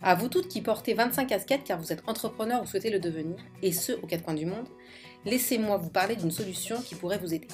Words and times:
À 0.00 0.14
vous 0.14 0.28
toutes 0.28 0.48
qui 0.48 0.62
portez 0.62 0.94
25 0.94 1.26
casquettes 1.26 1.64
car 1.64 1.80
vous 1.80 1.92
êtes 1.92 2.02
entrepreneur 2.06 2.62
ou 2.62 2.66
souhaitez 2.66 2.90
le 2.90 3.00
devenir, 3.00 3.36
et 3.62 3.72
ce 3.72 3.92
aux 3.92 4.06
quatre 4.06 4.24
coins 4.24 4.34
du 4.34 4.46
monde, 4.46 4.68
laissez-moi 5.24 5.76
vous 5.76 5.90
parler 5.90 6.14
d'une 6.14 6.30
solution 6.30 6.80
qui 6.80 6.94
pourrait 6.94 7.18
vous 7.18 7.34
aider. 7.34 7.48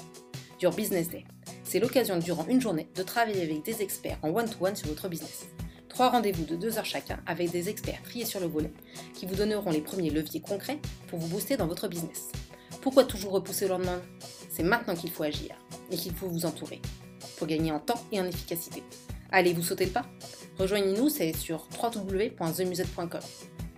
Your 0.61 0.75
Business 0.75 1.09
Day. 1.09 1.25
C'est 1.63 1.81
l'occasion 1.81 2.19
durant 2.19 2.47
une 2.47 2.61
journée 2.61 2.89
de 2.95 3.03
travailler 3.03 3.43
avec 3.43 3.65
des 3.65 3.81
experts 3.81 4.19
en 4.23 4.29
one-to-one 4.29 4.77
sur 4.77 4.89
votre 4.89 5.09
business. 5.09 5.47
Trois 5.89 6.11
rendez-vous 6.11 6.45
de 6.45 6.57
deux 6.57 6.77
heures 6.77 6.85
chacun 6.85 7.19
avec 7.27 7.51
des 7.51 7.69
experts 7.69 8.03
triés 8.03 8.27
sur 8.27 8.41
le 8.41 8.47
volet 8.47 8.73
qui 9.15 9.27
vous 9.27 9.37
donneront 9.37 9.71
les 9.71 9.81
premiers 9.81 10.11
leviers 10.11 10.41
concrets 10.41 10.79
pour 11.09 11.19
vous 11.19 11.29
booster 11.29 11.57
dans 11.57 11.67
votre 11.67 11.89
business. 11.89 12.31
Pourquoi 12.83 13.05
toujours 13.05 13.33
repousser 13.33 13.65
le 13.65 13.73
lendemain? 13.73 14.03
C'est 14.51 14.63
maintenant 14.63 14.95
qu'il 14.95 15.11
faut 15.11 15.23
agir 15.23 15.57
et 15.91 15.97
qu'il 15.97 16.13
faut 16.13 16.29
vous 16.29 16.45
entourer 16.45 16.83
pour 17.39 17.47
gagner 17.47 17.73
en 17.73 17.81
temps 17.81 18.01
et 18.13 18.21
en 18.21 18.27
efficacité. 18.27 18.83
Allez, 19.33 19.55
vous 19.55 19.63
sautez 19.63 19.87
le 19.87 19.93
pas? 19.93 20.05
Rejoignez-nous, 20.59 21.09
c'est 21.09 21.33
sur 21.33 21.67
www.themusette.com 21.83 23.21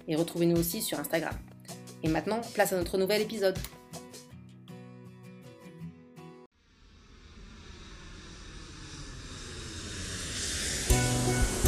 et 0.09 0.17
retrouvez-nous 0.17 0.59
aussi 0.59 0.83
sur 0.83 0.99
Instagram. 0.99 1.35
Et 2.03 2.09
maintenant, 2.09 2.41
place 2.55 2.73
à 2.73 2.77
notre 2.77 2.99
nouvel 2.99 3.23
épisode. 3.23 3.57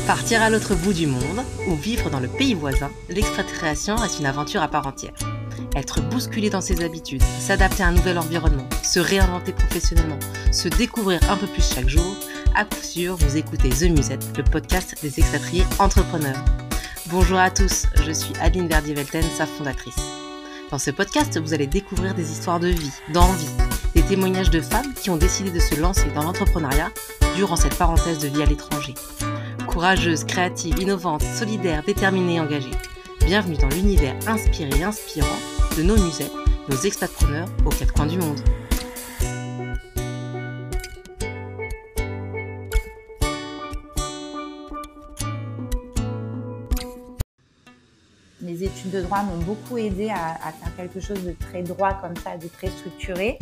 Partir 0.07 0.41
à 0.41 0.49
l'autre 0.49 0.75
bout 0.75 0.95
du 0.95 1.07
monde 1.07 1.43
ou 1.69 1.75
vivre 1.75 2.09
dans 2.09 2.21
le 2.21 2.29
pays 2.29 2.55
voisin, 2.55 2.91
l'expatriation 3.11 3.97
reste 3.97 4.21
une 4.21 4.27
aventure 4.27 4.63
à 4.63 4.69
part 4.69 4.87
entière. 4.87 5.13
Être 5.77 6.01
bousculé 6.01 6.49
dans 6.49 6.63
ses 6.63 6.83
habitudes, 6.83 7.23
s'adapter 7.23 7.83
à 7.83 7.89
un 7.89 7.93
nouvel 7.93 8.19
environnement, 8.19 8.67
se 8.83 9.01
réinventer 9.01 9.53
professionnellement, 9.53 10.19
se 10.51 10.69
découvrir 10.69 11.21
un 11.31 11.37
peu 11.37 11.47
plus 11.47 11.63
chaque 11.63 11.89
jour, 11.89 12.17
à 12.59 12.65
coup 12.65 12.83
sûr, 12.83 13.15
vous 13.15 13.37
écoutez 13.37 13.69
The 13.69 13.85
Musette, 13.85 14.37
le 14.37 14.43
podcast 14.43 14.97
des 15.01 15.21
expatriés 15.21 15.63
entrepreneurs. 15.79 16.45
Bonjour 17.07 17.39
à 17.39 17.53
tous, 17.53 17.87
je 18.05 18.11
suis 18.11 18.35
Adeline 18.41 18.67
Verdier-Velten, 18.67 19.23
sa 19.37 19.47
fondatrice. 19.47 19.95
Dans 20.69 20.79
ce 20.81 20.91
podcast, 20.91 21.39
vous 21.39 21.55
allez 21.55 21.69
découvrir 21.69 22.17
des 22.17 22.33
histoires 22.33 22.59
de 22.59 22.67
vie, 22.67 22.91
d'envie, 23.13 23.47
des 23.95 24.03
témoignages 24.03 24.51
de 24.51 24.61
femmes 24.61 24.93
qui 24.95 25.09
ont 25.09 25.17
décidé 25.17 25.53
de 25.53 25.61
se 25.61 25.81
lancer 25.81 26.11
dans 26.17 26.25
l'entrepreneuriat 26.25 26.91
durant 27.37 27.55
cette 27.55 27.79
parenthèse 27.79 28.19
de 28.19 28.27
vie 28.27 28.43
à 28.43 28.47
l'étranger. 28.47 28.95
Courageuses, 29.69 30.25
créatives, 30.25 30.81
innovantes, 30.81 31.23
solidaires, 31.23 31.85
déterminées 31.87 32.41
engagées. 32.41 32.75
Bienvenue 33.25 33.57
dans 33.57 33.69
l'univers 33.69 34.17
inspiré 34.27 34.71
et 34.81 34.83
inspirant 34.83 35.29
de 35.77 35.85
nos 35.85 35.97
musettes, 35.97 36.33
nos 36.69 36.77
expatpreneurs 36.79 37.47
aux 37.65 37.71
quatre 37.71 37.93
coins 37.93 38.07
du 38.07 38.19
monde. 38.19 38.41
Les 48.59 48.65
études 48.65 48.91
de 48.91 49.03
droit 49.03 49.23
m'ont 49.23 49.39
beaucoup 49.39 49.79
aidé 49.79 50.11
à, 50.11 50.35
faire 50.51 50.75
quelque 50.77 50.99
chose 50.99 51.23
de 51.25 51.31
très 51.31 51.63
droit 51.63 51.95
comme 51.95 52.17
ça, 52.17 52.37
de 52.37 52.49
très 52.49 52.67
structuré. 52.69 53.39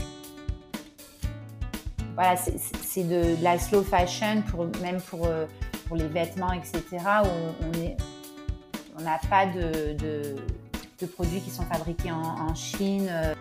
Voilà, 2.15 2.37
c'est 2.37 3.05
de, 3.05 3.43
la 3.43 3.59
slow 3.59 3.83
fashion, 3.83 4.43
même 4.83 5.01
pour, 5.01 5.27
euh, 5.27 5.47
pour 5.87 5.97
les 5.97 6.09
vêtements, 6.09 6.53
etc., 6.53 7.03
on 8.99 9.03
n'a 9.03 9.19
pas 9.31 9.47
de, 9.47 9.95
de, 9.95 11.07
produits 11.07 11.41
qui 11.41 11.51
sont 11.51 11.65
fabriqués 11.65 12.13
en, 12.13 12.55
Chine. 12.55 13.09
Euh, 13.11 13.35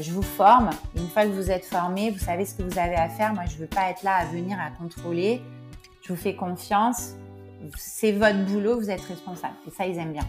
je 0.00 0.12
vous 0.12 0.22
forme. 0.22 0.70
Une 0.96 1.08
fois 1.08 1.24
que 1.24 1.30
vous 1.30 1.50
êtes 1.50 1.64
formé, 1.64 2.12
vous 2.12 2.24
savez 2.24 2.46
ce 2.46 2.54
que 2.54 2.62
vous 2.62 2.78
avez 2.78 2.94
à 2.94 3.08
faire. 3.08 3.34
Moi, 3.34 3.44
je 3.48 3.54
ne 3.54 3.60
veux 3.62 3.66
pas 3.66 3.90
être 3.90 4.04
là 4.04 4.14
à 4.14 4.26
venir 4.26 4.58
à 4.60 4.70
contrôler. 4.70 5.42
Je 6.02 6.12
vous 6.12 6.18
fais 6.20 6.36
confiance 6.36 7.14
c'est 7.76 8.12
votre 8.12 8.44
boulot, 8.44 8.78
vous 8.78 8.90
êtes 8.90 9.02
responsable. 9.02 9.54
Et 9.66 9.70
ça, 9.70 9.86
ils 9.86 9.98
aiment 9.98 10.12
bien. 10.12 10.26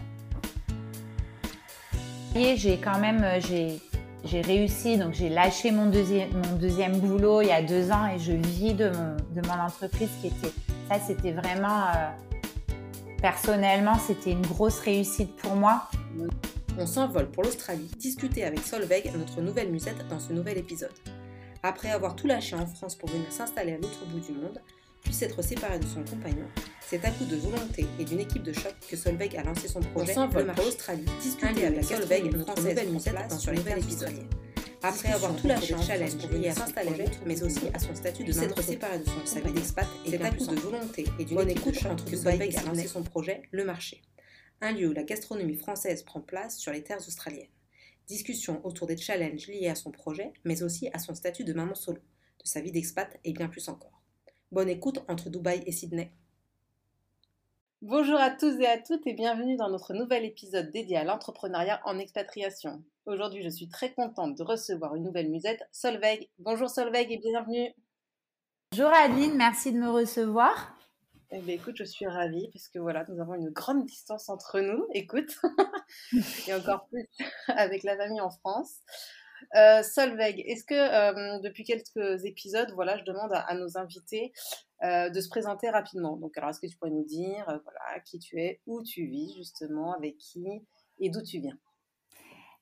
J'ai 2.34 2.78
quand 2.78 2.98
même, 2.98 3.22
euh, 3.24 3.40
réussi, 4.42 4.98
donc 4.98 5.14
j'ai 5.14 5.28
lâché 5.28 5.70
mon 5.70 5.86
deuxième, 5.86 6.98
boulot 6.98 7.40
il 7.40 7.48
y 7.48 7.52
a 7.52 7.62
deux 7.62 7.90
ans 7.90 8.06
et 8.14 8.18
je 8.18 8.32
vis 8.32 8.74
de 8.74 8.90
mon, 8.90 9.16
de 9.34 9.48
entreprise 9.48 10.10
qui 10.20 10.26
était, 10.26 10.52
ça 10.88 10.98
c'était 10.98 11.32
vraiment, 11.32 11.86
euh, 11.86 12.10
personnellement, 13.22 13.98
c'était 13.98 14.32
une 14.32 14.46
grosse 14.46 14.80
réussite 14.80 15.34
pour 15.36 15.54
moi. 15.54 15.88
On 16.78 16.86
s'envole 16.86 17.30
pour 17.30 17.42
l'Australie, 17.42 17.90
discuter 17.98 18.44
avec 18.44 18.58
Solveig, 18.58 19.10
notre 19.16 19.40
nouvelle 19.40 19.70
musette, 19.70 20.06
dans 20.08 20.18
ce 20.18 20.34
nouvel 20.34 20.58
épisode. 20.58 20.92
Après 21.62 21.90
avoir 21.90 22.14
tout 22.14 22.26
lâché 22.26 22.54
en 22.54 22.66
France 22.66 22.96
pour 22.96 23.08
venir 23.08 23.32
s'installer 23.32 23.72
à 23.72 23.76
l'autre 23.76 24.04
bout 24.08 24.20
du 24.20 24.32
monde, 24.32 24.60
puisse 25.06 25.22
être 25.22 25.42
séparé 25.42 25.78
de 25.78 25.86
son 25.86 26.02
compagnon, 26.02 26.46
c'est 26.80 27.04
à 27.04 27.10
coup 27.12 27.24
de 27.24 27.36
volonté 27.36 27.86
et 28.00 28.04
d'une 28.04 28.18
équipe 28.18 28.42
de 28.42 28.52
choc 28.52 28.74
que 28.88 28.96
Solveig 28.96 29.36
a 29.38 29.44
lancé 29.44 29.68
son 29.68 29.80
projet 29.80 30.14
Le 30.14 30.28
pour 30.28 30.64
l'Australie, 30.64 31.04
discuter 31.22 31.64
avec 31.64 31.84
Solveig, 31.84 32.24
notre 32.24 32.56
nouvelle 32.60 32.90
musette 32.90 33.14
dans 33.30 33.38
ce 33.38 33.50
nouvel 33.52 33.78
épisode. 33.78 34.26
Après 34.82 35.12
avoir 35.12 35.34
tout 35.36 35.46
lâché 35.46 35.74
en 35.74 35.82
challenge 35.82 36.16
pour 36.16 36.28
venir 36.28 36.52
s'installer 36.52 37.04
mais 37.24 37.40
aussi 37.42 37.68
à 37.72 37.78
son 37.78 37.94
statut 37.94 38.24
de 38.24 38.32
s'être 38.32 38.60
séparé 38.62 38.98
de 38.98 39.04
son 39.04 39.20
compagnon 39.20 39.54
d'expat, 39.54 39.86
c'est 40.06 40.22
à 40.22 40.30
coup 40.30 40.46
de 40.46 40.56
volonté 40.56 41.04
et 41.20 41.24
d'une 41.24 41.48
équipe 41.48 41.72
de 41.72 41.78
choc 41.78 42.04
que 42.04 42.16
Solveig 42.16 42.56
a 42.56 42.62
lancé 42.64 42.88
son 42.88 43.04
projet 43.04 43.42
Le 43.52 43.64
Marché, 43.64 44.02
un 44.60 44.72
lieu 44.72 44.88
où 44.88 44.92
la 44.92 45.04
gastronomie 45.04 45.56
française 45.56 46.02
prend 46.02 46.20
place 46.20 46.58
sur 46.58 46.72
les 46.72 46.82
terres 46.82 47.06
australiennes. 47.06 47.46
Discussion 48.08 48.60
autour 48.64 48.88
des 48.88 48.96
challenges 48.96 49.46
liés 49.46 49.68
à 49.68 49.76
son 49.76 49.92
projet, 49.92 50.32
mais 50.44 50.64
aussi 50.64 50.88
à 50.92 50.98
son 50.98 51.14
statut 51.14 51.44
de 51.44 51.52
maman 51.52 51.76
solo, 51.76 51.98
de 51.98 52.48
sa 52.48 52.60
vie 52.60 52.72
d'expat 52.72 53.18
et 53.24 53.32
bien 53.32 53.48
plus 53.48 53.68
encore. 53.68 53.95
Bonne 54.52 54.68
écoute 54.68 55.00
entre 55.08 55.28
Dubaï 55.28 55.64
et 55.66 55.72
Sydney. 55.72 56.12
Bonjour 57.82 58.16
à 58.16 58.30
tous 58.30 58.60
et 58.60 58.66
à 58.66 58.78
toutes 58.78 59.04
et 59.08 59.12
bienvenue 59.12 59.56
dans 59.56 59.68
notre 59.68 59.92
nouvel 59.92 60.24
épisode 60.24 60.70
dédié 60.70 60.98
à 60.98 61.04
l'entrepreneuriat 61.04 61.80
en 61.84 61.98
expatriation. 61.98 62.80
Aujourd'hui, 63.06 63.42
je 63.42 63.48
suis 63.48 63.68
très 63.68 63.92
contente 63.92 64.38
de 64.38 64.44
recevoir 64.44 64.94
une 64.94 65.02
nouvelle 65.02 65.30
musette, 65.30 65.68
Solveig. 65.72 66.28
Bonjour 66.38 66.70
Solveig 66.70 67.08
et 67.10 67.18
bienvenue. 67.18 67.74
Bonjour 68.70 68.92
Adeline, 68.94 69.34
merci 69.34 69.72
de 69.72 69.78
me 69.78 69.90
recevoir. 69.90 70.78
Eh 71.32 71.40
bien, 71.40 71.56
écoute, 71.56 71.74
je 71.76 71.84
suis 71.84 72.06
ravie 72.06 72.48
parce 72.52 72.68
que 72.68 72.78
voilà, 72.78 73.04
nous 73.08 73.20
avons 73.20 73.34
une 73.34 73.50
grande 73.50 73.84
distance 73.84 74.28
entre 74.28 74.60
nous, 74.60 74.86
écoute, 74.94 75.40
et 76.46 76.54
encore 76.54 76.86
plus 76.86 77.08
avec 77.48 77.82
la 77.82 77.96
famille 77.96 78.20
en 78.20 78.30
France. 78.30 78.76
Euh, 79.54 79.82
Solveig, 79.82 80.42
est-ce 80.46 80.64
que 80.64 80.74
euh, 80.74 81.38
depuis 81.40 81.64
quelques 81.64 82.24
épisodes, 82.24 82.70
voilà, 82.74 82.98
je 82.98 83.04
demande 83.04 83.30
à, 83.32 83.54
nos 83.54 83.78
invités 83.78 84.32
euh, 84.82 85.08
de 85.10 85.20
se 85.20 85.28
présenter 85.28 85.70
rapidement. 85.70 86.16
Donc, 86.16 86.36
alors, 86.36 86.50
est-ce 86.50 86.60
que 86.60 86.66
tu 86.66 86.76
pourrais 86.76 86.90
nous 86.90 87.04
dire, 87.04 87.44
voilà, 87.46 88.00
qui 88.04 88.18
tu 88.18 88.40
es, 88.40 88.60
où 88.66 88.82
tu 88.82 89.06
vis 89.06 89.34
justement, 89.36 89.94
avec 89.94 90.16
qui 90.18 90.46
et 91.00 91.10
d'où 91.10 91.22
tu 91.22 91.40
viens? 91.40 91.56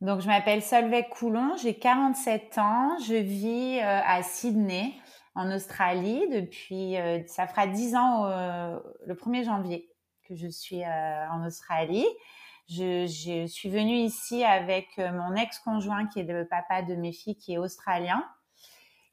Donc, 0.00 0.20
je 0.20 0.26
m'appelle 0.26 0.62
Solveig 0.62 1.08
Coulon, 1.10 1.56
j'ai 1.56 1.78
47 1.78 2.58
ans, 2.58 2.98
je 3.06 3.14
vis 3.14 3.80
à 3.80 4.22
Sydney, 4.22 4.92
en 5.34 5.50
Australie, 5.52 6.28
depuis, 6.28 6.96
ça 7.26 7.46
fera 7.46 7.66
10 7.66 7.96
ans 7.96 8.26
le 9.06 9.14
1er 9.14 9.44
janvier 9.44 9.88
que 10.28 10.34
je 10.34 10.48
suis 10.48 10.84
en 10.84 11.46
Australie. 11.46 12.06
Je, 12.68 13.46
suis 13.46 13.68
venue 13.68 13.96
ici 13.96 14.42
avec 14.42 14.88
euh, 14.98 15.12
mon 15.12 15.34
ex-conjoint 15.34 16.06
qui 16.06 16.20
est 16.20 16.24
le 16.24 16.46
papa 16.46 16.82
de 16.82 16.94
mes 16.94 17.12
filles, 17.12 17.36
qui 17.36 17.54
est 17.54 17.58
australien. 17.58 18.24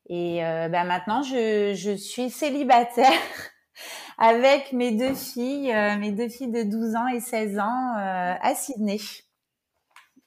Et 0.08 0.44
euh, 0.46 0.70
bah, 0.70 0.84
maintenant, 0.84 1.22
je, 1.22 1.96
suis 1.98 2.30
célibataire 2.30 3.12
avec 4.18 4.72
mes 4.72 4.92
deux 4.92 5.14
filles, 5.14 5.72
euh, 5.74 5.98
mes 5.98 6.12
deux 6.12 6.30
filles 6.30 6.52
de 6.52 6.64
12 6.64 6.96
ans 6.96 7.08
et 7.08 7.20
16 7.20 7.60
ans 7.60 7.94
à 7.96 8.56
Sydney. 8.56 9.00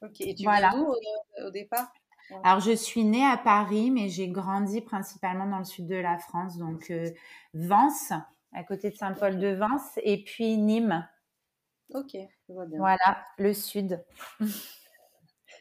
Ok, 0.03 0.21
et 0.21 0.35
tu 0.35 0.45
voilà. 0.45 0.73
d'où 0.75 0.95
au, 1.47 1.51
départ? 1.51 1.91
Alors, 2.43 2.61
je 2.61 2.73
suis 2.73 3.05
née 3.05 3.25
à 3.25 3.39
Paris, 3.39 3.91
mais 3.91 4.09
j'ai 4.11 4.29
grandi 4.29 4.83
principalement 4.83 5.47
dans 5.47 5.59
le 5.59 5.65
sud 5.65 5.87
de 5.87 5.97
la 5.97 6.19
France, 6.19 6.59
donc 6.59 6.93
Vence, 7.55 8.13
à 8.53 8.65
côté 8.65 8.91
de 8.91 8.97
Saint-Paul-de-Vence, 8.97 9.99
et 10.03 10.23
puis 10.25 10.59
Nîmes. 10.59 11.07
Ok, 11.95 12.17
je 12.49 12.53
vois 12.53 12.67
bien. 12.67 12.79
Voilà, 12.79 13.25
le 13.39 13.53
sud. 13.53 14.05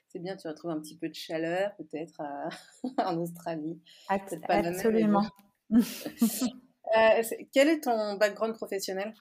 C'est 0.08 0.20
bien, 0.20 0.38
tu 0.38 0.48
retrouves 0.48 0.72
un 0.72 0.80
petit 0.80 0.98
peu 0.98 1.10
de 1.10 1.16
chaleur 1.16 1.76
peut-être 1.78 2.22
en 3.00 3.18
Australie. 3.18 3.82
absolument. 4.10 5.26
Euh, 6.96 7.24
quel 7.52 7.70
est 7.70 7.82
ton 7.82 8.18
background 8.18 8.56
professionnel? 8.56 9.14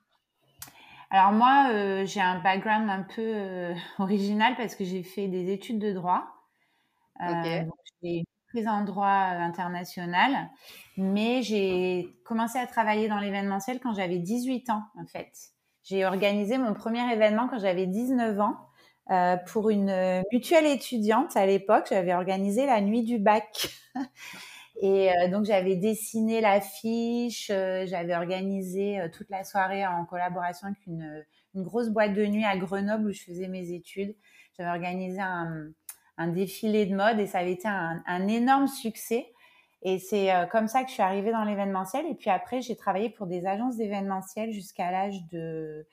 Alors 1.11 1.33
moi, 1.33 1.69
euh, 1.73 2.05
j'ai 2.07 2.21
un 2.21 2.41
background 2.41 2.91
un 2.91 3.03
peu 3.03 3.23
euh, 3.23 3.75
original 3.99 4.57
parce 4.57 4.75
que 4.75 4.85
j'ai 4.85 5.03
fait 5.03 5.29
des 5.29 5.51
études 5.53 5.79
de 5.79 5.93
droit. 5.93 6.25
Okay. 7.21 7.67
j'ai 8.03 8.25
prise 8.49 8.67
en 8.67 8.85
droit 8.85 9.07
international, 9.07 10.51
mais 10.97 11.43
j'ai 11.43 12.19
commencé 12.25 12.59
à 12.59 12.67
travailler 12.67 13.09
dans 13.09 13.19
l'événementiel 13.19 13.79
quand 13.81 13.95
j'avais 13.95 14.19
18 14.19 14.71
ans 14.71 14.83
en 14.99 15.07
fait. 15.07 15.31
J'ai 15.83 16.05
organisé 16.05 16.59
mon 16.59 16.75
premier 16.75 17.13
événement 17.13 17.49
quand 17.49 17.59
j'avais 17.59 17.87
19 17.87 18.41
ans 18.41 18.57
euh, 19.11 19.37
pour 19.37 19.71
une 19.71 20.23
mutuelle 20.33 20.67
étudiante 20.67 21.37
à 21.37 21.47
l'époque. 21.47 21.87
J'avais 21.91 22.15
organisé 22.15 22.67
la 22.67 22.81
nuit 22.81 23.03
du 23.03 23.19
bac. 23.19 23.69
Et 24.81 25.11
donc 25.31 25.45
j'avais 25.45 25.77
dessiné 25.77 26.41
l'affiche, 26.41 27.49
j'avais 27.49 28.17
organisé 28.17 28.99
toute 29.13 29.29
la 29.31 29.45
soirée 29.45 29.87
en 29.87 30.05
collaboration 30.07 30.67
avec 30.69 30.79
une, 30.87 31.25
grosse 31.55 31.91
boîte 31.91 32.15
de 32.15 32.27
nuit 32.27 32.45
à 32.45 32.57
Grenoble 32.57 33.11
où 33.11 33.13
je 33.13 33.23
faisais 33.23 33.47
mes 33.47 33.71
études. 33.71 34.17
J'avais 34.57 34.71
organisé 34.71 35.21
un, 35.21 36.29
défilé 36.29 36.87
de 36.87 36.97
mode 36.97 37.21
et 37.21 37.27
ça 37.27 37.41
avait 37.41 37.53
été 37.53 37.69
un 37.69 38.27
énorme 38.27 38.67
succès. 38.67 39.33
Et 39.83 39.99
c'est 39.99 40.31
comme 40.51 40.69
ça 40.69 40.83
que 40.83 40.89
je 40.89 40.95
suis 40.95 41.03
arrivée 41.03 41.33
dans 41.33 41.45
l'événementiel. 41.45 42.07
Et 42.07 42.15
puis 42.15 42.31
après, 42.31 42.63
j'ai 42.63 42.77
travaillé 42.77 43.11
pour 43.11 43.27
des 43.27 43.47
agences 43.47 43.77
d'événementiel 43.77 44.53
jusqu'à 44.53 44.91
l'âge 44.93 45.27
de 45.27 45.87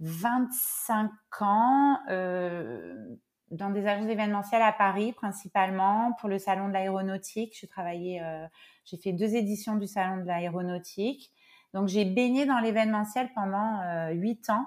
25 0.00 1.10
ans. 1.40 1.98
Euh, 2.08 3.16
dans 3.50 3.70
des 3.70 3.86
agences 3.86 4.08
événementielles 4.08 4.62
à 4.62 4.72
Paris 4.72 5.12
principalement 5.12 6.12
pour 6.20 6.28
le 6.28 6.38
salon 6.38 6.68
de 6.68 6.72
l'aéronautique. 6.72 7.56
J'ai 7.60 7.66
travaillé, 7.66 8.22
euh, 8.22 8.46
j'ai 8.84 8.96
fait 8.96 9.12
deux 9.12 9.34
éditions 9.34 9.76
du 9.76 9.88
salon 9.88 10.18
de 10.22 10.26
l'aéronautique. 10.26 11.32
Donc 11.74 11.88
j'ai 11.88 12.04
baigné 12.04 12.46
dans 12.46 12.60
l'événementiel 12.60 13.28
pendant 13.34 13.80
euh, 13.82 14.10
huit 14.10 14.48
ans 14.50 14.66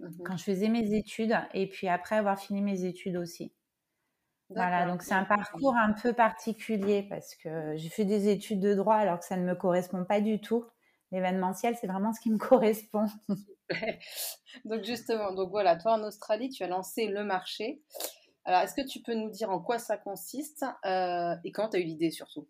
mmh 0.00 0.22
quand 0.24 0.36
je 0.36 0.44
faisais 0.44 0.68
mes 0.68 0.94
études 0.94 1.36
et 1.52 1.68
puis 1.68 1.88
après 1.88 2.16
avoir 2.16 2.38
fini 2.38 2.62
mes 2.62 2.84
études 2.84 3.16
aussi. 3.16 3.52
Voilà, 4.50 4.86
donc 4.86 5.02
c'est 5.02 5.14
un 5.14 5.24
parcours 5.24 5.76
un 5.76 5.92
peu 5.92 6.12
particulier 6.14 7.02
parce 7.02 7.34
que 7.34 7.76
j'ai 7.76 7.90
fait 7.90 8.06
des 8.06 8.28
études 8.28 8.60
de 8.60 8.74
droit 8.74 8.96
alors 8.96 9.18
que 9.18 9.26
ça 9.26 9.36
ne 9.36 9.44
me 9.44 9.54
correspond 9.54 10.04
pas 10.04 10.20
du 10.20 10.40
tout. 10.40 10.64
L'événementiel, 11.12 11.76
c'est 11.78 11.86
vraiment 11.86 12.12
ce 12.12 12.20
qui 12.20 12.30
me 12.30 12.38
correspond. 12.38 13.06
donc 14.64 14.84
justement, 14.84 15.32
donc 15.32 15.50
voilà, 15.50 15.76
toi 15.76 15.92
en 15.92 16.02
Australie, 16.02 16.48
tu 16.48 16.62
as 16.62 16.68
lancé 16.68 17.06
le 17.08 17.24
marché. 17.24 17.82
Alors, 18.44 18.62
est-ce 18.62 18.74
que 18.74 18.86
tu 18.86 19.00
peux 19.02 19.14
nous 19.14 19.30
dire 19.30 19.50
en 19.50 19.60
quoi 19.60 19.78
ça 19.78 19.98
consiste 19.98 20.64
euh, 20.86 21.34
et 21.44 21.52
quand 21.52 21.70
tu 21.70 21.76
as 21.76 21.80
eu 21.80 21.84
l'idée 21.84 22.10
surtout? 22.10 22.48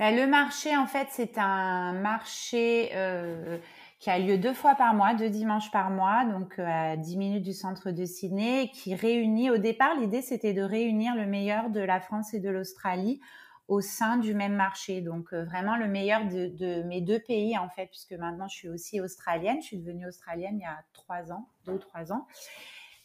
Ben, 0.00 0.14
Le 0.16 0.26
marché, 0.26 0.76
en 0.76 0.86
fait, 0.86 1.08
c'est 1.10 1.38
un 1.38 1.92
marché 1.92 2.90
euh, 2.94 3.58
qui 3.98 4.10
a 4.10 4.18
lieu 4.18 4.38
deux 4.38 4.54
fois 4.54 4.74
par 4.74 4.94
mois, 4.94 5.14
deux 5.14 5.28
dimanches 5.28 5.70
par 5.72 5.90
mois, 5.90 6.24
donc 6.24 6.58
euh, 6.58 6.64
à 6.64 6.96
10 6.96 7.16
minutes 7.16 7.42
du 7.42 7.52
centre 7.52 7.90
de 7.90 8.04
Sydney, 8.04 8.70
qui 8.72 8.94
réunit, 8.94 9.50
au 9.50 9.58
départ, 9.58 9.96
l'idée 9.96 10.22
c'était 10.22 10.52
de 10.52 10.62
réunir 10.62 11.16
le 11.16 11.26
meilleur 11.26 11.70
de 11.70 11.80
la 11.80 12.00
France 12.00 12.32
et 12.32 12.40
de 12.40 12.48
l'Australie 12.48 13.20
au 13.66 13.80
sein 13.80 14.16
du 14.16 14.34
même 14.34 14.54
marché. 14.54 15.00
Donc 15.00 15.32
euh, 15.32 15.44
vraiment 15.44 15.76
le 15.76 15.88
meilleur 15.88 16.24
de, 16.26 16.82
mes 16.84 17.00
deux 17.00 17.20
pays 17.20 17.56
en 17.58 17.68
fait, 17.68 17.86
puisque 17.86 18.12
maintenant 18.12 18.48
je 18.48 18.56
suis 18.56 18.68
aussi 18.68 19.00
australienne. 19.00 19.60
Je 19.60 19.66
suis 19.66 19.78
devenue 19.78 20.06
australienne 20.06 20.58
il 20.58 20.62
y 20.62 20.66
a 20.66 20.78
trois 20.92 21.32
ans, 21.32 21.48
deux 21.66 21.72
ou 21.72 21.78
trois 21.78 22.12
ans. 22.12 22.26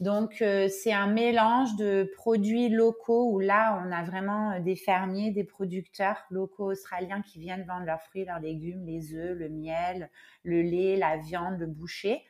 Donc 0.03 0.41
euh, 0.41 0.67
c'est 0.67 0.93
un 0.93 1.07
mélange 1.07 1.75
de 1.77 2.11
produits 2.15 2.69
locaux 2.69 3.31
où 3.31 3.39
là 3.39 3.81
on 3.83 3.91
a 3.91 4.03
vraiment 4.03 4.51
euh, 4.51 4.59
des 4.59 4.75
fermiers, 4.75 5.31
des 5.31 5.43
producteurs 5.43 6.23
locaux 6.29 6.71
australiens 6.71 7.21
qui 7.21 7.39
viennent 7.39 7.65
vendre 7.65 7.85
leurs 7.85 8.01
fruits, 8.01 8.25
leurs 8.25 8.39
légumes, 8.39 8.85
les 8.85 9.15
œufs, 9.15 9.37
le 9.37 9.49
miel, 9.49 10.09
le 10.43 10.61
lait, 10.61 10.95
la 10.95 11.17
viande, 11.17 11.59
le 11.59 11.67
boucher, 11.67 12.23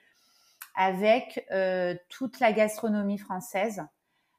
avec 0.75 1.45
toute 2.09 2.39
la 2.39 2.51
gastronomie 2.51 3.17
française 3.17 3.83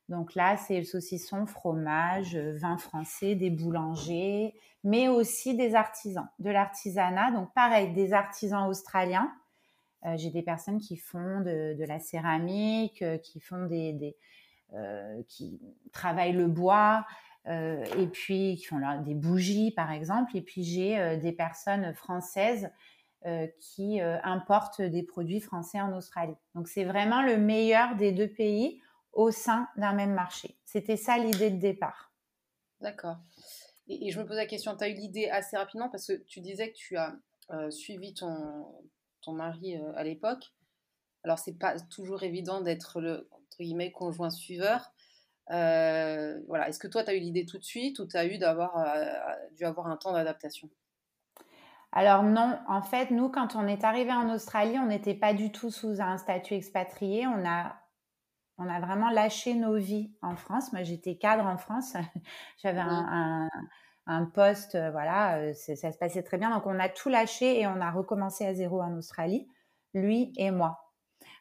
donc 0.09 0.35
là, 0.35 0.57
c'est 0.57 0.79
le 0.79 0.85
saucisson, 0.85 1.47
fromage, 1.47 2.37
euh, 2.37 2.57
vin 2.57 2.77
français, 2.77 3.35
des 3.35 3.51
boulangers, 3.51 4.55
mais 4.83 5.09
aussi 5.09 5.57
des 5.57 5.75
artisans, 5.75 6.29
de 6.39 6.51
l'artisanat. 6.51 7.31
Donc 7.31 7.53
pareil, 7.55 7.93
des 7.95 8.13
artisans 8.13 8.69
australiens. 8.69 9.33
Euh, 10.05 10.17
j'ai 10.17 10.31
des 10.31 10.43
personnes 10.43 10.81
qui 10.81 10.97
font 10.97 11.41
de, 11.41 11.85
la 11.85 11.99
céramique, 11.99 13.03
euh, 13.03 13.19
qui 13.19 13.41
font 13.41 13.67
des, 13.67 14.17
qui 15.29 15.61
travaillent 15.93 16.33
le 16.33 16.49
bois, 16.49 17.06
et 17.47 18.06
puis 18.11 18.56
qui 18.56 18.65
font 18.65 18.81
des 19.03 19.15
bougies 19.15 19.71
par 19.71 19.93
exemple. 19.93 20.37
Et 20.37 20.43
puis 20.43 20.65
j'ai 20.65 21.17
des 21.19 21.33
personnes 21.33 21.95
françaises 21.95 22.71
qui 23.61 24.01
importent 24.01 24.83
des 24.83 25.05
produits 25.05 25.41
français 25.41 25.81
en 25.81 25.97
Australie. 25.97 26.35
Donc 26.57 26.67
c'est 26.67 26.85
vraiment 26.85 27.23
le 27.23 27.37
meilleur 27.37 27.95
des 27.95 28.11
deux 28.11 28.27
pays 28.27 28.81
au 29.12 29.31
sein 29.31 29.69
d'un 29.77 29.93
même 29.93 30.12
marché. 30.12 30.57
C'était 30.65 30.97
ça 30.97 31.19
l'idée 31.19 31.50
de 31.50 31.59
départ. 31.59 32.12
D'accord. 32.81 33.19
Et, 33.89 34.11
je 34.11 34.21
me 34.21 34.27
pose 34.27 34.37
la 34.37 34.47
question, 34.47 34.77
tu 34.77 34.85
as 34.85 34.89
eu 34.89 34.95
l'idée 34.95 35.29
assez 35.29 35.57
rapidement 35.57 35.89
parce 35.89 36.07
que 36.07 36.15
tu 36.25 36.41
disais 36.41 36.71
que 36.71 36.77
tu 36.77 36.97
as 36.97 37.15
euh, 37.50 37.71
suivi 37.71 38.15
ton, 38.15 38.67
ton 39.25 39.32
mari 39.32 39.76
euh, 39.76 39.93
à 39.97 40.05
l'époque. 40.05 40.53
Alors, 41.23 41.38
c'est 41.38 41.59
pas 41.59 41.79
toujours 41.81 42.23
évident 42.23 42.61
d'être 42.61 43.00
le 43.00 43.29
entre 43.32 43.59
guillemets, 43.62 43.93
conjoint 43.93 44.31
suiveur. 44.31 44.93
Euh, 45.50 46.41
voilà. 46.49 46.69
Est-ce 46.69 46.79
que 46.79 46.88
toi, 46.88 47.05
tu 47.05 47.11
as 47.11 47.15
eu 47.15 47.21
l'idée 47.21 47.47
tout 47.47 47.59
de 47.59 47.65
suite 47.65 47.99
ou 47.99 48.06
tu 48.06 48.17
as 48.17 48.26
eu 48.26 48.38
d'avoir, 48.38 48.85
dû 49.53 49.65
avoir 49.65 49.87
un 49.87 49.97
temps 49.97 50.12
d'adaptation? 50.12 50.69
Alors 51.93 52.25
non, 52.25 52.59
en 52.67 52.82
fait, 52.82 53.11
nous, 53.12 53.29
quand 53.29 53.55
on 53.55 53.69
est 53.69 53.85
arrivé 53.85 54.11
en 54.11 54.35
Australie, 54.35 54.79
on 54.79 54.87
n'était 54.87 55.15
pas 55.15 55.32
du 55.32 55.53
tout 55.53 55.71
sous 55.71 56.00
un 56.00 56.19
statut 56.19 56.55
expatrié. 56.55 57.26
On 57.26 57.47
a 57.47 57.76
on 58.59 58.69
a 58.69 58.81
vraiment 58.81 59.11
lâché 59.11 59.55
nos 59.55 59.76
vies 59.76 60.12
en 60.23 60.37
France. 60.37 60.73
Moi, 60.73 60.82
j'étais 60.82 61.17
cadre 61.17 61.44
en 61.44 61.56
France. 61.56 61.94
J'avais 62.62 62.81
un, 62.81 63.49
poste, 64.35 64.75
euh, 64.75 64.91
voilà, 64.91 65.39
euh, 65.39 65.55
ça 65.55 65.93
se 65.93 65.99
passait 65.99 66.23
très 66.23 66.39
bien. 66.39 66.51
Donc, 66.51 66.67
on 66.67 66.79
a 66.79 66.89
tout 66.89 67.09
lâché 67.09 67.61
et 67.61 67.67
on 67.67 67.81
a 67.81 67.91
recommencé 67.91 68.47
à 68.47 68.55
zéro 68.55 68.81
en 68.83 68.97
Australie, 68.97 69.49
lui 69.95 70.33
et 70.37 70.51
moi. 70.51 70.81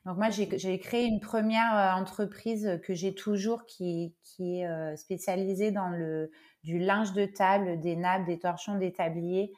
Donc, 0.06 0.18
moi, 0.18 0.30
j'ai 0.30 0.80
créé 0.80 1.06
une 1.06 1.20
première 1.20 1.76
euh, 1.76 2.02
entreprise 2.02 2.80
que 2.84 2.94
j'ai 2.94 3.14
toujours 3.14 3.66
qui, 3.66 4.16
est 4.40 4.96
spécialisée 4.98 5.72
dans 5.72 5.90
le, 5.90 6.32
du 6.64 6.80
linge 6.80 7.14
de 7.14 7.26
table, 7.26 7.80
des 7.80 7.96
nappes, 7.96 8.26
des 8.26 8.40
torchons, 8.40 8.78
des 8.78 8.92
tabliers 8.92 9.54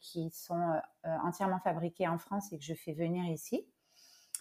qui 0.00 0.30
sont 0.30 0.80
entièrement 1.02 1.58
fabriqués 1.58 2.06
en 2.06 2.16
France 2.16 2.52
et 2.52 2.58
que 2.58 2.64
je 2.64 2.74
fais 2.74 2.92
venir 2.92 3.24
ici. 3.24 3.66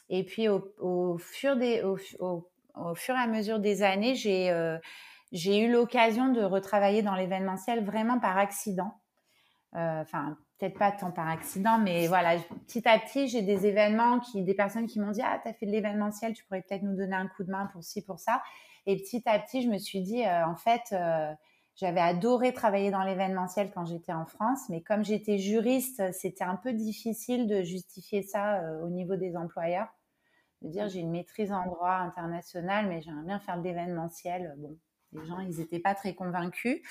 Et 0.10 0.24
puis 0.24 0.48
au, 0.48 1.18
fur, 1.18 1.60
et 1.60 1.82
à 1.82 3.28
mesure 3.28 3.60
des 3.60 3.82
années, 3.82 4.14
j'ai 4.14 4.52
j'ai 5.34 5.60
eu 5.60 5.72
l'occasion 5.72 6.32
de 6.32 6.42
retravailler 6.42 7.02
dans 7.02 7.16
l'événementiel 7.16 7.84
vraiment 7.84 8.20
par 8.20 8.38
accident. 8.38 8.94
Euh, 9.76 10.02
enfin, 10.02 10.38
peut-être 10.58 10.78
pas 10.78 10.92
tant 10.92 11.12
par 11.12 11.28
accident, 11.28 11.80
mais 11.80 12.08
voilà, 12.08 12.38
petit 12.68 12.88
à 12.88 13.00
petit, 13.00 13.28
j'ai 13.28 13.42
des 13.42 13.66
événements, 13.66 14.20
qui, 14.20 14.44
des 14.44 14.54
personnes 14.54 14.86
qui 14.86 15.00
m'ont 15.00 15.12
dit 15.12 15.22
Ah, 15.24 15.40
tu 15.44 15.50
as 15.50 15.54
fait 15.54 15.66
de 15.66 15.72
l'événementiel, 15.72 16.34
tu 16.34 16.46
pourrais 16.46 16.62
peut-être 16.62 16.84
nous 16.84 16.96
donner 16.96 17.16
un 17.16 17.28
coup 17.28 17.44
de 17.44 17.52
main 17.52 17.66
pour 17.74 17.84
ci, 17.84 18.06
pour 18.06 18.20
ça. 18.20 18.42
Et 18.86 18.96
petit 18.98 19.24
à 19.26 19.40
petit, 19.40 19.64
je 19.64 19.70
me 19.70 19.80
suis 19.80 20.02
dit 20.02 20.24
euh, 20.24 20.46
En 20.46 20.56
fait, 20.56 20.96
j'avais 21.76 22.02
adoré 22.02 22.54
travailler 22.54 22.92
dans 22.92 23.04
l'événementiel 23.04 23.72
quand 23.74 23.86
j'étais 23.86 24.14
en 24.14 24.28
France, 24.28 24.70
mais 24.70 24.82
comme 24.84 25.04
j'étais 25.04 25.40
juriste, 25.40 26.14
c'était 26.14 26.44
un 26.44 26.56
peu 26.56 26.74
difficile 26.74 27.48
de 27.48 27.64
justifier 27.64 28.22
ça 28.22 28.62
au 28.84 28.90
niveau 28.90 29.16
des 29.16 29.36
employeurs 29.36 29.88
de 30.64 30.70
dire 30.70 30.88
j'ai 30.88 31.00
une 31.00 31.12
maîtrise 31.12 31.52
en 31.52 31.66
droit 31.66 31.96
international, 31.96 32.88
mais 32.88 33.02
j'aimerais 33.02 33.25
bien 33.25 33.40
faire 33.40 33.58
de 33.58 33.63
l'événementiel. 33.63 34.56
Bon, 34.58 34.78
les 35.13 35.25
gens, 35.25 35.39
ils 35.39 35.58
n'étaient 35.58 35.79
pas 35.79 35.96
très 35.96 36.13
convaincus. 36.13 36.82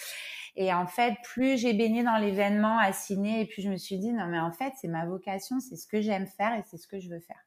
Et 0.56 0.72
en 0.72 0.86
fait, 0.86 1.14
plus 1.24 1.58
j'ai 1.58 1.72
baigné 1.72 2.02
dans 2.02 2.18
l'événement 2.18 2.78
à 2.78 2.92
Ciné, 2.92 3.40
et 3.40 3.46
puis 3.46 3.62
je 3.62 3.70
me 3.70 3.76
suis 3.76 3.98
dit, 3.98 4.12
non, 4.12 4.26
mais 4.26 4.40
en 4.40 4.52
fait, 4.52 4.72
c'est 4.80 4.88
ma 4.88 5.06
vocation, 5.06 5.60
c'est 5.60 5.76
ce 5.76 5.86
que 5.86 6.00
j'aime 6.00 6.26
faire 6.26 6.54
et 6.54 6.62
c'est 6.66 6.76
ce 6.76 6.86
que 6.86 6.98
je 6.98 7.08
veux 7.08 7.20
faire. 7.20 7.40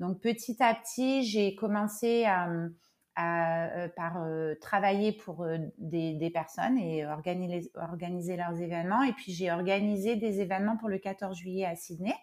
Donc, 0.00 0.20
petit 0.20 0.56
à 0.62 0.74
petit, 0.74 1.24
j'ai 1.24 1.54
commencé 1.54 2.24
à, 2.24 2.48
euh, 2.48 3.88
par 3.96 4.22
euh, 4.22 4.54
travailler 4.60 5.12
pour 5.12 5.42
euh, 5.42 5.58
des, 5.78 6.30
personnes 6.32 6.78
et 6.78 7.04
organiser, 7.04 7.70
organiser 7.74 8.36
leurs 8.36 8.60
événements. 8.60 9.02
Et 9.02 9.12
puis, 9.12 9.32
j'ai 9.32 9.50
organisé 9.50 10.16
des 10.16 10.40
événements 10.40 10.76
pour 10.78 10.88
le 10.88 10.98
14 10.98 11.36
juillet 11.36 11.66
à 11.66 11.76
Sydney. 11.76 12.14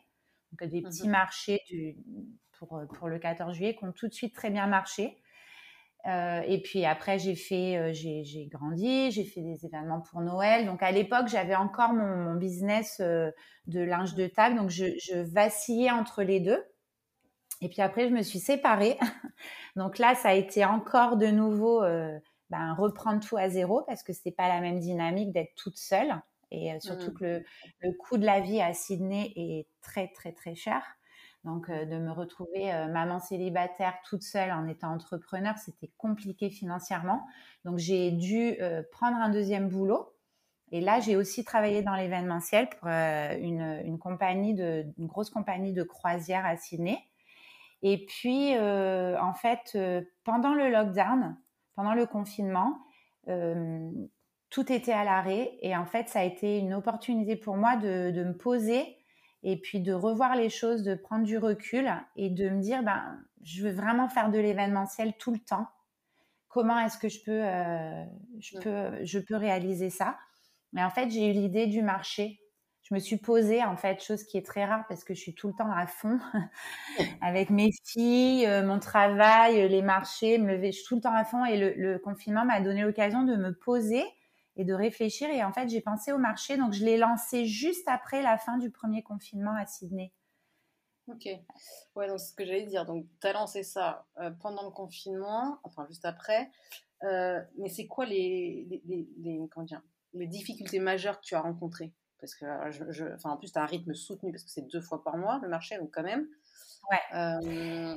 Donc, 0.52 0.70
des 0.70 0.82
mmh 0.82 0.84
petits 0.84 1.08
marchés 1.08 1.62
du, 1.70 1.98
pour, 2.58 2.78
euh, 2.78 2.86
pour 2.86 3.08
le 3.08 3.20
14 3.20 3.56
juillet 3.56 3.76
qui 3.76 3.86
ont 3.86 3.92
tout 3.92 4.08
de 4.08 4.14
suite 4.14 4.34
très 4.34 4.50
bien 4.50 4.68
marché. 4.68 5.18
Euh, 6.08 6.42
et 6.48 6.62
puis 6.62 6.86
après, 6.86 7.20
j'ai 7.20 7.36
fait, 7.36 7.78
euh, 7.78 7.92
j'ai 7.94 8.48
grandi, 8.52 9.12
j'ai 9.12 9.26
fait 9.26 9.42
des 9.42 9.66
événements 9.66 10.02
pour 10.02 10.22
Noël. 10.22 10.66
Donc 10.66 10.82
à 10.82 10.92
l'époque, 10.92 11.28
j'avais 11.28 11.56
encore 11.56 11.94
mon, 11.94 12.36
business 12.36 13.02
de 13.02 13.80
linge 13.80 14.16
de 14.16 14.28
table, 14.28 14.56
donc 14.56 14.70
je, 14.70 14.86
je, 15.00 15.18
vacillais 15.18 15.92
entre 15.92 16.24
les 16.24 16.40
deux. 16.40 16.64
Et 17.62 17.70
puis 17.70 17.82
après, 17.82 18.08
je 18.08 18.14
me 18.14 18.22
suis 18.22 18.40
séparée. 18.40 18.98
donc 19.76 19.98
là, 19.98 20.16
ça 20.16 20.30
a 20.30 20.34
été 20.34 20.64
encore 20.64 21.18
de 21.18 21.28
nouveau 21.28 21.82
ben, 22.50 22.74
reprendre 22.76 23.26
tout 23.26 23.36
à 23.36 23.50
zéro 23.50 23.82
parce 23.82 24.04
que 24.04 24.14
c'est 24.14 24.32
pas 24.32 24.48
la 24.48 24.62
même 24.62 24.80
dynamique 24.80 25.32
d'être 25.34 25.56
toute 25.56 25.78
seule. 25.78 26.22
Et 26.52 26.80
surtout 26.80 27.12
mmh. 27.12 27.16
que 27.16 27.26
le, 27.26 27.44
le 27.82 27.92
coût 27.92 28.18
de 28.18 28.26
la 28.26 28.40
vie 28.40 28.62
à 28.62 28.74
Sydney 28.74 29.34
est 29.36 29.68
très 29.82 30.08
très 30.08 30.32
très 30.32 30.56
cher. 30.56 30.82
Donc, 31.44 31.70
euh, 31.70 31.86
de 31.86 31.98
me 31.98 32.12
retrouver 32.12 32.74
euh, 32.74 32.88
maman 32.88 33.20
célibataire 33.20 33.94
toute 34.04 34.24
seule 34.24 34.52
en 34.52 34.68
étant 34.68 34.92
entrepreneur, 34.92 35.58
c'était 35.58 35.92
compliqué 35.98 36.50
financièrement. 36.50 37.26
Donc, 37.64 37.78
j'ai 37.78 38.12
dû 38.12 38.56
euh, 38.60 38.84
prendre 38.92 39.18
un 39.18 39.30
deuxième 39.30 39.70
boulot. 39.70 40.14
Et 40.72 40.82
là, 40.82 41.00
j'ai 41.00 41.16
aussi 41.16 41.46
travaillé 41.46 41.82
dans 41.82 41.96
l'événementiel 41.96 42.68
pour 42.70 42.90
une, 42.90 43.98
compagnie 44.00 44.54
de, 44.54 44.86
une 44.98 45.08
grosse 45.08 45.30
compagnie 45.30 45.72
de 45.72 45.84
croisière 45.84 46.46
à 46.46 46.58
Sydney. 46.58 47.00
Et 47.84 48.06
puis, 48.06 48.54
en 48.60 49.34
fait, 49.34 49.78
pendant 50.26 50.54
le 50.54 50.70
lockdown, 50.70 51.38
pendant 51.78 51.94
le 51.94 52.06
confinement, 52.06 52.80
tout 54.50 54.74
était 54.74 54.92
à 54.92 55.06
l'arrêt. 55.06 55.58
Et 55.62 55.74
en 55.74 55.86
fait, 55.86 56.10
ça 56.10 56.20
a 56.20 56.24
été 56.24 56.58
une 56.58 56.74
opportunité 56.74 57.38
pour 57.38 57.56
moi 57.56 57.78
de, 57.78 58.12
de, 58.12 58.26
me 58.26 58.36
poser 58.36 58.97
et 59.44 59.60
puis 59.60 59.80
de 59.80 59.94
revoir 59.94 60.36
les 60.36 60.50
choses, 60.50 60.84
de 60.84 60.96
prendre 60.96 61.24
du 61.24 61.38
recul 61.38 61.90
et 62.16 62.30
de 62.30 62.50
me 62.50 62.62
dire, 62.62 62.84
ben, 62.84 63.20
je 63.44 63.64
veux 63.64 63.72
vraiment 63.72 64.10
faire 64.10 64.30
de 64.30 64.40
l'événementiel 64.40 65.14
tout 65.18 65.32
le 65.32 65.40
temps. 65.40 65.68
Comment 66.48 66.80
est-ce 66.80 66.98
que 66.98 67.10
je 67.10 67.24
peux, 67.24 67.44
euh, 67.44 68.04
je, 68.40 68.58
peux, 68.60 69.06
je 69.06 69.20
peux 69.20 69.36
réaliser 69.36 69.90
ça? 69.90 70.18
Mais 70.74 70.84
en 70.84 70.90
fait, 70.90 71.10
j'ai 71.10 71.30
eu 71.30 71.34
l'idée 71.34 71.68
du 71.68 71.82
marché. 71.82 72.40
Je 72.84 72.94
me 72.94 73.00
suis 73.00 73.18
posée 73.18 73.64
en 73.66 73.76
fait, 73.76 74.02
chose 74.02 74.24
qui 74.24 74.38
est 74.38 74.46
très 74.46 74.64
rare 74.64 74.86
parce 74.88 75.04
que 75.04 75.14
je 75.14 75.20
suis 75.20 75.36
tout 75.36 75.50
le 75.50 75.54
temps 75.54 75.72
à 75.72 75.88
fond 75.88 76.20
avec 77.22 77.50
mes 77.50 77.70
filles, 77.84 78.46
euh, 78.48 78.66
mon 78.66 78.80
travail, 78.80 79.68
les 79.68 79.82
marchés, 79.82 80.38
me 80.38 80.54
lever, 80.54 80.72
je 80.72 80.78
suis 80.78 80.88
tout 80.88 80.96
le 80.96 81.02
temps 81.02 81.14
à 81.14 81.26
fond 81.26 81.44
et 81.44 81.58
le, 81.58 82.00
confinement 82.00 82.46
m'a 82.46 82.62
donné 82.62 82.84
l'occasion 82.84 83.24
de 83.24 83.36
me 83.36 83.52
poser 83.52 84.06
et 84.58 84.66
de 84.66 84.74
réfléchir 84.74 85.30
et 85.30 85.44
en 85.44 85.54
fait 85.54 85.70
j'ai 85.70 85.80
pensé 85.82 86.12
au 86.12 86.18
marché 86.18 86.58
donc 86.58 86.74
je 86.74 86.84
l'ai 86.84 86.98
lancé 86.98 87.46
juste 87.46 87.88
après 87.88 88.22
la 88.22 88.38
fin 88.38 88.58
du 88.58 88.70
premier 88.70 89.04
confinement 89.04 89.56
à 89.56 89.66
Sydney. 89.66 90.12
Ok, 91.08 91.30
ouais 91.96 92.08
donc 92.08 92.20
c'est 92.20 92.32
ce 92.32 92.34
que 92.34 92.46
j'allais 92.46 92.66
dire 92.66 92.86
donc 92.86 93.06
tu 93.22 93.28
as 93.28 93.34
lancé 93.34 93.64
ça 93.64 94.06
euh, 94.20 94.32
pendant 94.32 94.64
le 94.64 94.72
confinement, 94.72 95.60
enfin 95.64 95.86
juste 95.88 96.04
après, 96.04 96.52
euh, 97.04 97.42
mais 97.58 97.70
c'est 97.70 97.88
quoi 97.88 98.06
les, 98.06 98.68
les, 98.86 99.08
les, 99.18 99.50
les 100.14 100.28
difficultés 100.28 100.80
majeures 100.80 101.22
que 101.22 101.26
tu 101.26 101.36
as 101.36 101.42
rencontrées? 101.42 101.94
Parce 102.20 102.34
que 102.34 102.46
euh, 102.46 102.92
je, 102.92 103.06
enfin, 103.14 103.32
en 103.32 103.38
plus, 103.38 103.52
tu 103.52 103.60
as 103.60 103.62
un 103.62 103.68
rythme 103.68 103.94
soutenu 103.94 104.32
parce 104.32 104.44
que 104.44 104.50
c'est 104.50 104.68
deux 104.68 104.82
fois 104.82 105.04
par 105.04 105.18
mois 105.18 105.40
le 105.44 105.50
marché, 105.50 105.78
donc 105.78 105.92
quand 105.94 106.04
même. 106.04 106.28
Ouais. 106.90 107.16
Euh, 107.16 107.96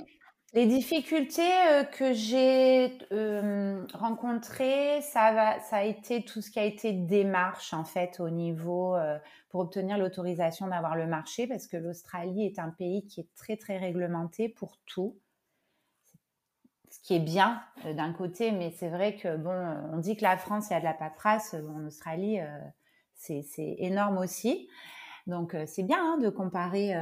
les 0.52 0.66
difficultés 0.66 1.52
euh, 1.68 1.84
que 1.84 2.12
j'ai 2.12 2.98
rencontrées, 3.94 5.00
ça, 5.02 5.58
a 5.70 5.84
été 5.84 6.24
tout 6.24 6.42
ce 6.42 6.50
qui 6.50 6.58
a 6.58 6.64
été 6.64 6.92
démarche 6.92 7.72
en 7.72 7.84
fait 7.84 8.20
au 8.20 8.30
niveau 8.30 8.96
pour 9.48 9.60
obtenir 9.60 9.98
l'autorisation 9.98 10.68
d'avoir 10.68 10.96
le 10.96 11.06
marché 11.06 11.46
parce 11.46 11.66
que 11.66 11.76
l'Australie 11.76 12.46
est 12.46 12.58
un 12.58 12.70
pays 12.70 13.06
qui 13.06 13.20
est 13.20 13.28
très 13.36 13.56
très 13.56 13.78
réglementé 13.78 14.48
pour 14.48 14.78
tout. 14.86 15.16
Ce 16.90 16.98
qui 17.00 17.14
est 17.14 17.20
bien 17.20 17.62
d'un 17.84 18.12
côté, 18.12 18.50
mais 18.50 18.72
c'est 18.72 18.88
vrai 18.88 19.14
que 19.14 19.36
bon, 19.36 19.54
on 19.92 19.98
dit 19.98 20.16
que 20.16 20.22
la 20.22 20.36
France 20.36 20.66
il 20.70 20.72
y 20.72 20.76
a 20.76 20.80
de 20.80 20.84
la 20.84 20.94
paperasse, 20.94 21.54
en 21.54 21.86
Australie 21.86 22.40
c'est 23.20 23.76
énorme 23.78 24.18
aussi. 24.18 24.68
Donc 25.26 25.54
euh, 25.54 25.64
c'est 25.66 25.82
bien 25.82 25.98
hein, 26.00 26.18
de 26.18 26.28
comparer. 26.28 26.94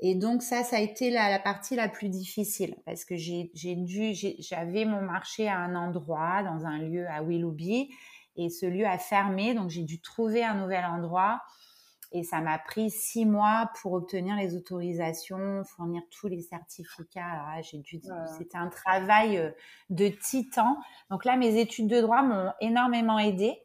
Et 0.00 0.14
donc 0.14 0.42
ça, 0.42 0.62
ça 0.62 0.76
a 0.76 0.80
été 0.80 1.10
la, 1.10 1.38
partie 1.40 1.74
la 1.74 1.88
plus 1.88 2.08
difficile 2.08 2.76
parce 2.86 3.04
que 3.04 3.16
j'ai 3.16 3.50
dû, 3.54 4.14
j'avais 4.38 4.84
mon 4.84 5.02
marché 5.02 5.48
à 5.48 5.58
un 5.58 5.74
endroit, 5.74 6.42
dans 6.44 6.66
un 6.66 6.78
lieu 6.78 7.06
à 7.08 7.22
Willoughby, 7.22 7.90
et 8.36 8.50
ce 8.50 8.66
lieu 8.66 8.86
a 8.86 8.98
fermé, 8.98 9.54
donc 9.54 9.70
j'ai 9.70 9.82
dû 9.82 10.00
trouver 10.00 10.44
un 10.44 10.54
nouvel 10.54 10.84
endroit. 10.84 11.40
Et 12.12 12.22
ça 12.22 12.40
m'a 12.40 12.58
pris 12.58 12.90
six 12.90 13.26
mois 13.26 13.70
pour 13.82 13.92
obtenir 13.92 14.34
les 14.36 14.54
autorisations, 14.54 15.62
fournir 15.64 16.02
tous 16.10 16.26
les 16.28 16.40
certificats. 16.40 17.60
j'ai 17.62 17.78
dû, 17.78 18.00
c'était 18.38 18.56
un 18.56 18.68
travail 18.68 19.36
euh, 19.36 19.50
de 19.90 20.08
titan. 20.08 20.78
Donc 21.10 21.26
là, 21.26 21.36
mes 21.36 21.60
études 21.60 21.88
de 21.88 22.00
droit 22.00 22.22
m'ont 22.22 22.52
énormément 22.60 23.18
aidé 23.18 23.58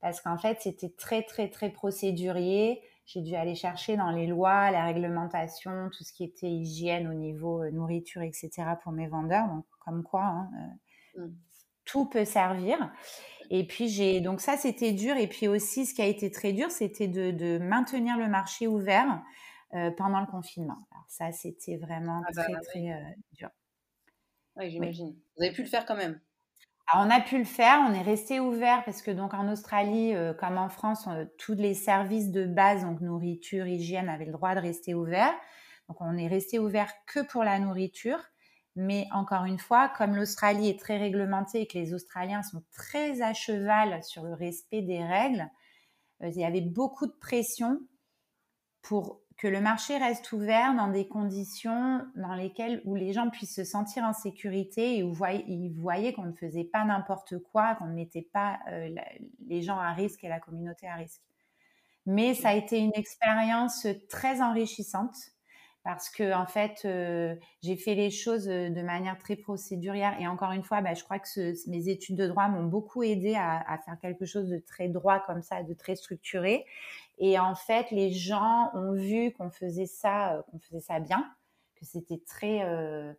parce 0.00 0.22
qu'en 0.22 0.38
fait, 0.38 0.62
c'était 0.62 0.94
très, 0.96 1.24
très, 1.24 1.50
très 1.50 1.68
procédurier. 1.68 2.80
J'ai 3.12 3.22
dû 3.22 3.34
aller 3.34 3.56
chercher 3.56 3.96
dans 3.96 4.12
les 4.12 4.28
lois, 4.28 4.70
la 4.70 4.84
réglementation, 4.84 5.90
tout 5.92 6.04
ce 6.04 6.12
qui 6.12 6.22
était 6.22 6.48
hygiène 6.48 7.08
au 7.08 7.12
niveau 7.12 7.60
euh, 7.60 7.72
nourriture, 7.72 8.22
etc. 8.22 8.50
pour 8.84 8.92
mes 8.92 9.08
vendeurs. 9.08 9.48
Donc, 9.48 9.66
comme 9.80 10.04
quoi, 10.04 10.22
hein, 10.22 10.50
euh, 11.16 11.26
mm. 11.26 11.36
tout 11.84 12.06
peut 12.06 12.24
servir. 12.24 12.92
Et 13.50 13.66
puis, 13.66 13.88
j'ai 13.88 14.20
donc 14.20 14.40
ça, 14.40 14.56
c'était 14.56 14.92
dur. 14.92 15.16
Et 15.16 15.26
puis 15.26 15.48
aussi, 15.48 15.86
ce 15.86 15.94
qui 15.94 16.02
a 16.02 16.06
été 16.06 16.30
très 16.30 16.52
dur, 16.52 16.70
c'était 16.70 17.08
de, 17.08 17.58
maintenir 17.58 18.16
le 18.16 18.28
marché 18.28 18.68
ouvert 18.68 19.20
euh, 19.74 19.90
pendant 19.90 20.20
le 20.20 20.26
confinement. 20.26 20.78
Alors 20.92 21.06
ça, 21.08 21.32
c'était 21.32 21.78
vraiment 21.78 22.22
ah 22.28 22.30
bah 22.32 22.44
très, 22.44 22.60
très 22.60 23.16
dur. 23.32 23.50
Oui, 24.54 24.70
j'imagine. 24.70 25.16
Vous 25.36 25.42
avez 25.42 25.52
pu 25.52 25.62
le 25.62 25.68
faire 25.68 25.84
quand 25.84 25.96
même 25.96 26.20
on 26.96 27.10
a 27.10 27.20
pu 27.20 27.38
le 27.38 27.44
faire, 27.44 27.84
on 27.88 27.92
est 27.92 28.02
resté 28.02 28.40
ouvert 28.40 28.84
parce 28.84 29.02
que 29.02 29.10
donc 29.10 29.34
en 29.34 29.50
Australie, 29.50 30.14
euh, 30.14 30.34
comme 30.34 30.58
en 30.58 30.68
France, 30.68 31.08
tous 31.38 31.54
les 31.54 31.74
services 31.74 32.30
de 32.30 32.46
base, 32.46 32.82
donc 32.82 33.00
nourriture, 33.00 33.66
hygiène, 33.66 34.08
avaient 34.08 34.24
le 34.24 34.32
droit 34.32 34.54
de 34.54 34.60
rester 34.60 34.94
ouverts. 34.94 35.34
Donc 35.88 36.00
on 36.00 36.16
est 36.16 36.28
resté 36.28 36.58
ouvert 36.58 36.92
que 37.06 37.20
pour 37.20 37.44
la 37.44 37.58
nourriture. 37.58 38.20
Mais 38.76 39.08
encore 39.12 39.44
une 39.44 39.58
fois, 39.58 39.88
comme 39.88 40.14
l'Australie 40.14 40.68
est 40.68 40.78
très 40.78 40.96
réglementée 40.96 41.62
et 41.62 41.66
que 41.66 41.76
les 41.76 41.92
Australiens 41.92 42.42
sont 42.42 42.62
très 42.72 43.20
à 43.20 43.34
cheval 43.34 44.02
sur 44.04 44.22
le 44.22 44.34
respect 44.34 44.82
des 44.82 45.02
règles, 45.04 45.48
euh, 46.22 46.28
il 46.28 46.40
y 46.40 46.44
avait 46.44 46.60
beaucoup 46.60 47.06
de 47.06 47.16
pression 47.20 47.80
pour 48.82 49.19
que 49.40 49.48
le 49.48 49.62
marché 49.62 49.96
reste 49.96 50.32
ouvert 50.32 50.74
dans 50.74 50.88
des 50.88 51.08
conditions 51.08 52.06
dans 52.14 52.34
lesquelles 52.34 52.82
où 52.84 52.94
les 52.94 53.14
gens 53.14 53.30
puissent 53.30 53.54
se 53.54 53.64
sentir 53.64 54.04
en 54.04 54.12
sécurité 54.12 54.98
et 54.98 55.02
où 55.02 55.16
ils 55.48 55.72
voyaient 55.72 56.12
qu'on 56.12 56.26
ne 56.26 56.34
faisait 56.34 56.64
pas 56.64 56.84
n'importe 56.84 57.38
quoi, 57.38 57.74
qu'on 57.76 57.86
ne 57.86 57.94
mettait 57.94 58.28
pas 58.34 58.58
euh, 58.68 58.94
les 59.46 59.62
gens 59.62 59.78
à 59.78 59.94
risque 59.94 60.24
et 60.24 60.28
la 60.28 60.40
communauté 60.40 60.86
à 60.86 60.96
risque. 60.96 61.22
Mais 62.04 62.34
ça 62.34 62.50
a 62.50 62.54
été 62.54 62.80
une 62.80 62.92
expérience 62.94 63.86
très 64.10 64.42
enrichissante 64.42 65.16
parce 65.82 66.10
que 66.10 66.34
en 66.34 66.46
fait 66.46 66.86
j'ai 67.62 67.76
fait 67.76 67.94
les 67.94 68.10
choses 68.10 68.44
de 68.44 68.82
manière 68.82 69.16
très 69.18 69.36
procédurière 69.36 70.14
et 70.20 70.26
encore 70.26 70.52
une 70.52 70.62
fois 70.62 70.82
bah, 70.82 70.94
je 70.94 71.02
crois 71.02 71.18
que 71.18 71.70
mes 71.70 71.88
études 71.88 72.16
de 72.16 72.26
droit 72.26 72.48
m'ont 72.48 72.64
beaucoup 72.64 73.02
aidé 73.02 73.34
à, 73.34 73.78
faire 73.84 73.98
quelque 74.00 74.26
chose 74.26 74.48
de 74.48 74.58
très 74.58 74.88
droit 74.88 75.20
comme 75.20 75.42
ça 75.42 75.62
de 75.62 75.72
très 75.72 75.96
structuré 75.96 76.66
et 77.20 77.38
en 77.38 77.54
fait, 77.54 77.90
les 77.90 78.10
gens 78.12 78.70
ont 78.72 78.94
vu 78.94 79.32
qu'on 79.32 79.50
faisait 79.50 79.86
ça, 79.86 80.42
qu'on 80.50 80.58
faisait 80.58 80.80
ça 80.80 81.00
bien, 81.00 81.30
que 81.76 81.84
c'était 81.84 82.20
très, 82.26 82.64
euh, 82.64 83.12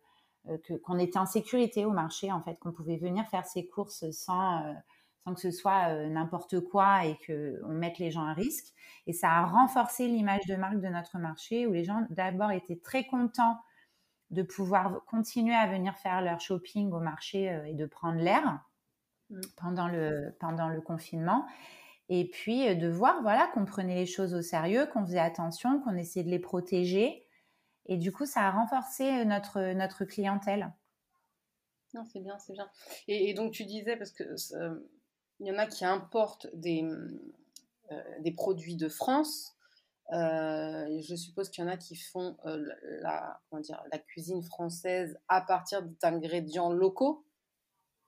qu'on 0.82 0.98
était 0.98 1.20
en 1.20 1.26
sécurité 1.26 1.84
au 1.84 1.92
marché, 1.92 2.32
en 2.32 2.42
fait, 2.42 2.56
qu'on 2.56 2.72
pouvait 2.72 2.96
venir 2.96 3.24
faire 3.28 3.46
ses 3.46 3.68
courses 3.68 4.10
sans, 4.10 4.74
sans 5.24 5.34
que 5.34 5.40
ce 5.40 5.50
soit 5.50 5.94
n'importe 6.08 6.60
quoi 6.60 7.04
et 7.06 7.16
que 7.18 7.60
on 7.64 7.72
mette 7.72 7.98
les 7.98 8.10
gens 8.10 8.24
à 8.24 8.32
risque. 8.32 8.72
Et 9.06 9.12
ça 9.12 9.30
a 9.30 9.44
renforcé 9.44 10.08
l'image 10.08 10.46
de 10.46 10.56
marque 10.56 10.80
de 10.80 10.88
notre 10.88 11.18
marché, 11.18 11.66
où 11.66 11.72
les 11.72 11.84
gens 11.84 12.06
d'abord 12.10 12.50
étaient 12.50 12.80
très 12.82 13.04
contents 13.04 13.58
de 14.30 14.42
pouvoir 14.42 15.04
continuer 15.06 15.54
à 15.54 15.66
venir 15.66 15.96
faire 15.96 16.22
leur 16.22 16.40
shopping 16.40 16.90
au 16.92 17.00
marché 17.00 17.62
et 17.66 17.74
de 17.74 17.86
prendre 17.86 18.18
l'air 18.18 18.64
mmh. 19.30 19.40
pendant 19.56 19.88
le 19.88 20.34
pendant 20.40 20.68
le 20.68 20.80
confinement 20.80 21.46
et 22.14 22.28
puis 22.28 22.68
euh, 22.68 22.74
de 22.74 22.88
voir 22.88 23.22
voilà 23.22 23.48
qu'on 23.54 23.64
prenait 23.64 23.94
les 23.94 24.06
choses 24.06 24.34
au 24.34 24.42
sérieux, 24.42 24.86
qu'on 24.86 25.04
faisait 25.06 25.18
attention, 25.18 25.80
qu'on 25.80 25.96
essayait 25.96 26.24
de 26.24 26.30
les 26.30 26.38
protéger. 26.38 27.26
Et 27.86 27.96
du 27.96 28.12
coup, 28.12 28.26
ça 28.26 28.42
a 28.42 28.50
renforcé 28.50 29.04
euh, 29.04 29.24
notre, 29.24 29.72
notre 29.72 30.04
clientèle. 30.04 30.72
Non, 31.94 32.04
c'est 32.04 32.20
bien, 32.20 32.38
c'est 32.38 32.52
bien. 32.52 32.68
Et, 33.08 33.32
donc 33.32 33.52
tu 33.52 33.64
disais, 33.64 33.96
parce 33.96 34.12
que 34.12 34.24
euh, 34.54 34.90
il 35.42 35.48
y 35.48 35.52
en 35.52 35.58
a 35.58 35.66
qui 35.66 35.84
importent 35.84 36.46
des, 36.54 36.84
des 38.20 38.32
produits 38.32 38.76
de 38.76 38.88
France. 38.88 39.56
je 40.10 41.14
suppose 41.16 41.50
qu'il 41.50 41.64
y 41.64 41.66
en 41.66 41.70
a 41.70 41.76
qui 41.76 41.96
font 41.96 42.36
la, 42.44 43.40
comment 43.50 43.60
dire, 43.60 43.82
la 43.92 43.98
cuisine 43.98 44.42
française 44.42 45.18
à 45.28 45.40
partir 45.40 45.82
d'ingrédients 46.00 46.72
locaux. 46.72 47.26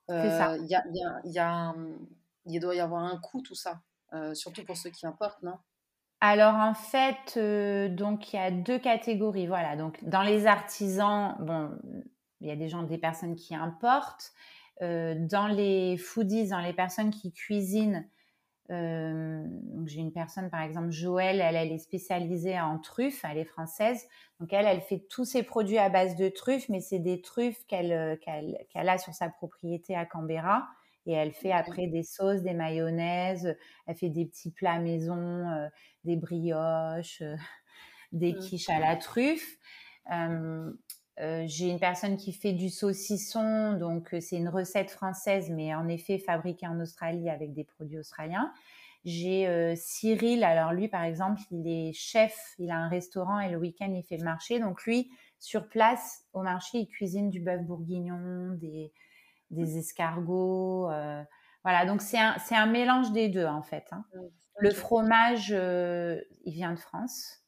c'est 0.08 0.30
ça. 0.30 0.56
Il 0.56 0.66
y 0.66 0.74
a, 0.74 0.84
y 0.92 1.04
a, 1.04 1.20
y 1.24 1.38
a, 1.38 1.74
il 2.46 2.60
doit 2.60 2.74
y 2.74 2.80
avoir 2.80 3.04
un 3.04 3.18
coût, 3.18 3.42
tout 3.42 3.54
ça. 3.54 3.82
Euh, 4.14 4.34
surtout 4.34 4.64
pour 4.64 4.76
ceux 4.76 4.90
qui 4.90 5.06
importent, 5.06 5.42
non? 5.42 5.58
Alors 6.20 6.54
en 6.54 6.74
fait, 6.74 7.36
euh, 7.36 7.88
donc 7.88 8.32
il 8.32 8.36
y 8.36 8.38
a 8.38 8.50
deux 8.50 8.78
catégories. 8.78 9.46
Voilà, 9.46 9.76
donc 9.76 10.02
dans 10.04 10.22
les 10.22 10.46
artisans, 10.46 11.36
bon, 11.40 11.76
il 12.40 12.48
y 12.48 12.50
a 12.50 12.56
des 12.56 12.68
gens, 12.68 12.82
des 12.84 12.98
personnes 12.98 13.34
qui 13.34 13.54
importent. 13.54 14.32
Euh, 14.82 15.14
dans 15.18 15.46
les 15.46 15.96
foodies, 15.96 16.48
dans 16.48 16.60
les 16.60 16.72
personnes 16.72 17.10
qui 17.10 17.32
cuisinent, 17.32 18.08
j'ai 18.70 20.00
une 20.00 20.12
personne 20.12 20.48
par 20.48 20.62
exemple, 20.62 20.90
Joël, 20.90 21.40
elle, 21.42 21.54
elle 21.54 21.70
est 21.70 21.78
spécialisée 21.78 22.58
en 22.58 22.78
truffes, 22.78 23.22
elle 23.30 23.36
est 23.36 23.44
française, 23.44 24.06
donc 24.40 24.54
elle, 24.54 24.64
elle 24.64 24.80
fait 24.80 25.04
tous 25.10 25.26
ses 25.26 25.42
produits 25.42 25.76
à 25.76 25.90
base 25.90 26.16
de 26.16 26.30
truffes, 26.30 26.70
mais 26.70 26.80
c'est 26.80 26.98
des 26.98 27.20
truffes 27.20 27.62
qu'elle 27.66 28.18
qu'elle 28.22 28.88
a 28.88 28.96
sur 28.96 29.12
sa 29.12 29.28
propriété 29.28 29.94
à 29.94 30.06
Canberra 30.06 30.66
et 31.06 31.12
elle 31.12 31.32
fait 31.32 31.52
après 31.52 31.86
des 31.86 32.02
sauces, 32.02 32.42
des 32.42 32.54
mayonnaises, 32.54 33.56
elle 33.86 33.96
fait 33.96 34.08
des 34.08 34.26
petits 34.26 34.50
plats 34.50 34.78
maison, 34.78 35.48
euh, 35.48 35.68
des 36.04 36.16
brioches, 36.16 37.20
euh, 37.22 37.36
des 38.12 38.32
mmh. 38.32 38.38
quiches 38.38 38.70
à 38.70 38.78
la 38.78 38.96
truffe. 38.96 39.58
Euh, 41.20 41.44
j'ai 41.46 41.68
une 41.68 41.78
personne 41.78 42.16
qui 42.16 42.32
fait 42.32 42.52
du 42.52 42.70
saucisson, 42.70 43.74
donc 43.78 44.14
c'est 44.20 44.36
une 44.36 44.48
recette 44.48 44.90
française, 44.90 45.50
mais 45.50 45.74
en 45.74 45.88
effet 45.88 46.18
fabriquée 46.18 46.66
en 46.66 46.80
Australie 46.80 47.30
avec 47.30 47.52
des 47.54 47.64
produits 47.64 47.98
australiens. 47.98 48.52
J'ai 49.04 49.74
Cyril, 49.76 50.44
alors 50.44 50.72
lui 50.72 50.88
par 50.88 51.02
exemple, 51.02 51.40
il 51.50 51.68
est 51.68 51.92
chef, 51.92 52.54
il 52.58 52.70
a 52.70 52.76
un 52.76 52.88
restaurant 52.88 53.38
et 53.38 53.50
le 53.50 53.58
week-end 53.58 53.92
il 53.94 54.02
fait 54.02 54.16
le 54.16 54.24
marché. 54.24 54.58
Donc 54.60 54.82
lui, 54.84 55.10
sur 55.38 55.68
place 55.68 56.24
au 56.32 56.42
marché, 56.42 56.78
il 56.78 56.88
cuisine 56.88 57.28
du 57.28 57.40
bœuf 57.40 57.60
bourguignon, 57.60 58.54
des, 58.54 58.92
des 59.50 59.76
escargots. 59.78 60.90
Euh, 60.90 61.22
Voilà, 61.64 61.84
donc 61.84 62.00
c'est 62.00 62.18
un, 62.18 62.36
un, 62.50 62.66
mélange 62.66 63.12
des 63.12 63.28
deux 63.28 63.44
en 63.44 63.62
fait. 63.62 63.84
Hein. 63.92 64.04
Le 64.58 64.70
fromage, 64.70 65.50
il 65.50 66.52
vient 66.52 66.72
de 66.72 66.78
France. 66.78 67.43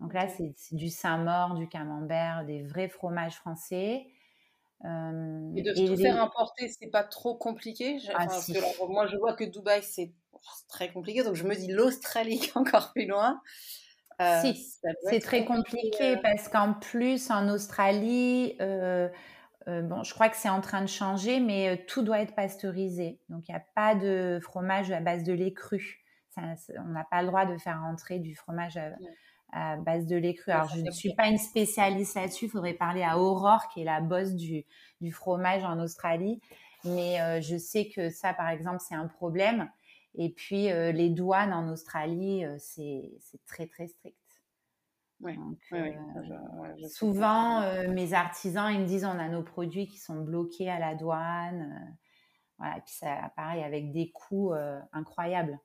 Donc 0.00 0.14
là, 0.14 0.28
c'est 0.28 0.54
du 0.72 0.88
Saint-Maur, 0.88 1.54
du 1.54 1.68
Camembert, 1.68 2.44
des 2.44 2.62
vrais 2.62 2.88
fromages 2.88 3.34
français. 3.34 4.06
Euh, 4.84 5.52
et 5.56 5.62
de 5.62 5.74
se 5.74 5.96
faire 5.96 6.22
importer, 6.22 6.68
c'est 6.68 6.90
pas 6.90 7.02
trop 7.02 7.34
compliqué? 7.34 7.98
Ah, 8.14 8.28
Moi, 8.88 9.06
je 9.08 9.16
vois 9.16 9.34
que 9.34 9.44
Dubaï, 9.44 9.82
c'est 9.82 10.12
très 10.68 10.92
compliqué. 10.92 11.24
Donc, 11.24 11.34
je 11.34 11.44
me 11.44 11.54
dis 11.54 11.72
l'Australie 11.72 12.40
encore 12.54 12.92
plus 12.92 13.06
loin. 13.06 13.40
Euh, 14.20 14.40
si, 14.42 14.78
c'est 15.04 15.20
très 15.20 15.44
compliqué 15.44 16.16
euh. 16.16 16.20
parce 16.22 16.48
qu'en 16.48 16.74
plus, 16.74 17.30
en 17.30 17.48
Australie, 17.48 18.56
bon, 18.58 20.02
je 20.02 20.14
crois 20.14 20.28
que 20.28 20.36
c'est 20.36 20.48
en 20.48 20.60
train 20.60 20.82
de 20.82 20.88
changer, 20.88 21.40
mais 21.40 21.84
tout 21.86 22.02
doit 22.02 22.20
être 22.20 22.36
pasteurisé. 22.36 23.20
Donc, 23.28 23.48
il 23.48 23.52
n'y 23.52 23.58
a 23.58 23.64
pas 23.74 23.96
de 23.96 24.38
fromage 24.42 24.92
à 24.92 25.00
base 25.00 25.24
de 25.24 25.32
lait 25.32 25.52
cru. 25.52 26.04
on 26.36 26.84
n'a 26.84 27.04
pas 27.10 27.22
le 27.22 27.28
droit 27.28 27.46
de 27.46 27.58
faire 27.58 27.82
entrer 27.82 28.20
du 28.20 28.36
fromage 28.36 28.76
à, 28.76 28.90
à 29.52 29.76
base 29.76 30.06
de 30.06 30.16
lait 30.16 30.34
cru. 30.34 30.52
Alors, 30.52 30.68
je 30.68 30.80
ne 30.80 30.90
suis 30.90 31.14
pas 31.14 31.28
une 31.28 31.38
spécialiste 31.38 32.16
là-dessus. 32.16 32.46
Il 32.46 32.50
faudrait 32.50 32.74
parler 32.74 33.02
à 33.02 33.18
Aurore, 33.18 33.68
qui 33.72 33.80
est 33.80 33.84
la 33.84 34.00
bosse 34.00 34.34
du, 34.34 34.64
du 35.00 35.12
fromage 35.12 35.64
en 35.64 35.78
Australie. 35.80 36.40
Mais 36.84 37.20
euh, 37.20 37.40
je 37.40 37.56
sais 37.56 37.88
que 37.88 38.10
ça, 38.10 38.34
par 38.34 38.48
exemple, 38.48 38.78
c'est 38.86 38.94
un 38.94 39.06
problème. 39.06 39.70
Et 40.14 40.30
puis, 40.30 40.70
euh, 40.70 40.92
les 40.92 41.10
douanes 41.10 41.52
en 41.52 41.68
Australie, 41.70 42.44
euh, 42.44 42.56
c'est 42.58 43.10
très, 43.46 43.66
très 43.66 43.88
strict. 43.88 44.16
souvent, 46.88 47.62
mes 47.88 48.12
artisans, 48.12 48.72
ils 48.72 48.80
me 48.80 48.86
disent 48.86 49.04
on 49.04 49.18
a 49.18 49.28
nos 49.28 49.42
produits 49.42 49.88
qui 49.88 49.98
sont 49.98 50.22
bloqués 50.22 50.70
à 50.70 50.78
la 50.78 50.94
douane. 50.94 51.96
voilà, 52.56 52.78
et 52.78 52.80
puis 52.82 52.94
ça, 52.94 53.32
pareil, 53.34 53.64
avec 53.64 53.90
des 53.90 54.12
coûts 54.12 54.52
incroyables. 54.92 55.58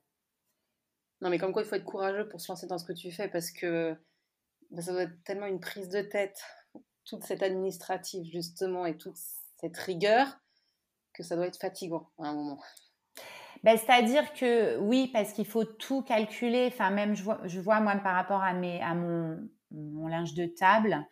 Non, 1.21 1.29
mais 1.29 1.37
comme 1.37 1.53
quoi, 1.53 1.61
il 1.61 1.67
faut 1.67 1.75
être 1.75 1.85
courageux 1.85 2.27
pour 2.27 2.41
se 2.41 2.51
lancer 2.51 2.67
dans 2.67 2.77
ce 2.77 2.85
que 2.85 2.93
tu 2.93 3.11
fais 3.11 3.27
parce 3.27 3.51
que 3.51 3.95
bah, 4.71 4.81
ça 4.81 4.91
doit 4.91 5.03
être 5.03 5.23
tellement 5.23 5.45
une 5.45 5.59
prise 5.59 5.89
de 5.89 6.01
tête, 6.01 6.43
toute 7.05 7.23
cette 7.23 7.43
administrative, 7.43 8.25
justement, 8.31 8.85
et 8.85 8.97
toute 8.97 9.17
cette 9.61 9.77
rigueur, 9.77 10.27
que 11.13 11.23
ça 11.23 11.35
doit 11.35 11.47
être 11.47 11.59
fatigant 11.59 12.09
à 12.19 12.27
un 12.27 12.33
moment. 12.33 12.59
Ben, 13.63 13.77
C'est-à-dire 13.77 14.33
que 14.33 14.77
oui, 14.79 15.09
parce 15.13 15.31
qu'il 15.31 15.45
faut 15.45 15.63
tout 15.63 16.01
calculer. 16.01 16.67
Enfin, 16.67 16.89
même 16.89 17.15
je 17.15 17.23
vois, 17.23 17.39
je 17.45 17.59
vois 17.59 17.79
moi 17.79 17.95
par 17.97 18.15
rapport 18.15 18.41
à, 18.41 18.53
mes, 18.53 18.81
à 18.81 18.93
mon, 18.93 19.47
mon 19.71 20.07
linge 20.07 20.33
de 20.33 20.45
table, 20.45 21.05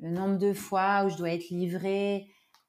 le 0.00 0.10
nombre 0.10 0.38
de 0.38 0.52
fois 0.52 1.04
où 1.04 1.08
je 1.08 1.16
dois 1.16 1.30
être 1.30 1.48
livrée. 1.48 2.28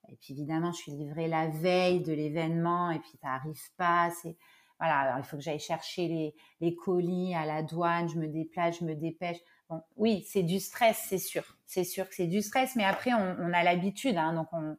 Et 0.10 0.16
puis 0.22 0.34
évidemment, 0.34 0.72
je 0.72 0.78
suis 0.78 0.92
livrée 0.94 1.28
la 1.28 1.50
veille 1.50 2.02
de 2.02 2.14
l'événement 2.14 2.92
et 2.92 3.00
puis 3.00 3.18
ça 3.22 3.28
n'arrive 3.28 3.62
pas. 3.76 4.10
C'est 4.22 4.38
voilà, 4.80 5.00
alors 5.00 5.18
il 5.18 5.24
faut 5.24 5.38
que 5.38 5.44
j'aille 5.44 5.60
chercher 5.60 6.08
les, 6.08 6.36
les, 6.62 6.76
colis 6.76 7.34
à 7.34 7.46
la 7.46 7.64
douane, 7.64 8.08
je 8.10 8.18
me 8.18 8.28
déplace, 8.28 8.80
je 8.80 8.86
me 8.86 8.96
dépêche. 8.96 9.38
Bon, 9.70 9.82
oui, 9.96 10.26
c'est 10.28 10.44
du 10.44 10.60
stress, 10.60 11.06
c'est 11.10 11.18
sûr. 11.18 11.58
C'est 11.66 11.84
sûr 11.84 12.08
que 12.08 12.16
c'est 12.16 12.28
du 12.28 12.42
stress, 12.42 12.76
mais 12.76 12.86
après, 12.86 13.14
on, 13.14 13.38
on 13.40 13.54
a 13.54 13.64
l'habitude, 13.64 14.18
hein, 14.18 14.34
donc 14.34 14.48
on, 14.54 14.78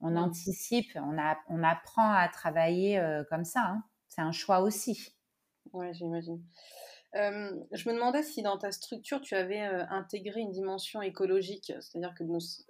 on, 0.00 0.10
mmh. 0.10 0.18
anticipe, 0.18 0.90
on, 0.96 1.18
a, 1.18 1.36
on, 1.48 1.62
apprend 1.62 2.12
à 2.12 2.28
travailler 2.28 2.98
euh, 2.98 3.24
comme 3.30 3.44
ça. 3.44 3.60
Hein. 3.60 3.82
C'est 4.08 4.20
un 4.20 4.32
choix 4.32 4.60
aussi. 4.60 5.14
Oui, 5.72 5.92
j'imagine. 5.94 6.42
Euh, 7.16 7.50
je 7.72 7.88
me 7.88 7.94
demandais 7.94 8.22
si 8.22 8.42
dans 8.42 8.56
ta 8.56 8.70
structure, 8.70 9.20
tu 9.20 9.34
avais 9.34 9.62
euh, 9.62 9.84
intégré 9.88 10.40
une 10.40 10.52
dimension 10.52 11.02
écologique, 11.02 11.72
c'est-à-dire 11.80 12.14
que 12.14 12.22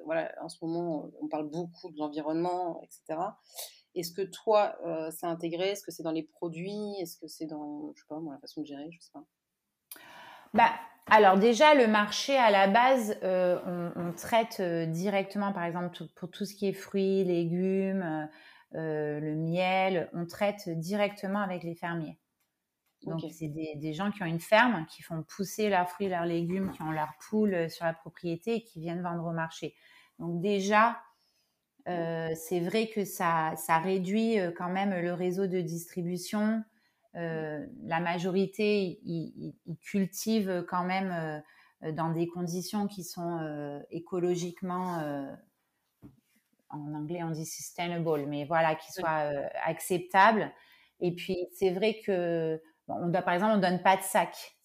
voilà, 0.05 0.33
en 0.41 0.49
ce 0.49 0.65
moment, 0.65 1.11
on 1.21 1.29
parle 1.29 1.51
beaucoup 1.51 1.91
de 1.91 1.99
l'environnement, 1.99 2.81
etc. 2.83 3.21
Est-ce 3.95 4.13
que 4.13 4.23
toi, 4.23 4.77
euh, 4.87 5.11
c'est 5.11 5.27
intégré? 5.27 5.71
Est-ce 5.71 5.83
que 5.83 5.91
c'est 5.91 6.03
dans 6.03 6.13
les 6.13 6.23
produits? 6.23 6.95
Est-ce 7.01 7.17
que 7.17 7.27
c'est 7.27 7.47
dans, 7.47 7.93
je 7.95 8.01
sais 8.01 8.07
pas, 8.09 8.21
moi, 8.21 8.35
la 8.35 8.41
façon 8.41 8.61
de 8.61 8.67
gérer? 8.67 8.89
Je 8.91 9.01
sais 9.01 9.11
pas. 9.13 9.25
Bah, 10.55 10.71
alors 11.07 11.39
déjà, 11.39 11.75
le 11.75 11.87
marché 11.87 12.37
à 12.37 12.51
la 12.51 12.69
base, 12.69 13.17
euh, 13.23 13.91
on, 13.97 14.13
traite 14.13 14.59
euh, 14.61 14.87
directement, 14.87 15.53
par 15.53 15.65
exemple, 15.65 16.05
pour 16.15 16.31
tout 16.31 16.45
ce 16.45 16.55
qui 16.55 16.69
est 16.69 16.73
fruits, 16.73 17.25
légumes, 17.25 18.29
le 18.73 19.35
miel, 19.35 20.09
on 20.13 20.27
traite 20.27 20.69
directement 20.69 21.41
avec 21.41 21.65
les 21.65 21.75
fermiers. 21.75 22.19
Donc, 23.05 23.23
c'est 23.33 23.49
des, 23.49 23.75
des, 23.77 23.95
gens 23.95 24.11
qui 24.11 24.23
ont 24.23 24.27
une 24.27 24.41
ferme, 24.41 24.85
qui 24.87 25.03
font 25.03 25.23
pousser 25.23 25.71
leurs 25.71 25.89
fruits, 25.89 26.09
leurs 26.09 26.27
légumes, 26.27 26.71
qui 26.71 26.83
ont 26.83 26.91
leurs 26.91 27.15
poules 27.29 27.71
sur 27.71 27.87
la 27.87 27.95
propriété 27.95 28.57
et 28.57 28.63
qui 28.63 28.79
viennent 28.79 29.03
vendre 29.03 29.25
au 29.25 29.33
marché. 29.33 29.75
Donc 30.21 30.41
déjà, 30.43 31.01
euh, 31.91 32.35
c'est 32.35 32.61
vrai 32.61 32.89
que 32.89 33.05
ça, 33.05 33.55
ça 33.57 33.79
réduit 33.79 34.37
quand 34.57 34.69
même 34.69 34.95
le 35.01 35.13
réseau 35.13 35.47
de 35.47 35.61
distribution. 35.61 36.63
Euh, 37.17 37.67
la 37.83 38.01
majorité, 38.01 39.01
ils, 39.05 39.55
cultivent 39.83 40.65
quand 40.69 40.85
même 40.85 41.43
dans 41.83 42.11
des 42.11 42.29
conditions 42.29 42.87
qui 42.87 43.05
sont 43.05 43.83
écologiquement, 43.91 45.03
en 46.69 46.95
anglais 46.95 47.23
on 47.23 47.31
dit 47.31 47.47
sustainable, 47.47 48.27
mais 48.27 48.45
voilà, 48.45 48.75
qui 48.75 48.93
soient 48.93 49.33
acceptables. 49.65 50.53
Et 51.01 51.15
puis 51.15 51.49
c'est 51.55 51.71
vrai 51.71 52.01
que, 52.05 52.61
on 52.89 53.09
doit, 53.09 53.23
par 53.23 53.35
exemple, 53.35 53.55
on 53.57 53.61
donne 53.61 53.83
pas 53.83 53.97
de 53.97 54.03
sac. 54.03 54.60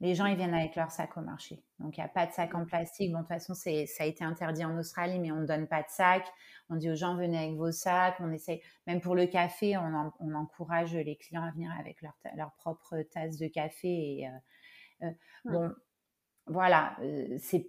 Les 0.00 0.14
gens, 0.14 0.26
ils 0.26 0.36
viennent 0.36 0.54
avec 0.54 0.76
leur 0.76 0.92
sac 0.92 1.16
au 1.16 1.20
marché. 1.20 1.60
Donc, 1.80 1.96
il 1.96 2.00
n'y 2.00 2.04
a 2.04 2.08
pas 2.08 2.26
de 2.26 2.32
sac 2.32 2.54
en 2.54 2.64
plastique. 2.64 3.10
Bon, 3.10 3.18
de 3.18 3.22
toute 3.24 3.28
façon, 3.28 3.54
ça 3.54 3.70
a 3.70 4.04
été 4.04 4.22
interdit 4.22 4.64
en 4.64 4.78
Australie, 4.78 5.18
mais 5.18 5.32
on 5.32 5.40
ne 5.40 5.46
donne 5.46 5.66
pas 5.66 5.82
de 5.82 5.88
sac. 5.88 6.24
On 6.70 6.76
dit 6.76 6.88
aux 6.88 6.94
gens, 6.94 7.16
venez 7.16 7.36
avec 7.36 7.56
vos 7.56 7.72
sacs. 7.72 8.14
On 8.20 8.30
essaye, 8.30 8.62
même 8.86 9.00
pour 9.00 9.16
le 9.16 9.26
café, 9.26 9.76
on, 9.76 10.34
encourage 10.34 10.94
les 10.94 11.16
clients 11.16 11.42
à 11.42 11.50
venir 11.50 11.72
avec 11.80 12.00
leur, 12.02 12.16
leur 12.36 12.52
propre 12.52 13.02
tasse 13.10 13.38
de 13.38 13.48
café. 13.48 13.88
Et, 13.88 14.28
euh, 14.28 15.06
euh, 15.06 15.10
Bon, 15.44 15.72
voilà, 16.46 16.96
euh, 17.00 17.36
c'est 17.40 17.68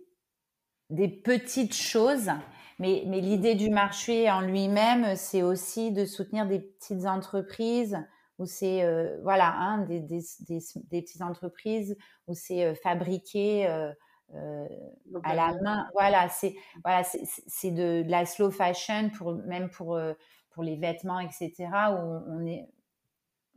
des 0.90 1.08
petites 1.08 1.76
choses, 1.76 2.30
mais, 2.78 3.04
mais 3.08 3.22
l'idée 3.22 3.56
du 3.56 3.70
marché 3.70 4.30
en 4.30 4.42
lui-même, 4.42 5.16
c'est 5.16 5.44
aussi 5.44 5.92
de 5.92 6.06
soutenir 6.06 6.46
des 6.46 6.60
petites 6.60 7.06
entreprises 7.06 7.98
où 8.40 8.46
c'est 8.46 8.84
euh, 8.84 9.18
voilà 9.22 9.54
hein, 9.54 9.80
des, 9.86 10.00
des, 10.00 10.22
des, 10.40 10.60
des, 10.90 11.02
petites 11.02 11.22
entreprises 11.22 11.98
où 12.28 12.34
c'est 12.34 12.64
euh, 12.64 12.74
fabriqué 12.74 13.68
euh, 13.68 13.94
à 15.24 15.36
la 15.36 15.54
main. 15.62 15.88
Voilà, 15.94 16.30
c'est 16.30 16.56
voilà, 16.84 17.04
c'est 17.04 17.72
de, 17.72 18.04
de, 18.04 18.10
la 18.10 18.26
slow 18.26 18.50
fashion 18.50 19.10
pour 19.18 19.34
même 19.34 19.70
pour 19.70 20.00
pour 20.52 20.64
les 20.64 20.78
vêtements, 20.78 21.20
etc. 21.20 21.54
Où 21.92 22.24
on 22.28 22.46
est 22.46 22.66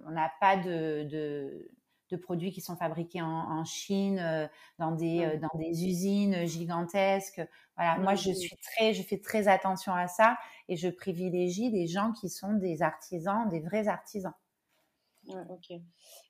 on 0.05 0.11
n'a 0.11 0.33
pas 0.41 0.57
de, 0.57 1.05
de, 1.05 1.71
de, 2.11 2.17
produits 2.17 2.51
qui 2.51 2.61
sont 2.61 2.75
fabriqués 2.75 3.23
en, 3.23 3.29
en 3.29 3.65
Chine, 3.65 4.51
dans 4.81 4.91
des, 4.91 5.39
dans 5.39 5.59
des 5.61 5.87
usines 5.87 6.45
gigantesques. 6.45 7.41
Voilà, 7.77 7.99
moi 7.99 8.15
je 8.15 8.33
suis 8.33 8.57
très, 8.57 8.95
je 8.95 9.03
fais 9.03 9.19
très 9.19 9.47
attention 9.47 9.95
à 9.95 10.09
ça 10.09 10.39
et 10.69 10.77
je 10.77 10.89
privilégie 10.89 11.71
des 11.71 11.87
gens 11.87 12.13
qui 12.13 12.31
sont 12.31 12.55
des 12.55 12.83
artisans, 12.83 13.49
des 13.49 13.61
vrais 13.61 13.87
artisans 13.87 14.33
ok. 15.49 15.71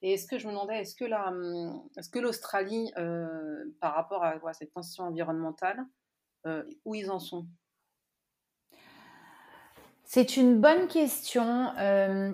Et 0.03 0.13
est-ce 0.15 0.27
que 0.27 0.39
je 0.39 0.47
me 0.47 0.53
demandais, 0.53 0.81
est-ce 0.81 0.95
que 0.95 1.05
la, 1.05 1.29
hum, 1.29 1.89
est-ce 1.97 2.11
que 2.11 2.19
l'Australie, 2.19 2.93
euh, 2.99 3.65
par 3.81 3.95
rapport 3.95 4.25
à 4.25 4.53
cette 4.53 4.71
transition 4.71 5.05
environnementale, 5.05 5.85
euh, 6.47 6.65
où 6.85 6.95
ils 6.95 7.11
en 7.11 7.19
sont? 7.19 7.47
C'est 10.05 10.37
une 10.37 10.61
bonne 10.61 10.89
question. 10.89 11.75
Euh, 11.79 12.33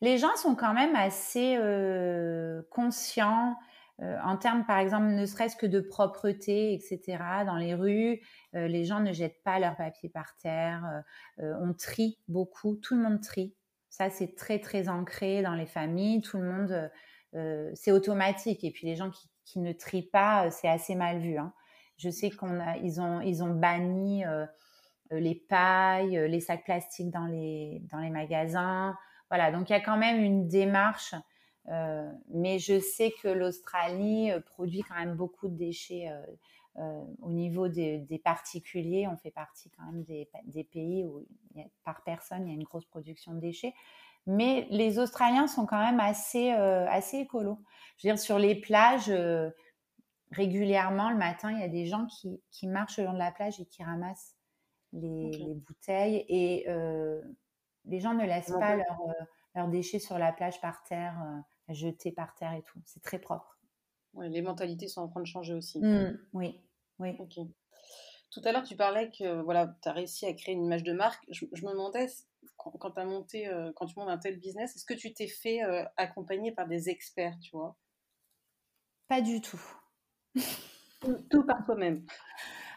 les 0.00 0.18
gens 0.18 0.34
sont 0.36 0.54
quand 0.54 0.74
même 0.74 0.96
assez 0.96 1.58
conscients 2.70 3.56
en 4.00 4.36
termes, 4.36 4.64
par 4.66 4.78
exemple, 4.78 5.06
ne 5.06 5.24
serait-ce 5.24 5.56
que 5.56 5.66
de 5.66 5.80
propreté, 5.80 6.74
etc. 6.74 7.18
Dans 7.46 7.56
les 7.56 7.74
rues, 7.74 8.20
les 8.52 8.84
gens 8.84 9.00
ne 9.00 9.12
jettent 9.12 9.42
pas 9.44 9.58
leur 9.58 9.76
papier 9.76 10.08
par 10.08 10.36
terre. 10.36 11.04
on 11.38 11.72
trie 11.74 12.18
beaucoup, 12.28 12.76
tout 12.76 12.96
le 12.96 13.02
monde 13.02 13.20
trie. 13.20 13.54
Ça, 13.96 14.10
c'est 14.10 14.34
très, 14.34 14.58
très 14.58 14.88
ancré 14.88 15.40
dans 15.40 15.54
les 15.54 15.66
familles. 15.66 16.20
Tout 16.20 16.38
le 16.38 16.50
monde, 16.50 16.72
euh, 16.72 16.88
euh, 17.36 17.70
c'est 17.74 17.92
automatique. 17.92 18.64
Et 18.64 18.72
puis, 18.72 18.88
les 18.88 18.96
gens 18.96 19.08
qui, 19.44 19.60
ne 19.60 19.72
trient 19.72 20.08
pas, 20.10 20.46
euh, 20.46 20.50
c'est 20.50 20.66
assez 20.66 20.96
mal 20.96 21.20
vu. 21.20 21.38
Hein. 21.38 21.52
Je 21.96 22.10
sais 22.10 22.30
qu'on 22.30 22.58
a, 22.58 22.76
ils 22.78 23.00
ont, 23.00 23.20
ils 23.20 23.44
ont 23.44 23.54
banni 23.54 24.24
les 25.12 25.36
pailles, 25.36 26.28
les 26.28 26.40
sacs 26.40 26.64
plastiques 26.64 27.12
dans 27.12 27.26
les, 27.26 27.82
dans 27.92 27.98
les 27.98 28.10
magasins. 28.10 28.96
Voilà. 29.30 29.52
Donc, 29.52 29.70
il 29.70 29.74
y 29.74 29.76
a 29.76 29.80
quand 29.80 29.96
même 29.96 30.20
une 30.20 30.48
démarche. 30.48 31.14
mais 31.68 32.58
je 32.58 32.80
sais 32.80 33.12
que 33.22 33.28
l'Australie 33.28 34.32
produit 34.44 34.82
quand 34.82 34.96
même 34.96 35.14
beaucoup 35.14 35.46
de 35.46 35.56
déchets 35.56 36.10
euh, 36.78 37.04
au 37.22 37.30
niveau 37.30 37.68
des, 37.68 38.20
particuliers, 38.24 39.06
on 39.06 39.16
fait 39.16 39.30
partie 39.30 39.70
quand 39.70 39.84
même 39.84 40.02
des, 40.02 40.64
pays 40.64 41.04
où 41.04 41.24
par 41.84 42.02
personne 42.02 42.46
il 42.46 42.48
y 42.48 42.52
a 42.52 42.54
une 42.54 42.64
grosse 42.64 42.86
production 42.86 43.32
de 43.32 43.40
déchets. 43.40 43.74
Mais 44.26 44.66
les 44.70 44.98
Australiens 44.98 45.46
sont 45.46 45.66
quand 45.66 45.78
même 45.78 46.00
assez, 46.00 46.52
euh, 46.52 46.86
assez 46.88 47.18
écolos. 47.18 47.60
Je 47.98 48.08
veux 48.08 48.14
dire, 48.14 48.18
sur 48.18 48.38
les 48.38 48.54
plages, 48.54 49.10
euh, 49.10 49.50
régulièrement 50.32 51.10
le 51.10 51.16
matin, 51.16 51.52
il 51.52 51.60
y 51.60 51.62
a 51.64 51.68
des 51.68 51.86
gens 51.86 52.06
qui, 52.06 52.42
qui, 52.50 52.66
marchent 52.66 52.98
le 52.98 53.04
long 53.04 53.12
de 53.12 53.18
la 53.18 53.30
plage 53.30 53.60
et 53.60 53.66
qui 53.66 53.84
ramassent 53.84 54.34
les, 54.92 55.54
bouteilles. 55.66 56.24
Et 56.28 56.66
les 57.84 58.00
gens 58.00 58.14
ne 58.14 58.24
laissent 58.24 58.50
pas 58.50 58.76
leurs 59.54 59.68
déchets 59.68 59.98
sur 60.00 60.18
la 60.18 60.32
plage 60.32 60.60
par 60.60 60.82
terre, 60.82 61.14
jetés 61.68 62.10
par 62.10 62.34
terre 62.34 62.54
et 62.54 62.62
tout. 62.62 62.80
C'est 62.84 63.02
très 63.02 63.18
propre. 63.18 63.53
Les 64.20 64.42
mentalités 64.42 64.88
sont 64.88 65.02
en 65.02 65.08
train 65.08 65.20
de 65.20 65.26
changer 65.26 65.54
aussi. 65.54 65.80
Mmh, 65.80 66.18
oui, 66.32 66.60
oui. 66.98 67.16
Tout 68.30 68.40
à 68.44 68.52
l'heure, 68.52 68.64
tu 68.64 68.76
parlais 68.76 69.10
que 69.10 69.42
voilà, 69.42 69.76
tu 69.82 69.88
as 69.88 69.92
réussi 69.92 70.26
à 70.26 70.32
créer 70.32 70.54
une 70.54 70.64
image 70.64 70.82
de 70.82 70.92
marque. 70.92 71.24
Je, 71.30 71.44
me 71.46 71.70
demandais, 71.70 72.08
quand, 72.56 72.98
as 72.98 73.04
monté, 73.04 73.48
quand 73.76 73.86
tu 73.86 73.98
montes 73.98 74.08
un 74.08 74.18
tel 74.18 74.40
business, 74.40 74.74
est-ce 74.74 74.84
que 74.84 74.94
tu 74.94 75.12
t'es 75.12 75.28
fait 75.28 75.60
accompagner 75.96 76.52
par 76.52 76.66
des 76.66 76.88
experts, 76.88 77.38
tu 77.40 77.56
vois? 77.56 77.76
Pas 79.08 79.20
du 79.20 79.40
tout. 79.40 79.62
tout 81.30 81.44
par 81.44 81.64
toi-même. 81.64 82.04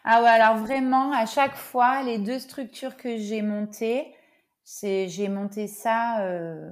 Ah 0.03 0.21
ouais, 0.21 0.29
alors 0.29 0.57
vraiment, 0.57 1.11
à 1.11 1.25
chaque 1.25 1.55
fois, 1.55 2.03
les 2.03 2.17
deux 2.17 2.39
structures 2.39 2.95
que 2.97 3.17
j'ai 3.17 3.41
montées, 3.41 4.15
c'est 4.63 5.07
j'ai 5.07 5.27
monté 5.27 5.67
ça 5.67 6.21
euh, 6.21 6.71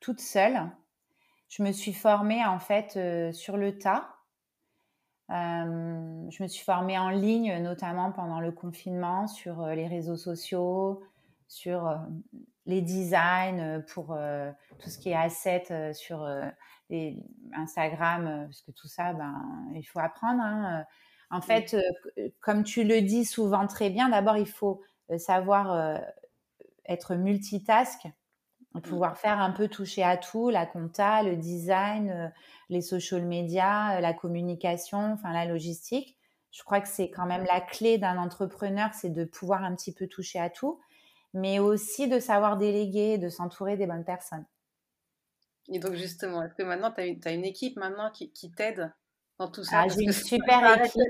toute 0.00 0.20
seule. 0.20 0.70
Je 1.48 1.62
me 1.62 1.72
suis 1.72 1.92
formée 1.92 2.44
en 2.44 2.58
fait 2.58 2.96
euh, 2.96 3.32
sur 3.32 3.56
le 3.56 3.78
tas. 3.78 4.14
Euh, 5.30 6.30
je 6.30 6.42
me 6.42 6.48
suis 6.48 6.64
formée 6.64 6.98
en 6.98 7.10
ligne, 7.10 7.58
notamment 7.58 8.12
pendant 8.12 8.40
le 8.40 8.52
confinement, 8.52 9.26
sur 9.26 9.66
les 9.66 9.86
réseaux 9.86 10.16
sociaux, 10.16 11.02
sur 11.48 11.98
les 12.64 12.80
designs, 12.80 13.82
pour 13.92 14.16
tout 14.78 14.88
ce 14.88 14.98
qui 14.98 15.10
est 15.10 15.14
asset 15.14 15.92
sur 15.92 16.26
les 16.88 17.22
Instagram, 17.52 18.46
parce 18.46 18.62
que 18.62 18.70
tout 18.70 18.88
ça, 18.88 19.12
ben, 19.12 19.34
il 19.74 19.84
faut 19.84 20.00
apprendre. 20.00 20.40
Hein, 20.40 20.86
en 21.30 21.40
fait, 21.40 21.74
euh, 21.74 22.28
comme 22.40 22.64
tu 22.64 22.84
le 22.84 23.02
dis 23.02 23.24
souvent 23.24 23.66
très 23.66 23.90
bien, 23.90 24.08
d'abord, 24.08 24.36
il 24.36 24.48
faut 24.48 24.82
euh, 25.10 25.18
savoir 25.18 25.72
euh, 25.72 25.98
être 26.86 27.14
multitask. 27.14 28.06
Pouvoir 28.82 29.18
faire 29.18 29.38
un 29.40 29.50
peu 29.50 29.68
toucher 29.68 30.02
à 30.02 30.16
tout, 30.16 30.50
la 30.50 30.66
compta, 30.66 31.22
le 31.22 31.36
design, 31.36 32.32
les 32.68 32.80
social 32.80 33.24
media, 33.24 34.00
la 34.00 34.12
communication, 34.12 35.12
enfin 35.12 35.32
la 35.32 35.46
logistique. 35.46 36.16
Je 36.50 36.62
crois 36.62 36.80
que 36.80 36.88
c'est 36.88 37.10
quand 37.10 37.26
même 37.26 37.44
la 37.44 37.60
clé 37.60 37.98
d'un 37.98 38.18
entrepreneur, 38.18 38.90
c'est 38.94 39.10
de 39.10 39.24
pouvoir 39.24 39.64
un 39.64 39.74
petit 39.74 39.92
peu 39.92 40.06
toucher 40.06 40.38
à 40.38 40.50
tout, 40.50 40.80
mais 41.34 41.58
aussi 41.58 42.08
de 42.08 42.20
savoir 42.20 42.56
déléguer, 42.56 43.18
de 43.18 43.28
s'entourer 43.28 43.76
des 43.76 43.86
bonnes 43.86 44.04
personnes. 44.04 44.46
Et 45.70 45.78
donc 45.78 45.94
justement, 45.94 46.42
est-ce 46.42 46.54
que 46.54 46.62
maintenant 46.62 46.92
tu 46.92 47.00
as, 47.00 47.32
une 47.32 47.44
équipe 47.44 47.76
maintenant 47.76 48.10
qui 48.10 48.50
t'aide 48.56 48.92
dans 49.38 49.48
tout 49.48 49.64
ça. 49.64 49.82
Ah, 49.82 49.88
j'ai 49.88 50.02
une 50.02 50.12
super 50.12 50.84
équipe. 50.84 51.02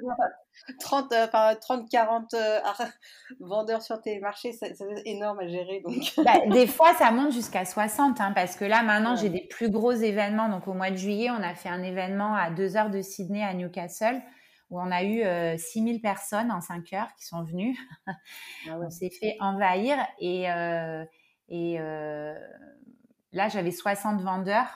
30, 0.81 1.15
30 1.61 1.89
40 1.89 2.35
vendeurs 3.41 3.83
sur 3.83 4.01
tes 4.01 4.19
marchés, 4.21 4.53
c'est 4.53 4.75
énorme 5.07 5.39
à 5.41 5.49
gérer. 5.49 5.81
Donc. 5.81 5.95
Bah, 6.25 6.39
des 6.51 6.67
fois, 6.67 6.95
ça 6.95 7.11
monte 7.11 7.33
jusqu'à 7.33 7.65
60, 7.65 8.21
hein, 8.21 8.33
parce 8.35 8.57
que 8.57 8.65
là, 8.65 8.83
maintenant, 8.83 9.17
j'ai 9.17 9.31
des 9.31 9.47
plus 9.49 9.71
gros 9.71 9.93
événements. 9.93 10.49
Donc, 10.49 10.69
au 10.69 10.75
mois 10.75 10.91
de 10.91 10.97
juillet, 10.97 11.31
on 11.31 11.43
a 11.43 11.55
fait 11.55 11.69
un 11.69 11.83
événement 11.83 12.35
à 12.35 12.51
2 12.51 12.77
heures 12.77 12.91
de 12.91 13.01
Sydney 13.01 13.43
à 13.43 13.55
Newcastle, 13.55 14.21
où 14.71 14.81
on 14.81 14.91
a 14.91 15.05
eu 15.05 15.23
6000 15.59 16.01
personnes 16.01 16.51
en 16.51 16.61
5 16.61 16.93
heures 16.93 17.15
qui 17.19 17.25
sont 17.25 17.43
venues. 17.43 17.79
Ah 18.07 18.13
on 18.83 18.91
s'est 18.91 19.11
fait 19.11 19.37
envahir. 19.41 19.97
Et, 20.19 20.51
euh, 20.51 21.05
et 21.49 21.81
euh, 21.81 22.35
là, 23.33 23.49
j'avais 23.49 23.71
60 23.71 24.21
vendeurs 24.21 24.67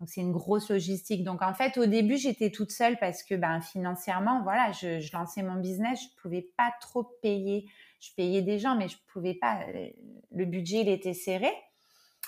donc 0.00 0.08
c'est 0.08 0.20
une 0.20 0.32
grosse 0.32 0.70
logistique. 0.70 1.24
Donc 1.24 1.42
en 1.42 1.54
fait, 1.54 1.76
au 1.76 1.86
début, 1.86 2.16
j'étais 2.16 2.50
toute 2.50 2.70
seule 2.70 2.98
parce 2.98 3.22
que 3.22 3.34
ben, 3.34 3.60
financièrement, 3.60 4.42
voilà, 4.42 4.70
je, 4.72 5.12
lançais 5.12 5.42
mon 5.42 5.56
business, 5.56 6.00
je 6.00 6.20
pouvais 6.22 6.48
pas 6.56 6.72
trop 6.80 7.04
payer. 7.22 7.68
Je 8.00 8.10
payais 8.16 8.42
des 8.42 8.58
gens, 8.58 8.76
mais 8.76 8.88
je 8.88 8.96
pouvais 9.12 9.34
pas. 9.34 9.60
Euh, 9.74 9.88
le 10.30 10.44
budget, 10.44 10.82
il 10.82 10.88
était 10.88 11.14
serré. 11.14 11.50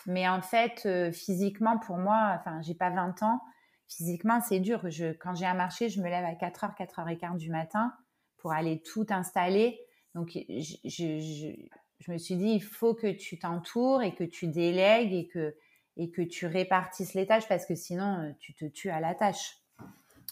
Mais 0.07 0.29
en 0.29 0.43
fait, 0.43 0.83
euh, 0.87 1.13
physiquement, 1.13 1.79
pour 1.79 1.97
moi, 1.97 2.37
enfin, 2.41 2.61
j'ai 2.63 2.75
pas 2.75 2.91
20 2.91 3.23
ans. 3.23 3.41
Physiquement, 3.87 4.41
c'est 4.41 4.59
dur. 4.59 4.91
Je, 4.91 5.13
quand 5.13 5.35
j'ai 5.35 5.47
un 5.47 5.55
marché, 5.55 5.89
je 5.89 6.01
me 6.01 6.09
lève 6.09 6.25
à 6.25 6.35
4h, 6.35 6.77
4h15 6.77 7.37
du 7.37 7.51
matin 7.51 7.93
pour 8.39 8.53
aller 8.53 8.83
tout 8.83 9.07
installer. 9.11 9.79
Donc, 10.17 10.31
je, 10.33 10.77
je, 10.85 11.55
je 12.01 12.13
me 12.13 12.19
suis 12.19 12.35
dit, 12.35 12.51
il 12.51 12.63
faut 12.63 12.95
que 12.95 13.13
tu 13.13 13.39
t'entoures 13.39 14.03
et 14.03 14.15
que 14.15 14.25
tu 14.25 14.49
délègues 14.49 15.13
et 15.13 15.29
que 15.29 15.55
et 16.01 16.11
que 16.11 16.23
tu 16.23 16.47
répartisses 16.47 17.13
les 17.13 17.27
tâches 17.27 17.47
parce 17.47 17.67
que 17.67 17.75
sinon, 17.75 18.21
euh, 18.21 18.33
tu 18.41 18.55
te 18.55 18.65
tues 18.65 18.89
à 18.89 19.01
la 19.01 19.15
tâche. 19.15 19.59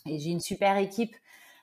Et 0.07 0.19
j'ai 0.19 0.31
une 0.31 0.41
super 0.41 0.79
équipe. 0.79 1.15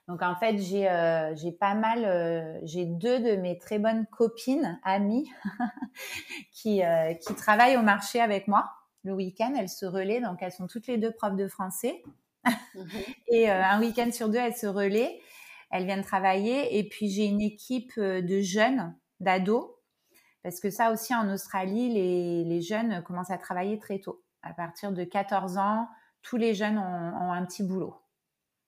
Donc 0.08 0.22
en 0.22 0.36
fait, 0.36 0.60
j'ai 0.60 0.88
euh, 0.88 1.34
pas 1.60 1.74
mal, 1.74 2.06
euh, 2.06 2.60
j'ai 2.62 2.86
deux 2.86 3.20
de 3.20 3.36
mes 3.36 3.58
très 3.58 3.80
bonnes 3.80 4.06
copines, 4.06 4.80
amies, 4.84 5.28
qui, 6.52 6.82
qui 7.26 7.34
travaillent 7.34 7.78
au 7.78 7.82
marché 7.82 8.22
avec 8.22 8.48
moi 8.48 8.70
le 9.04 9.13
week-end. 9.13 9.54
Elles 9.58 9.70
se 9.70 9.88
relaient, 9.88 10.22
donc 10.22 10.38
elles 10.41 10.52
sont 10.52 10.68
toutes 10.68 10.86
les 10.86 11.00
deux 11.00 11.12
profs 11.12 11.36
de 11.36 11.48
français. 11.48 12.04
Mhm. 12.76 12.88
et 13.30 13.50
un 13.50 13.80
week-end 13.80 14.12
sur 14.12 14.30
deux, 14.30 14.38
elles 14.38 14.56
se 14.56 14.68
relaient. 14.68 15.20
Elles 15.72 15.86
viennent 15.86 16.04
travailler. 16.04 16.78
Et 16.78 16.88
puis 16.88 17.10
j'ai 17.10 17.26
une 17.26 17.41
équipe 17.41 18.00
de 18.00 18.41
jeunes, 18.41 18.96
d'ados, 19.20 19.72
parce 20.46 20.60
que 20.60 20.70
ça 20.70 20.92
aussi, 20.92 21.16
en 21.16 21.28
Australie, 21.34 21.90
les, 21.90 22.62
jeunes 22.62 23.02
commencent 23.02 23.32
à 23.32 23.40
travailler 23.40 23.80
très 23.80 23.98
tôt. 23.98 24.24
À 24.44 24.54
partir 24.54 24.92
de 24.92 25.04
14 25.04 25.58
ans, 25.58 25.90
tous 26.22 26.38
les 26.38 26.54
jeunes 26.54 26.78
ont, 26.78 27.32
un 27.32 27.44
petit 27.48 27.64
boulot. 27.64 28.00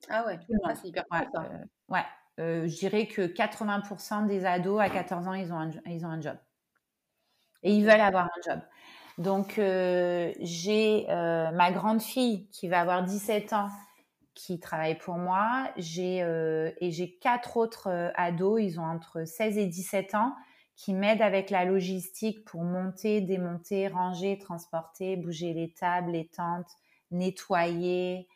Ah 0.09 0.25
ouais, 0.25 0.39
ah, 0.63 0.73
c'est 0.73 0.87
hyper 0.87 1.05
cool 1.07 1.27
ça. 1.31 1.41
ouais. 1.89 1.99
Euh, 2.39 2.63
euh, 2.63 2.67
je 2.67 2.75
dirais 2.77 3.05
que 3.05 3.21
80% 3.27 4.25
des 4.25 4.43
ados 4.47 4.81
à 4.81 4.89
14 4.89 5.27
ans, 5.27 5.33
ils 5.35 5.53
ont 5.53 5.59
un, 5.59 5.69
ils 5.85 6.03
ont 6.03 6.09
un 6.09 6.19
job. 6.19 6.37
Et 7.61 7.71
ils 7.71 7.85
veulent 7.85 8.01
avoir 8.01 8.25
un 8.25 8.41
job. 8.51 8.59
Donc, 9.19 9.59
euh, 9.59 10.33
j'ai 10.39 11.05
ma 11.07 11.71
grande 11.71 12.01
fille 12.01 12.49
qui 12.49 12.67
va 12.69 12.79
avoir 12.79 13.03
17 13.03 13.53
ans 13.53 13.69
qui 14.33 14.59
travaille 14.59 14.97
pour 14.97 15.17
moi. 15.17 15.69
J'ai 15.77 16.21
et 16.81 16.89
j'ai 16.89 17.19
quatre 17.19 17.55
autres 17.55 18.11
ados, 18.15 18.63
ils 18.63 18.79
ont 18.79 18.85
entre 18.85 19.25
16 19.25 19.59
et 19.59 19.67
17 19.67 20.15
ans 20.15 20.33
qui 20.77 20.93
m'aide 20.93 21.23
avec 21.23 21.49
la 21.49 21.65
logistique 21.65 22.45
pour 22.45 22.63
monter, 22.63 23.19
démonter, 23.19 23.87
ranger, 23.87 24.37
transporter, 24.37 25.17
bouger 25.17 25.53
les 25.53 25.73
tables, 25.73 26.11
les 26.11 26.27
tentes, 26.27 26.69
nettoyer. 27.09 28.27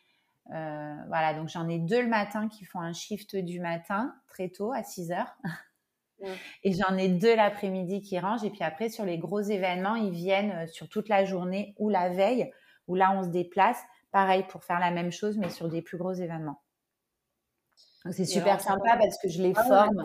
Euh, 0.52 0.94
voilà, 1.06 1.34
donc 1.34 1.48
j'en 1.48 1.68
ai 1.68 1.78
deux 1.78 2.02
le 2.02 2.08
matin 2.08 2.48
qui 2.48 2.64
font 2.64 2.80
un 2.80 2.92
shift 2.92 3.36
du 3.36 3.60
matin, 3.60 4.14
très 4.26 4.48
tôt, 4.48 4.72
à 4.72 4.82
6 4.82 5.12
heures. 5.12 5.36
Et 6.64 6.72
j'en 6.72 6.96
ai 6.96 7.08
deux 7.08 7.34
l'après-midi 7.34 8.00
qui 8.00 8.18
rangent. 8.18 8.44
Et 8.44 8.50
puis 8.50 8.62
après, 8.62 8.88
sur 8.88 9.04
les 9.04 9.18
gros 9.18 9.40
événements, 9.40 9.96
ils 9.96 10.12
viennent 10.12 10.52
euh, 10.52 10.66
sur 10.66 10.88
toute 10.88 11.08
la 11.08 11.24
journée 11.24 11.74
ou 11.78 11.88
la 11.88 12.10
veille, 12.10 12.50
où 12.88 12.96
là, 12.96 13.12
on 13.16 13.22
se 13.22 13.28
déplace. 13.28 13.80
Pareil, 14.10 14.44
pour 14.48 14.64
faire 14.64 14.80
la 14.80 14.90
même 14.90 15.12
chose, 15.12 15.38
mais 15.38 15.48
sur 15.48 15.68
des 15.68 15.80
plus 15.80 15.96
gros 15.96 16.12
événements. 16.12 16.60
C'est 18.10 18.24
super 18.24 18.60
sympa 18.60 18.96
parce 18.96 19.16
que 19.18 19.28
je 19.28 19.42
les 19.42 19.52
ah 19.54 19.64
forme. 19.64 20.02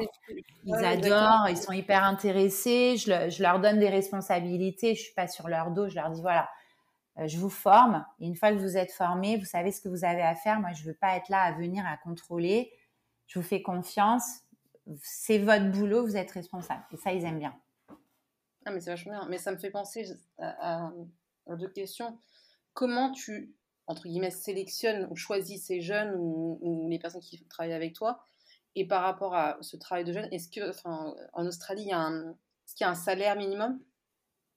Ils 0.64 0.76
adorent, 0.76 1.50
ils 1.50 1.58
sont 1.58 1.72
hyper 1.72 2.04
intéressés. 2.04 2.96
Je, 2.98 3.42
leur 3.42 3.60
donne 3.60 3.80
des 3.80 3.90
responsabilités. 3.90 4.94
Je 4.94 5.02
suis 5.02 5.14
pas 5.14 5.28
sur 5.28 5.48
leur 5.48 5.72
dos. 5.72 5.90
Je 5.90 5.96
leur 5.96 6.12
dis 6.12 6.22
voilà, 6.22 6.48
euh, 7.18 7.28
je 7.28 7.38
vous 7.38 7.50
forme. 7.50 8.06
Et 8.20 8.28
une 8.28 8.36
fois 8.36 8.52
que 8.52 8.58
vous 8.58 8.78
êtes 8.78 8.92
formés, 8.92 9.38
vous 9.38 9.46
savez 9.46 9.72
ce 9.72 9.82
que 9.82 9.90
vous 9.90 10.06
avez 10.06 10.22
à 10.22 10.36
faire. 10.36 10.60
Moi, 10.60 10.74
je 10.74 10.84
veux 10.84 10.94
pas 10.94 11.16
être 11.16 11.30
là 11.30 11.42
à 11.42 11.52
venir 11.54 11.86
à 11.88 11.98
contrôler. 11.98 12.72
Je 13.26 13.40
vous 13.40 13.46
fais 13.46 13.64
confiance. 13.64 14.42
C'est 15.02 15.40
votre 15.40 15.72
boulot. 15.72 16.06
Vous 16.06 16.18
êtes 16.18 16.32
responsable. 16.32 16.84
Et 16.92 16.98
ça, 16.98 17.14
ils 17.14 17.26
aiment 17.26 17.40
bien. 17.40 17.56
Ah, 18.66 18.72
mais 18.72 18.80
c'est 18.80 18.92
vachement 18.92 19.14
bien. 19.14 19.28
Mais 19.28 19.40
ça 19.40 19.52
me 19.52 19.58
fait 19.58 19.72
penser 19.72 20.06
à 20.38 20.92
deux 21.48 21.70
questions. 21.70 22.20
Comment 22.74 23.12
tu 23.12 23.56
entre 23.88 24.08
guillemets, 24.08 24.32
sélectionne 24.32 25.08
ou 25.10 25.16
choisit 25.16 25.62
ces 25.62 25.82
jeunes 25.82 26.14
ou, 26.18 26.88
les 26.90 27.00
personnes 27.00 27.22
qui 27.22 27.44
travaillent 27.46 27.74
avec 27.74 27.94
toi 27.94 28.24
Et 28.76 28.86
par 28.86 29.02
rapport 29.02 29.34
à 29.36 29.58
ce 29.62 29.78
travail 29.78 30.04
de 30.04 30.14
jeunes, 30.14 30.28
est-ce 30.32 30.50
que, 30.50 30.70
enfin, 30.70 31.16
en 31.34 31.46
Australie, 31.46 31.84
il 31.84 31.90
y 31.90 31.94
a 31.94 32.00
un, 32.00 32.32
est-ce 32.32 32.76
qu'il 32.76 32.86
y 32.86 32.88
a 32.88 32.92
un 32.92 32.96
salaire 32.96 33.36
minimum? 33.36 33.80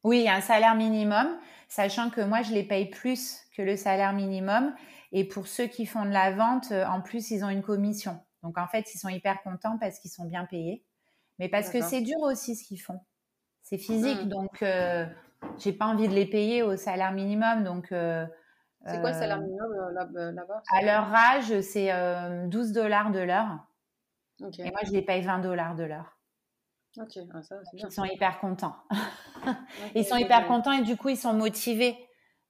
Oui, 0.03 0.19
il 0.19 0.25
y 0.25 0.29
a 0.29 0.35
un 0.35 0.41
salaire 0.41 0.75
minimum, 0.75 1.39
sachant 1.69 2.11
que 2.11 2.21
moi, 2.21 2.43
je 2.43 2.53
les 2.53 2.65
paye 2.65 2.87
plus 2.87 3.41
que 3.57 3.63
le 3.63 3.77
salaire 3.77 4.13
minimum. 4.13 4.75
Et 5.13 5.25
pour 5.25 5.47
ceux 5.47 5.67
qui 5.67 5.87
font 5.87 6.05
de 6.05 6.11
la 6.11 6.33
vente, 6.33 6.73
euh, 6.73 6.87
en 6.87 7.01
plus, 7.01 7.31
ils 7.31 7.45
ont 7.45 7.51
une 7.51 7.63
commission. 7.63 8.19
Donc, 8.43 8.59
en 8.59 8.67
fait, 8.67 8.95
ils 8.95 8.99
sont 8.99 9.09
hyper 9.09 9.43
contents 9.43 9.77
parce 9.79 9.99
qu'ils 9.99 10.11
sont 10.11 10.25
bien 10.25 10.45
payés. 10.45 10.85
Mais 11.39 11.49
parce 11.49 11.71
que 11.71 11.81
c'est 11.83 12.01
dur 12.01 12.19
aussi 12.21 12.57
ce 12.57 12.65
qu'ils 12.65 12.81
font. 12.81 13.01
C'est 13.63 13.79
physique, 13.79 14.25
mmh. 14.25 14.29
donc 14.29 14.63
euh, 14.63 15.07
j'ai 15.59 15.73
pas 15.73 15.87
envie 15.87 16.09
de 16.09 16.15
les 16.15 16.27
payer 16.27 16.63
au 16.63 16.77
salaire 16.77 17.13
minimum. 17.13 17.65
Donc, 17.65 17.93
euh, 17.93 18.27
c'est 18.87 19.01
quoi 19.01 19.11
le 19.11 19.19
salaire 19.19 19.39
euh, 19.39 19.43
minimum 19.43 19.73
euh, 19.73 20.05
euh, 20.17 20.33
là-bas? 20.33 20.63
À 20.73 20.83
leur 20.83 21.15
âge, 21.15 21.61
c'est 21.61 21.91
12 22.49 22.73
dollars 22.73 23.11
de 23.11 23.21
l'heure. 23.21 23.67
Et 24.59 24.71
moi, 24.71 24.81
je 24.85 24.93
les 24.93 25.03
paye 25.03 25.23
20 25.23 25.41
dollars 25.41 25.75
de 25.75 25.85
l'heure. 25.85 26.17
Ah, 26.99 27.05
ça, 27.43 27.57
bien. 27.73 27.87
Ils 27.89 27.93
sont 27.93 28.05
hyper 28.05 28.41
contents. 28.41 28.75
ils 29.95 30.05
sont 30.05 30.17
hyper 30.17 30.47
contents 30.47 30.73
et 30.73 30.83
du 30.83 30.97
coup, 30.97 31.11
ils 31.11 31.17
sont 31.17 31.35
motivés. 31.35 31.97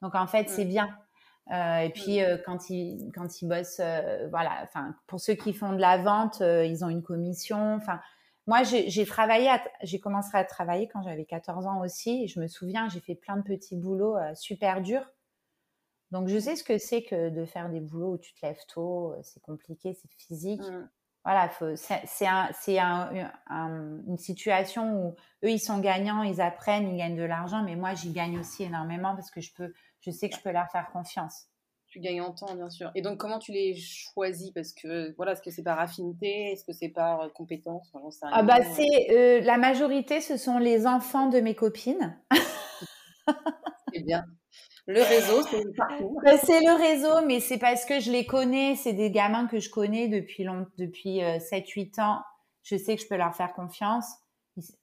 Donc, 0.02 0.14
en 0.14 0.26
fait, 0.26 0.48
c'est 0.48 0.64
bien. 0.64 0.88
et 1.50 1.90
puis, 1.92 2.20
quand, 2.46 2.70
ils, 2.70 3.10
quand 3.12 3.42
ils 3.42 3.48
bossent, 3.48 3.82
voilà, 4.30 4.60
enfin, 4.62 4.94
pour 5.08 5.20
ceux 5.20 5.34
qui 5.34 5.52
font 5.52 5.72
de 5.72 5.80
la 5.80 5.98
vente, 5.98 6.40
ils 6.40 6.84
ont 6.84 6.88
une 6.88 7.02
commission. 7.02 7.74
Enfin, 7.74 8.00
moi, 8.46 8.62
j'ai 8.62 9.04
travaillé, 9.04 9.50
j'ai 9.82 9.98
commencé 9.98 10.30
à 10.34 10.44
travailler 10.44 10.88
quand 10.88 11.02
j'avais 11.02 11.24
14 11.24 11.66
ans 11.66 11.80
aussi. 11.80 12.22
Et 12.24 12.28
je 12.28 12.40
me 12.40 12.46
souviens, 12.46 12.88
j'ai 12.88 13.00
fait 13.00 13.16
plein 13.16 13.36
de 13.36 13.42
petits 13.42 13.76
boulots 13.76 14.16
super 14.34 14.80
durs. 14.80 15.12
Donc, 16.10 16.28
je 16.28 16.38
sais 16.38 16.56
ce 16.56 16.64
que 16.64 16.78
c'est 16.78 17.02
que 17.02 17.28
de 17.28 17.44
faire 17.44 17.68
des 17.68 17.80
boulots 17.80 18.14
où 18.14 18.18
tu 18.18 18.34
te 18.34 18.44
lèves 18.44 18.64
tôt, 18.72 19.14
c'est 19.22 19.40
compliqué, 19.40 19.94
c'est 19.94 20.10
physique. 20.18 20.60
Mmh. 20.60 20.88
Voilà, 21.24 21.50
c'est 21.76 22.26
un, 22.26 24.00
une 24.06 24.16
situation 24.18 24.94
où 24.94 25.16
eux, 25.44 25.50
ils 25.50 25.60
sont 25.60 25.78
gagnants, 25.78 26.22
ils 26.22 26.40
apprennent, 26.40 26.88
ils 26.88 26.96
gagnent 26.96 27.16
de 27.16 27.24
l'argent, 27.24 27.62
mais 27.62 27.76
moi, 27.76 27.94
j'y 27.94 28.10
gagne 28.10 28.38
aussi 28.38 28.64
énormément 28.64 29.14
parce 29.14 29.30
que 29.30 29.40
je, 29.42 29.52
peux, 29.52 29.72
je 30.00 30.10
sais 30.10 30.30
que 30.30 30.36
je 30.36 30.40
peux 30.40 30.50
leur 30.50 30.70
faire 30.70 30.90
confiance 30.90 31.50
tu 31.90 31.98
gagnes 31.98 32.20
en 32.20 32.32
temps, 32.32 32.54
bien 32.54 32.70
sûr. 32.70 32.90
Et 32.94 33.02
donc, 33.02 33.18
comment 33.18 33.38
tu 33.38 33.52
les 33.52 33.74
choisis? 33.74 34.52
Parce 34.52 34.72
que, 34.72 35.12
voilà, 35.16 35.32
est-ce 35.32 35.42
que 35.42 35.50
c'est 35.50 35.64
par 35.64 35.78
affinité? 35.78 36.52
Est-ce 36.52 36.64
que 36.64 36.72
c'est 36.72 36.88
par 36.88 37.32
compétence? 37.32 37.90
Ah, 38.22 38.44
bah, 38.44 38.62
c'est 38.62 39.10
euh, 39.10 39.40
la 39.40 39.58
majorité, 39.58 40.20
ce 40.20 40.36
sont 40.36 40.58
les 40.58 40.86
enfants 40.86 41.28
de 41.28 41.40
mes 41.40 41.56
copines. 41.56 42.16
c'est 43.92 44.02
bien. 44.02 44.24
Le 44.86 45.02
réseau, 45.02 45.42
c'est 45.50 45.76
partout. 45.76 46.18
Bah, 46.24 46.36
c'est 46.38 46.60
le 46.60 46.76
réseau, 46.76 47.26
mais 47.26 47.40
c'est 47.40 47.58
parce 47.58 47.84
que 47.84 48.00
je 48.00 48.10
les 48.10 48.26
connais. 48.26 48.76
C'est 48.76 48.92
des 48.92 49.10
gamins 49.10 49.46
que 49.46 49.60
je 49.60 49.70
connais 49.70 50.08
depuis, 50.08 50.44
long, 50.44 50.66
depuis 50.78 51.20
7-8 51.20 51.98
euh, 51.98 52.02
ans. 52.02 52.20
Je 52.62 52.76
sais 52.76 52.96
que 52.96 53.02
je 53.02 53.08
peux 53.08 53.16
leur 53.16 53.34
faire 53.34 53.52
confiance. 53.52 54.06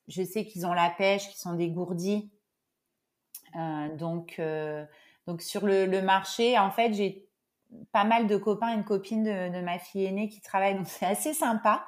Je 0.08 0.24
sais 0.24 0.46
qu'ils 0.46 0.66
ont 0.66 0.74
la 0.74 0.90
pêche, 0.90 1.28
qu'ils 1.28 1.38
sont 1.38 1.54
dégourdis. 1.54 2.32
donc, 4.00 4.42
donc 5.28 5.42
sur 5.42 5.68
le, 5.68 6.02
marché, 6.02 6.58
en 6.58 6.72
fait, 6.72 6.94
j'ai 6.94 7.28
pas 7.92 8.06
mal 8.06 8.28
de 8.28 8.38
copains 8.38 8.74
et 8.74 8.78
de 8.78 8.84
copines 8.84 9.24
de, 9.24 9.62
ma 9.62 9.78
fille 9.78 10.06
aînée 10.06 10.30
qui 10.30 10.42
travaillent, 10.42 10.76
donc 10.76 10.88
c'est 10.88 11.06
assez 11.06 11.34
sympa 11.34 11.86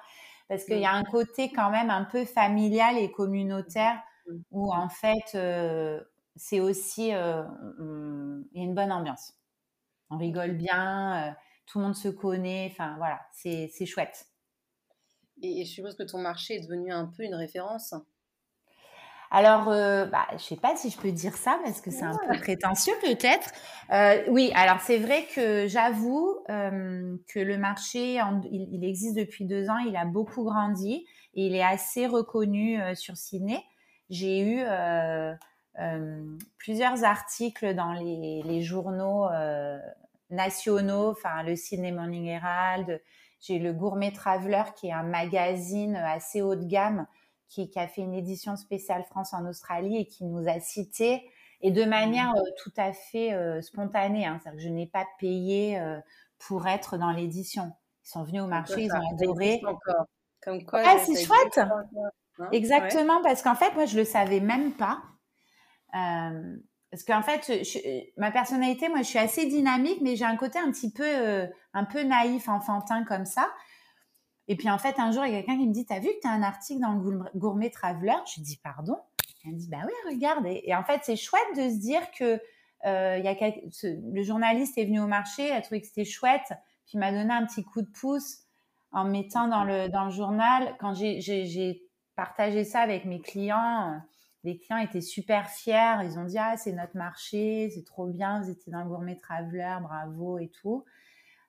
parce 0.50 0.65
qu'il 0.65 0.80
y 0.80 0.86
a 0.86 0.93
un 0.93 1.04
côté 1.04 1.52
quand 1.52 1.69
même 1.69 1.89
un 1.89 2.04
peu 2.04 2.26
familial 2.26 2.98
et 2.98 3.12
communautaire 3.12 4.02
où 4.52 4.74
en 4.74 4.89
fait 4.89 5.36
euh, 5.36 6.02
c'est 6.39 6.60
aussi 6.60 7.13
euh, 7.13 7.43
il 8.52 8.58
y 8.58 8.62
a 8.62 8.63
une 8.63 8.75
bonne 8.75 8.91
ambiance. 8.91 9.34
On 10.10 10.17
rigole 10.17 10.54
bien, 10.54 11.30
euh, 11.30 11.32
tout 11.67 11.80
le 11.80 11.86
monde 11.86 11.95
se 11.95 12.08
connaît, 12.08 12.69
enfin 12.71 12.95
voilà, 12.97 13.19
c'est 13.34 13.86
chouette. 13.86 14.28
Et, 15.41 15.62
et 15.62 15.65
je 15.65 15.71
suppose 15.71 15.95
que 15.95 16.04
ton 16.04 16.19
marché 16.19 16.56
est 16.56 16.62
devenu 16.62 16.91
un 16.91 17.06
peu 17.06 17.23
une 17.23 17.36
référence 17.36 17.93
alors, 19.32 19.69
euh, 19.69 20.06
bah, 20.06 20.25
je 20.34 20.39
sais 20.39 20.56
pas 20.56 20.75
si 20.75 20.89
je 20.89 20.97
peux 20.97 21.12
dire 21.12 21.36
ça 21.36 21.60
parce 21.63 21.82
que 21.82 21.91
c'est 21.91 22.04
un 22.04 22.17
peu 22.28 22.38
prétentieux 22.39 22.93
peut-être? 23.02 23.52
Euh, 23.91 24.23
oui, 24.30 24.52
alors 24.56 24.80
c'est 24.82 24.97
vrai 24.97 25.25
que 25.36 25.67
j'avoue 25.67 26.39
euh, 26.49 27.15
que 27.32 27.39
le 27.39 27.58
marché, 27.58 28.19
il, 28.52 28.84
existe 28.84 29.15
depuis 29.15 29.45
deux 29.45 29.69
ans, 29.69 29.78
il 29.78 29.95
a 29.95 30.06
beaucoup 30.06 30.43
grandi 30.43 31.06
et 31.36 31.45
il 31.45 31.56
est 31.56 31.63
assez 31.63 32.08
reconnu 32.08 32.80
sur 32.95 33.17
Ciné. 33.17 33.63
J'ai 34.10 34.41
eu 34.41 34.63
plusieurs 36.57 37.03
articles 37.03 37.73
dans 37.73 37.93
les, 37.93 38.41
les 38.43 38.61
journaux 38.61 39.27
nationaux, 40.29 41.11
enfin 41.11 41.43
le 41.43 41.55
Ciné 41.55 41.91
Morning 41.91 42.25
Herald. 42.25 43.01
J'ai 43.41 43.59
le 43.59 43.71
Gourmet 43.71 44.11
Traveler 44.11 44.63
qui 44.75 44.87
est 44.87 44.93
un 44.93 45.03
magazine 45.03 45.95
assez 45.95 46.41
haut 46.41 46.55
de 46.55 46.65
gamme 46.65 47.07
qui, 47.49 47.71
a 47.75 47.87
fait 47.87 48.01
une 48.01 48.13
édition 48.13 48.55
spéciale 48.55 49.03
France 49.05 49.33
en 49.33 49.45
Australie 49.45 49.97
et 49.97 50.05
qui 50.05 50.23
nous 50.23 50.47
a 50.47 50.59
cités 50.59 51.29
et 51.61 51.71
de 51.71 51.83
manière 51.83 52.33
euh, 52.35 52.41
tout 52.63 52.71
à 52.77 52.93
fait 52.93 53.33
euh, 53.33 53.61
spontanée. 53.61 54.25
Hein, 54.25 54.39
C'est-à-dire 54.41 54.59
que 54.59 54.63
je 54.63 54.69
n'ai 54.69 54.85
pas 54.85 55.05
payé 55.19 55.79
euh, 55.79 55.99
pour 56.37 56.67
être 56.67 56.97
dans 56.97 57.11
l'édition. 57.11 57.73
Ils 58.05 58.09
sont 58.09 58.23
venus 58.23 58.43
au 58.43 58.47
marché, 58.47 58.83
ils 58.83 58.93
ont 58.93 59.13
adoré. 59.13 59.61
Comme 60.41 60.63
quoi, 60.65 60.83
ah, 60.85 60.97
c'est 60.99 61.21
chouette. 61.21 61.57
Hein, 61.57 62.49
Exactement, 62.53 63.21
parce 63.21 63.41
qu'en 63.41 63.55
fait, 63.55 63.73
moi, 63.73 63.85
je 63.85 63.97
le 63.97 64.05
savais 64.05 64.39
même 64.39 64.71
pas. 64.71 65.01
Parce 65.91 67.04
qu'en 67.06 67.21
fait, 67.21 67.52
ma 68.17 68.32
personnalité, 68.32 68.89
moi, 68.89 68.99
je 68.99 69.04
suis 69.04 69.19
assez 69.19 69.45
dynamique, 69.45 69.99
mais 70.02 70.15
j'ai 70.15 70.25
un 70.25 70.38
côté 70.38 70.60
un 70.60 70.71
petit 70.71 70.91
peu, 70.91 71.49
un 71.73 71.86
peu 71.86 72.04
naïf, 72.04 72.47
enfantin 72.49 73.04
comme 73.04 73.25
ça. 73.25 73.49
Et 74.49 74.56
puis 74.56 74.69
en 74.69 74.80
fait, 74.80 74.97
un 74.97 75.12
jour, 75.12 75.23
il 75.25 75.32
y 75.32 75.36
a 75.36 75.43
quelqu'un 75.43 75.60
qui 75.60 75.67
me 75.67 75.73
dit, 75.73 75.86
t'as 75.86 75.99
vu 75.99 76.08
que 76.08 76.21
tu 76.21 76.28
as 76.28 76.32
un 76.32 76.41
article 76.41 76.82
dans 76.82 76.93
le 76.93 77.19
Gourmet 77.36 77.69
Traveler? 77.69 78.15
Je 78.36 78.41
dis, 78.41 78.58
pardon? 78.58 78.97
Elle 79.45 79.54
me 79.54 79.58
dit, 79.58 79.69
bah 79.69 79.78
oui, 79.86 79.93
regarde. 80.12 80.45
Et, 80.47 80.75
en 80.75 80.84
fait, 80.84 81.02
c'est 81.04 81.15
chouette 81.15 81.56
de 81.56 81.69
se 81.69 81.80
dire 81.80 82.02
que 82.12 82.41
euh, 82.86 83.17
y 83.19 83.28
a 83.28 83.36
le 83.84 84.23
journaliste 84.23 84.78
est 84.78 84.86
venu 84.86 84.99
au 84.99 85.08
marché, 85.08 85.52
a 85.52 85.62
trouvé 85.62 85.82
que 85.82 85.88
c'était 85.88 86.04
chouette, 86.04 86.54
puis 86.88 86.97
m'a 86.97 87.12
donné 87.12 87.32
un 87.32 87.45
petit 87.45 87.63
coup 87.63 87.82
de 87.82 87.89
pouce 87.89 88.39
en 88.91 89.06
mettant 89.06 89.47
dans 89.47 89.63
le, 89.63 89.88
dans 89.88 90.06
le 90.06 90.12
journal. 90.12 90.75
Quand 90.80 90.93
j'ai 90.95 91.84
partagé 92.15 92.63
ça 92.63 92.80
avec 92.80 93.06
mes 93.06 93.21
clients, 93.21 94.02
les 94.43 94.58
clients 94.58 94.78
étaient 94.78 95.02
super 95.02 95.49
fiers. 95.49 95.97
Ils 96.04 96.17
ont 96.17 96.25
dit, 96.25 96.38
ah, 96.38 96.56
c'est 96.58 96.71
notre 96.71 96.97
marché, 96.97 97.69
c'est 97.73 97.86
trop 97.86 98.08
bien, 98.08 98.41
vous 98.41 98.49
étiez 98.49 98.71
dans 98.71 98.82
le 98.82 98.89
Gourmet 98.89 99.17
Traveler, 99.17 99.78
bravo 99.82 100.38
et 100.38 100.49
tout. 100.49 100.86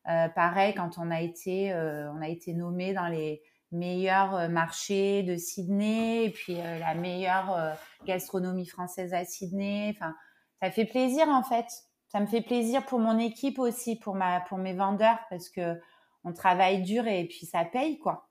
Euh, 0.09 0.29
pareil, 0.29 0.75
quand 0.75 0.99
on 0.99 1.11
a 1.11 1.21
été, 1.21 1.73
euh, 1.73 2.11
on 2.13 2.23
a 2.23 2.29
été 2.29 2.55
nommé 2.55 2.95
dans 2.95 3.09
les 3.09 3.43
meilleurs 3.71 4.35
euh, 4.35 4.49
marchés 4.49 5.23
de 5.23 5.37
Sydney 5.37 6.25
et 6.25 6.31
puis 6.31 6.55
la 6.55 6.95
meilleure 6.95 7.77
gastronomie 8.07 8.67
française 8.67 9.15
à 9.15 9.25
Sydney. 9.25 9.95
Enfin, 9.95 10.15
ça 10.61 10.71
fait 10.71 10.87
plaisir 10.87 11.29
en 11.29 11.43
fait. 11.43 11.67
Ça 12.09 12.19
me 12.19 12.27
fait 12.27 12.41
plaisir 12.41 12.85
pour 12.87 12.99
mon 12.99 13.19
équipe 13.19 13.59
aussi, 13.59 13.97
pour 13.97 14.15
ma, 14.17 14.41
pour 14.41 14.59
mes 14.59 14.73
vendeurs 14.73 15.19
parce 15.29 15.49
que 15.49 15.81
on 16.25 16.33
travaille 16.33 16.83
dur 16.83 17.07
et 17.07 17.25
puis 17.27 17.47
ça 17.47 17.65
paye 17.65 17.99
quoi. 17.99 18.29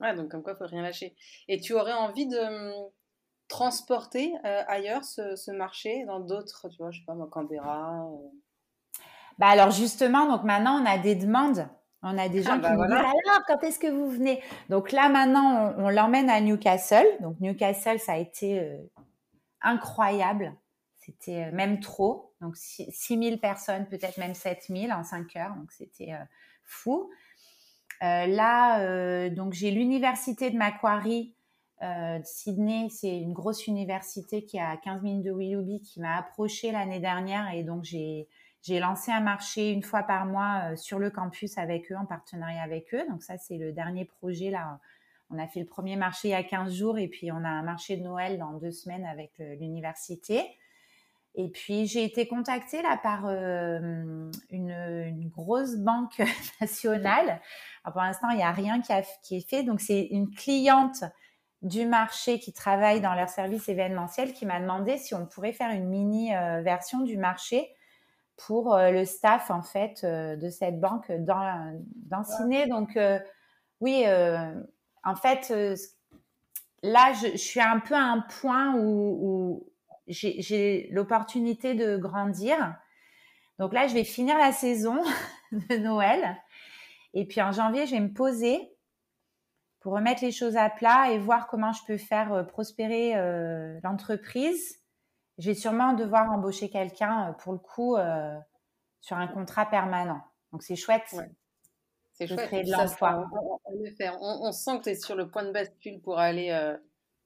Ouais, 0.00 0.14
donc 0.14 0.30
comme 0.30 0.42
quoi, 0.42 0.56
faut 0.56 0.66
rien 0.66 0.82
lâcher. 0.82 1.14
Et 1.48 1.60
tu 1.60 1.72
aurais 1.72 1.92
envie 1.92 2.26
de 2.26 2.36
transporter 3.48 4.32
ailleurs 4.42 5.04
ce, 5.04 5.36
ce, 5.36 5.50
marché, 5.50 6.04
dans 6.06 6.20
d'autres, 6.20 6.68
tu 6.68 6.78
vois, 6.78 6.90
je 6.90 7.00
sais 7.00 7.04
pas, 7.04 7.14
moi, 7.14 7.28
Canberra. 7.30 8.08
Bah 9.38 9.48
alors 9.48 9.70
justement, 9.70 10.28
donc 10.28 10.44
maintenant 10.44 10.80
on 10.80 10.86
a 10.86 10.98
des 10.98 11.14
demandes. 11.14 11.68
On 12.02 12.18
a 12.18 12.28
des 12.28 12.42
gens 12.42 12.52
ah, 12.52 12.56
qui 12.56 12.62
bah 12.62 12.76
nous 12.76 12.84
disent 12.84 12.92
alors 12.92 13.40
quand 13.46 13.62
est-ce 13.62 13.78
que 13.78 13.90
vous 13.90 14.10
venez? 14.10 14.42
Donc 14.68 14.92
là 14.92 15.08
maintenant 15.08 15.74
on, 15.78 15.88
l'emmène 15.88 16.30
à 16.30 16.40
Newcastle. 16.40 17.06
Donc 17.20 17.40
Newcastle 17.40 17.98
ça 17.98 18.12
a 18.12 18.16
été 18.16 18.60
euh, 18.60 18.78
incroyable. 19.62 20.54
C'était 20.96 21.44
euh, 21.44 21.52
même 21.52 21.80
trop. 21.80 22.34
Donc 22.40 22.56
6000 22.56 23.40
personnes, 23.40 23.86
peut-être 23.86 24.18
même 24.18 24.34
7000 24.34 24.92
en 24.92 25.02
5 25.02 25.36
heures. 25.36 25.54
Donc 25.56 25.72
c'était 25.72 26.12
euh, 26.12 26.24
fou. 26.64 27.10
là 28.00 29.30
donc 29.30 29.54
j'ai 29.54 29.70
l'université 29.70 30.50
de 30.50 30.58
Macquarie 30.58 31.34
de 31.82 32.24
Sydney. 32.24 32.88
C'est 32.90 33.18
une 33.18 33.32
grosse 33.32 33.66
université 33.66 34.44
qui 34.44 34.58
a 34.58 34.76
15 34.76 35.02
minutes 35.02 35.24
de 35.24 35.32
Willoughby 35.32 35.80
qui 35.82 36.00
m'a 36.00 36.16
approché 36.16 36.72
l'année 36.72 37.00
dernière 37.00 37.52
et 37.52 37.62
donc 37.62 37.84
j'ai 37.84 38.28
lancé 38.80 39.12
un 39.12 39.20
marché 39.20 39.70
une 39.70 39.82
fois 39.82 40.02
par 40.02 40.26
mois 40.26 40.70
euh, 40.72 40.76
sur 40.76 40.98
le 40.98 41.10
campus 41.10 41.58
avec 41.58 41.92
eux, 41.92 41.96
en 41.96 42.06
partenariat 42.06 42.62
avec 42.62 42.94
eux. 42.94 43.04
Donc 43.08 43.22
ça, 43.22 43.36
c'est 43.38 43.58
le 43.58 43.72
dernier 43.72 44.04
projet 44.04 44.50
là. 44.50 44.80
On 45.30 45.38
a 45.38 45.46
fait 45.46 45.60
le 45.60 45.66
premier 45.66 45.96
marché 45.96 46.28
il 46.28 46.30
y 46.32 46.34
a 46.34 46.42
15 46.42 46.72
jours 46.72 46.98
et 46.98 47.08
puis 47.08 47.32
on 47.32 47.44
a 47.44 47.48
un 47.48 47.62
marché 47.62 47.96
de 47.96 48.02
Noël 48.02 48.38
dans 48.38 48.52
deux 48.52 48.70
semaines 48.70 49.06
avec 49.06 49.32
l'université. 49.38 50.42
Et 51.34 51.48
puis 51.48 51.86
j'ai 51.86 52.04
été 52.04 52.28
contactée 52.28 52.82
là 52.82 52.98
par 53.02 53.24
euh, 53.26 54.30
une, 54.50 55.30
grosse 55.30 55.76
banque 55.76 56.22
nationale. 56.60 57.40
pour 57.84 58.02
l'instant, 58.02 58.30
il 58.30 58.36
n'y 58.36 58.42
a 58.42 58.52
rien 58.52 58.80
qui 58.80 59.36
est 59.36 59.48
fait. 59.48 59.64
Donc 59.64 59.80
c'est 59.80 60.02
une 60.10 60.30
cliente 60.30 61.04
du 61.64 61.86
marché 61.86 62.38
qui 62.38 62.52
travaille 62.52 63.00
dans 63.00 63.14
leur 63.14 63.30
service 63.30 63.70
événementiel 63.70 64.34
qui 64.34 64.44
m'a 64.44 64.60
demandé 64.60 64.98
si 64.98 65.14
on 65.14 65.26
pourrait 65.26 65.54
faire 65.54 65.70
une 65.70 65.88
mini 65.88 66.36
euh, 66.36 66.60
version 66.60 67.00
du 67.00 67.16
marché 67.16 67.74
pour 68.36 68.74
euh, 68.74 68.90
le 68.90 69.06
staff 69.06 69.50
en 69.50 69.62
fait 69.62 70.04
euh, 70.04 70.36
de 70.36 70.50
cette 70.50 70.78
banque 70.78 71.10
dans 71.10 71.82
dans 72.06 72.22
Ciné. 72.22 72.66
Donc 72.66 72.98
oui, 73.80 74.04
en 75.04 75.14
fait 75.16 75.52
là 76.82 77.12
je, 77.14 77.36
suis 77.36 77.60
un 77.60 77.80
peu 77.80 77.94
à 77.94 78.02
un 78.02 78.20
point 78.20 78.76
où, 78.76 79.66
j'ai 80.06 80.88
l'opportunité 80.92 81.74
de 81.74 81.96
grandir. 81.96 82.76
Donc 83.58 83.72
là, 83.72 83.86
je 83.86 83.94
vais 83.94 84.04
finir 84.04 84.36
la 84.36 84.52
saison 84.52 85.02
de 85.52 85.76
Noël. 85.78 86.36
Et 87.14 87.24
puis 87.24 87.40
en 87.40 87.52
janvier, 87.52 87.86
je 87.86 87.92
vais 87.92 88.00
me 88.00 88.12
poser 88.12 88.73
pour 89.84 89.92
remettre 89.92 90.24
les 90.24 90.32
choses 90.32 90.56
à 90.56 90.68
plat 90.68 91.12
et 91.12 91.18
voir 91.18 91.46
comment 91.46 91.72
je 91.72 91.84
peux 91.86 91.98
faire 91.98 92.44
prospérer 92.48 93.14
l'entreprise 93.84 94.80
je 95.38 95.50
vais 95.50 95.54
sûrement 95.54 95.94
devoir 95.94 96.30
embaucher 96.30 96.70
quelqu'un 96.70 97.30
euh, 97.30 97.32
pour 97.32 97.52
le 97.52 97.58
coup 97.58 97.96
euh, 97.96 98.38
sur 99.00 99.16
un 99.16 99.26
contrat 99.26 99.66
permanent. 99.66 100.20
Donc 100.52 100.62
c'est 100.62 100.76
chouette. 100.76 101.14
C'est 102.12 102.26
chouette. 102.26 102.46
Créer 102.46 102.62
de 102.62 102.70
l'emploi. 102.70 103.28
On, 104.20 104.52
sent 104.52 104.78
que 104.78 104.84
tu 104.84 104.90
es 104.90 104.94
sur 104.94 105.16
le 105.16 105.28
point 105.28 105.44
de 105.44 105.50
bascule 105.50 106.00
pour 106.00 106.18
aller 106.18 106.50
euh, 106.50 106.76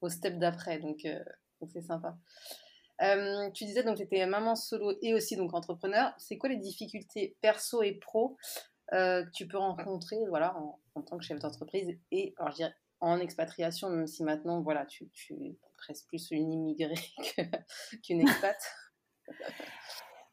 au 0.01 0.09
step 0.09 0.39
d'après. 0.39 0.79
Donc 0.79 1.07
c'est 1.71 1.83
sympa. 1.83 2.17
tu 3.53 3.65
disais 3.65 3.83
donc 3.83 3.97
tu 3.97 4.03
étais 4.03 4.25
maman 4.27 4.57
solo 4.57 4.97
et 5.03 5.13
aussi 5.13 5.37
donc 5.37 5.53
entrepreneur. 5.53 6.15
C'est 6.17 6.39
quoi 6.39 6.49
les 6.49 6.57
difficultés 6.57 7.37
perso 7.43 7.83
et 7.83 7.93
pro 7.93 8.39
que 8.91 9.31
tu 9.31 9.47
peux 9.47 9.59
rencontrer 9.59 10.17
voilà, 10.29 10.57
en, 10.95 11.03
tant 11.03 11.19
que 11.19 11.25
chef 11.25 11.39
d'entreprise 11.39 11.97
et 12.11 12.35
alors, 12.39 12.51
je 12.51 12.57
dirais, 12.57 12.75
en 13.01 13.19
expatriation, 13.21 13.91
même 13.91 14.07
si 14.07 14.25
maintenant, 14.25 14.61
voilà, 14.61 14.85
tu, 14.87 15.09
tu 15.11 15.35
es 15.35 15.59
presque 15.77 16.07
plus 16.09 16.31
une 16.31 16.53
immigrée 16.53 16.95
qu'une 18.03 18.23
expat 18.23 18.57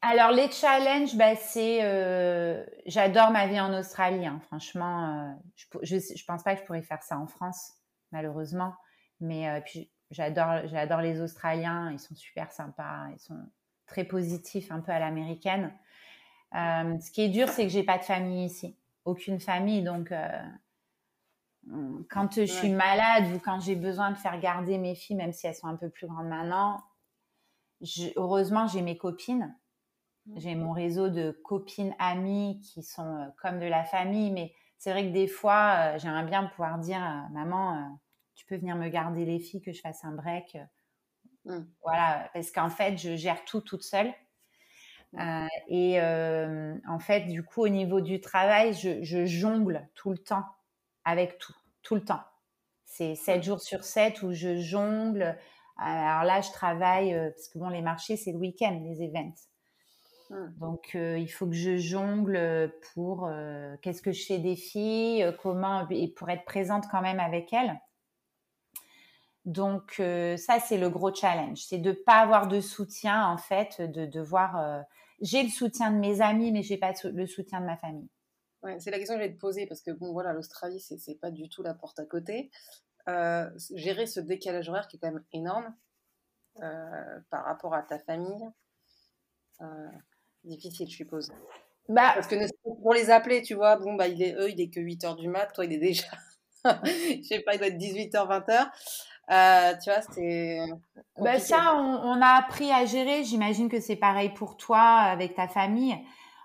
Alors, 0.07 0.29
les 0.29 0.51
challenges, 0.51 1.15
bah, 1.15 1.35
c'est. 1.35 1.79
Euh, 1.83 2.63
j'adore 2.85 3.31
ma 3.31 3.47
vie 3.47 3.59
en 3.59 3.73
Australie. 3.73 4.27
Hein. 4.27 4.39
Franchement, 4.45 5.33
euh, 5.33 5.79
je 5.81 5.95
ne 5.95 6.25
pense 6.27 6.43
pas 6.43 6.53
que 6.53 6.61
je 6.61 6.65
pourrais 6.65 6.83
faire 6.83 7.01
ça 7.01 7.17
en 7.17 7.25
France, 7.25 7.71
malheureusement. 8.11 8.75
Mais 9.19 9.49
euh, 9.49 9.61
puis, 9.61 9.91
j'adore, 10.11 10.67
j'adore 10.67 11.01
les 11.01 11.21
Australiens. 11.21 11.91
Ils 11.91 11.99
sont 11.99 12.13
super 12.13 12.51
sympas. 12.51 13.07
Ils 13.13 13.19
sont 13.19 13.49
très 13.87 14.03
positifs, 14.03 14.71
un 14.71 14.79
peu 14.79 14.91
à 14.91 14.99
l'américaine. 14.99 15.73
Ce 16.55 17.11
qui 17.11 17.21
est 17.21 17.29
dur, 17.29 17.49
c'est 17.49 17.63
que 17.63 17.69
j'ai 17.69 17.83
pas 17.83 17.97
de 17.97 18.03
famille 18.03 18.45
ici. 18.45 18.77
Aucune 19.03 19.39
famille. 19.39 19.83
Donc, 19.83 20.13
quand 22.09 22.33
je 22.35 22.45
suis 22.45 22.69
malade 22.69 23.25
ou 23.35 23.39
quand 23.39 23.59
j'ai 23.59 23.75
besoin 23.75 24.11
de 24.11 24.17
faire 24.17 24.39
garder 24.39 24.77
mes 24.77 24.95
filles, 24.95 25.15
même 25.15 25.33
si 25.33 25.47
elles 25.47 25.55
sont 25.55 25.67
un 25.67 25.75
peu 25.75 25.89
plus 25.89 26.07
grandes 26.07 26.27
maintenant, 26.27 26.81
heureusement, 28.15 28.67
j'ai 28.67 28.81
mes 28.81 28.97
copines. 28.97 29.55
Mmh. 30.25 30.39
J'ai 30.39 30.55
mon 30.55 30.71
réseau 30.71 31.09
de 31.09 31.31
copines, 31.31 31.95
amies 31.99 32.59
qui 32.61 32.83
sont 32.83 33.15
euh, 33.15 33.27
comme 33.41 33.59
de 33.59 33.65
la 33.65 33.83
famille. 33.83 34.31
Mais 34.31 34.53
c'est 34.77 34.91
vrai 34.91 35.07
que 35.07 35.13
des 35.13 35.27
fois, 35.27 35.75
euh, 35.77 35.99
j'aimerais 35.99 36.25
bien 36.25 36.45
pouvoir 36.45 36.79
dire 36.79 36.99
Maman, 37.31 37.75
euh, 37.75 37.89
tu 38.33 38.45
peux 38.45 38.57
venir 38.57 38.75
me 38.75 38.89
garder 38.89 39.25
les 39.25 39.39
filles, 39.39 39.61
que 39.61 39.71
je 39.71 39.81
fasse 39.81 40.03
un 40.03 40.13
break. 40.13 40.57
Mmh. 41.45 41.59
Voilà, 41.83 42.29
parce 42.33 42.51
qu'en 42.51 42.69
fait, 42.69 42.97
je 42.97 43.15
gère 43.15 43.45
tout 43.45 43.61
toute 43.61 43.83
seule. 43.83 44.11
Mmh. 45.15 45.47
et 45.69 46.01
en 46.87 46.99
fait, 46.99 47.21
du 47.21 47.43
coup, 47.43 47.61
au 47.61 47.69
niveau 47.69 48.01
du 48.01 48.21
travail, 48.21 48.73
je 48.73 49.25
jongle 49.25 49.87
tout 49.95 50.11
le 50.11 50.17
temps 50.17 50.45
avec 51.05 51.37
tout, 51.37 51.53
tout 51.83 51.95
le 51.95 52.03
temps. 52.03 52.23
C'est 52.85 53.15
7 53.15 53.43
jours 53.43 53.61
sur 53.61 53.83
7 53.83 54.23
où 54.23 54.33
je 54.33 54.57
jongle. 54.57 55.37
Alors 55.77 56.23
là, 56.23 56.41
je 56.41 56.51
travaille, 56.51 57.13
euh, 57.13 57.29
parce 57.29 57.47
que 57.49 57.59
bon, 57.59 57.69
les 57.69 57.81
marchés, 57.81 58.15
c'est 58.15 58.31
le 58.31 58.37
week-end, 58.37 58.79
les 58.83 59.03
events. 59.03 59.35
Hmm. 60.29 60.47
Donc, 60.59 60.91
euh, 60.95 61.17
il 61.17 61.27
faut 61.27 61.45
que 61.45 61.55
je 61.55 61.77
jongle 61.77 62.73
pour 62.93 63.27
euh, 63.27 63.75
qu'est-ce 63.81 64.01
que 64.01 64.11
je 64.11 64.25
fais 64.25 64.39
des 64.39 64.55
filles, 64.55 65.29
comment, 65.41 65.87
et 65.89 66.07
pour 66.07 66.29
être 66.29 66.45
présente 66.45 66.85
quand 66.89 67.01
même 67.01 67.19
avec 67.19 67.53
elles. 67.53 67.79
Donc, 69.43 69.95
ça, 69.97 70.59
c'est 70.59 70.79
le 70.79 70.89
gros 70.89 71.13
challenge. 71.13 71.59
C'est 71.59 71.77
de 71.77 71.89
ne 71.89 71.95
pas 71.95 72.15
avoir 72.15 72.47
de 72.47 72.61
soutien, 72.61 73.27
en 73.27 73.37
fait, 73.37 73.79
de 73.79 74.07
devoir. 74.07 74.85
J'ai 75.21 75.43
le 75.43 75.49
soutien 75.49 75.91
de 75.91 75.97
mes 75.97 76.21
amis, 76.21 76.51
mais 76.51 76.63
j'ai 76.63 76.77
pas 76.77 76.93
le 77.03 77.27
soutien 77.27 77.61
de 77.61 77.65
ma 77.65 77.77
famille 77.77 78.09
c'est 78.79 78.91
la 78.91 78.97
question 78.97 79.15
que 79.15 79.21
je 79.21 79.27
vais 79.27 79.33
te 79.33 79.39
poser 79.39 79.65
parce 79.67 79.81
que 79.81 79.91
bon 79.91 80.11
voilà, 80.11 80.33
l'Australie 80.33 80.79
c'est, 80.79 81.19
pas 81.19 81.31
du 81.31 81.49
tout 81.49 81.63
la 81.63 81.73
porte 81.73 81.99
à 81.99 82.05
côté. 82.05 82.51
Euh, 83.07 83.49
gérer 83.75 84.07
ce 84.07 84.19
décalage 84.19 84.69
horaire 84.69 84.87
qui 84.87 84.97
est 84.97 84.99
quand 84.99 85.11
même 85.11 85.23
énorme 85.31 85.75
euh, 86.63 87.19
par 87.29 87.45
rapport 87.45 87.75
à 87.75 87.83
ta 87.83 87.99
famille, 87.99 88.49
euh, 89.61 89.89
difficile 90.43 90.89
je 90.89 90.95
suppose. 90.95 91.31
Bah, 91.87 92.13
parce 92.15 92.27
que 92.27 92.35
pour 92.81 92.93
les 92.93 93.11
appeler, 93.11 93.43
tu 93.43 93.53
vois, 93.53 93.77
bon 93.77 93.93
bah 93.93 94.07
il 94.07 94.23
est 94.23 94.33
eux, 94.35 94.49
il 94.49 94.59
est 94.59 94.69
que 94.69 94.79
8h 94.79 95.17
du 95.17 95.27
mat, 95.27 95.47
toi 95.53 95.65
il 95.65 95.73
est 95.73 95.77
déjà 95.77 96.07
je 96.65 97.21
sais 97.21 97.41
pas, 97.41 97.53
il 97.53 97.59
doit 97.59 97.67
être 97.67 97.77
18h 97.77 98.11
20h. 98.11 98.71
Tu 99.27 99.89
vois, 99.89 100.01
c'est. 100.13 100.59
Bah 101.17 101.39
ça, 101.39 101.75
on, 101.75 102.09
on, 102.09 102.21
a 102.21 102.37
appris 102.37 102.71
à 102.71 102.85
gérer. 102.85 103.23
J'imagine 103.23 103.69
que 103.69 103.79
c'est 103.79 103.95
pareil 103.95 104.29
pour 104.29 104.57
toi 104.57 104.79
avec 104.79 105.35
ta 105.35 105.47
famille 105.47 105.97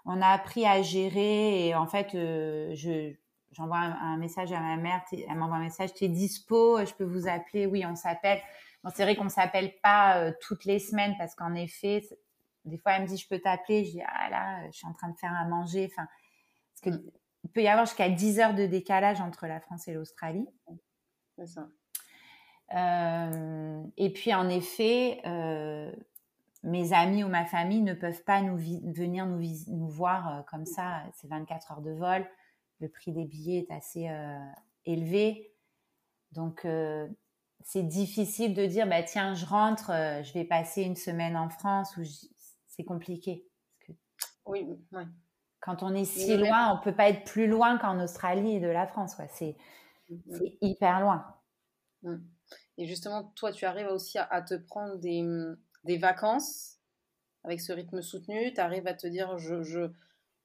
on 0.04 0.20
a 0.20 0.28
appris 0.28 0.66
à 0.66 0.82
gérer 0.82 1.68
et 1.68 1.74
en 1.74 1.86
fait, 1.86 2.14
euh, 2.14 2.74
je, 2.74 3.12
j'envoie 3.52 3.78
un, 3.78 4.16
message 4.16 4.52
à 4.52 4.60
ma 4.60 4.76
mère, 4.76 5.04
elle 5.12 5.36
m'envoie 5.36 5.56
un 5.56 5.62
message, 5.64 5.94
tu 5.94 6.04
es 6.04 6.08
dispo, 6.08 6.84
je 6.84 6.92
peux 6.94 7.04
vous 7.04 7.28
appeler, 7.28 7.66
oui, 7.66 7.84
on 7.86 7.94
s'appelle. 7.94 8.40
Bon, 8.82 8.90
c'est 8.94 9.02
vrai 9.02 9.14
qu'on 9.14 9.28
s'appelle 9.28 9.74
pas 9.82 10.18
euh, 10.18 10.32
toutes 10.40 10.64
les 10.64 10.78
semaines 10.78 11.14
parce 11.18 11.34
qu'en 11.34 11.54
effet, 11.54 12.02
des 12.64 12.78
fois, 12.78 12.92
elle 12.92 13.02
me 13.02 13.06
dit, 13.06 13.18
je 13.18 13.28
peux 13.28 13.38
t'appeler, 13.38 13.84
je 13.84 13.90
dis, 13.90 14.02
ah 14.06 14.30
là, 14.30 14.66
je 14.70 14.76
suis 14.76 14.86
en 14.86 14.92
train 14.92 15.08
de 15.08 15.16
faire 15.16 15.32
à 15.32 15.44
manger, 15.44 15.88
enfin, 15.92 16.08
parce 16.72 16.96
que 16.96 17.02
il 17.42 17.50
peut 17.50 17.62
y 17.62 17.68
avoir 17.68 17.86
jusqu'à 17.86 18.10
10 18.10 18.40
heures 18.40 18.54
de 18.54 18.66
décalage 18.66 19.20
entre 19.22 19.46
la 19.46 19.60
France 19.60 19.88
et 19.88 19.94
l'Australie. 19.94 20.46
C'est 21.36 21.46
ça. 21.46 21.68
Euh, 22.74 23.82
et 23.96 24.12
puis, 24.12 24.32
en 24.34 24.48
effet, 24.48 25.20
mes 26.62 26.92
amis 26.92 27.24
ou 27.24 27.28
ma 27.28 27.44
famille 27.44 27.80
ne 27.80 27.94
peuvent 27.94 28.22
pas 28.24 28.42
nous 28.42 28.56
venir 28.56 29.26
nous, 29.26 29.42
nous 29.68 29.88
voir 29.88 30.28
euh, 30.28 30.42
comme 30.42 30.66
ça. 30.66 31.02
C'est 31.14 31.28
24 31.28 31.72
heures 31.72 31.80
de 31.80 31.92
vol. 31.92 32.26
Le 32.80 32.88
prix 32.88 33.12
des 33.12 33.24
billets 33.24 33.66
est 33.68 33.74
assez 33.74 34.08
euh, 34.08 34.38
élevé. 34.84 35.54
Donc, 36.32 36.64
euh, 36.64 37.08
c'est 37.62 37.82
difficile 37.82 38.54
de 38.54 38.66
dire, 38.66 38.86
bah, 38.86 39.02
tiens, 39.02 39.34
je 39.34 39.44
rentre, 39.44 39.90
je 40.22 40.32
vais 40.32 40.44
passer 40.44 40.82
une 40.82 40.96
semaine 40.96 41.36
en 41.36 41.50
France. 41.50 41.94
C'est 42.66 42.84
compliqué. 42.84 43.46
oui, 44.46 44.66
Quand 45.60 45.82
on 45.82 45.94
est 45.94 46.06
si 46.06 46.38
loin, 46.38 46.72
on 46.74 46.82
peut 46.82 46.94
pas 46.94 47.10
être 47.10 47.24
plus 47.24 47.46
loin 47.46 47.76
qu'en 47.76 48.00
Australie 48.00 48.56
et 48.56 48.60
de 48.60 48.68
la 48.68 48.86
France. 48.86 49.16
C'est 49.34 49.56
mm-hmm. 50.10 50.56
hyper 50.62 51.00
loin. 51.00 51.26
Mm. 52.02 52.16
Et 52.78 52.86
justement, 52.86 53.24
toi, 53.36 53.52
tu 53.52 53.64
arrives 53.66 53.88
aussi 53.88 54.18
à 54.18 54.42
te 54.42 54.54
prendre 54.54 54.96
des 54.96 55.22
des 55.84 55.98
vacances 55.98 56.78
avec 57.44 57.60
ce 57.60 57.72
rythme 57.72 58.02
soutenu, 58.02 58.52
tu 58.52 58.60
arrives 58.60 58.86
à 58.86 58.94
te 58.94 59.06
dire, 59.06 59.38
je, 59.38 59.62
je, 59.62 59.88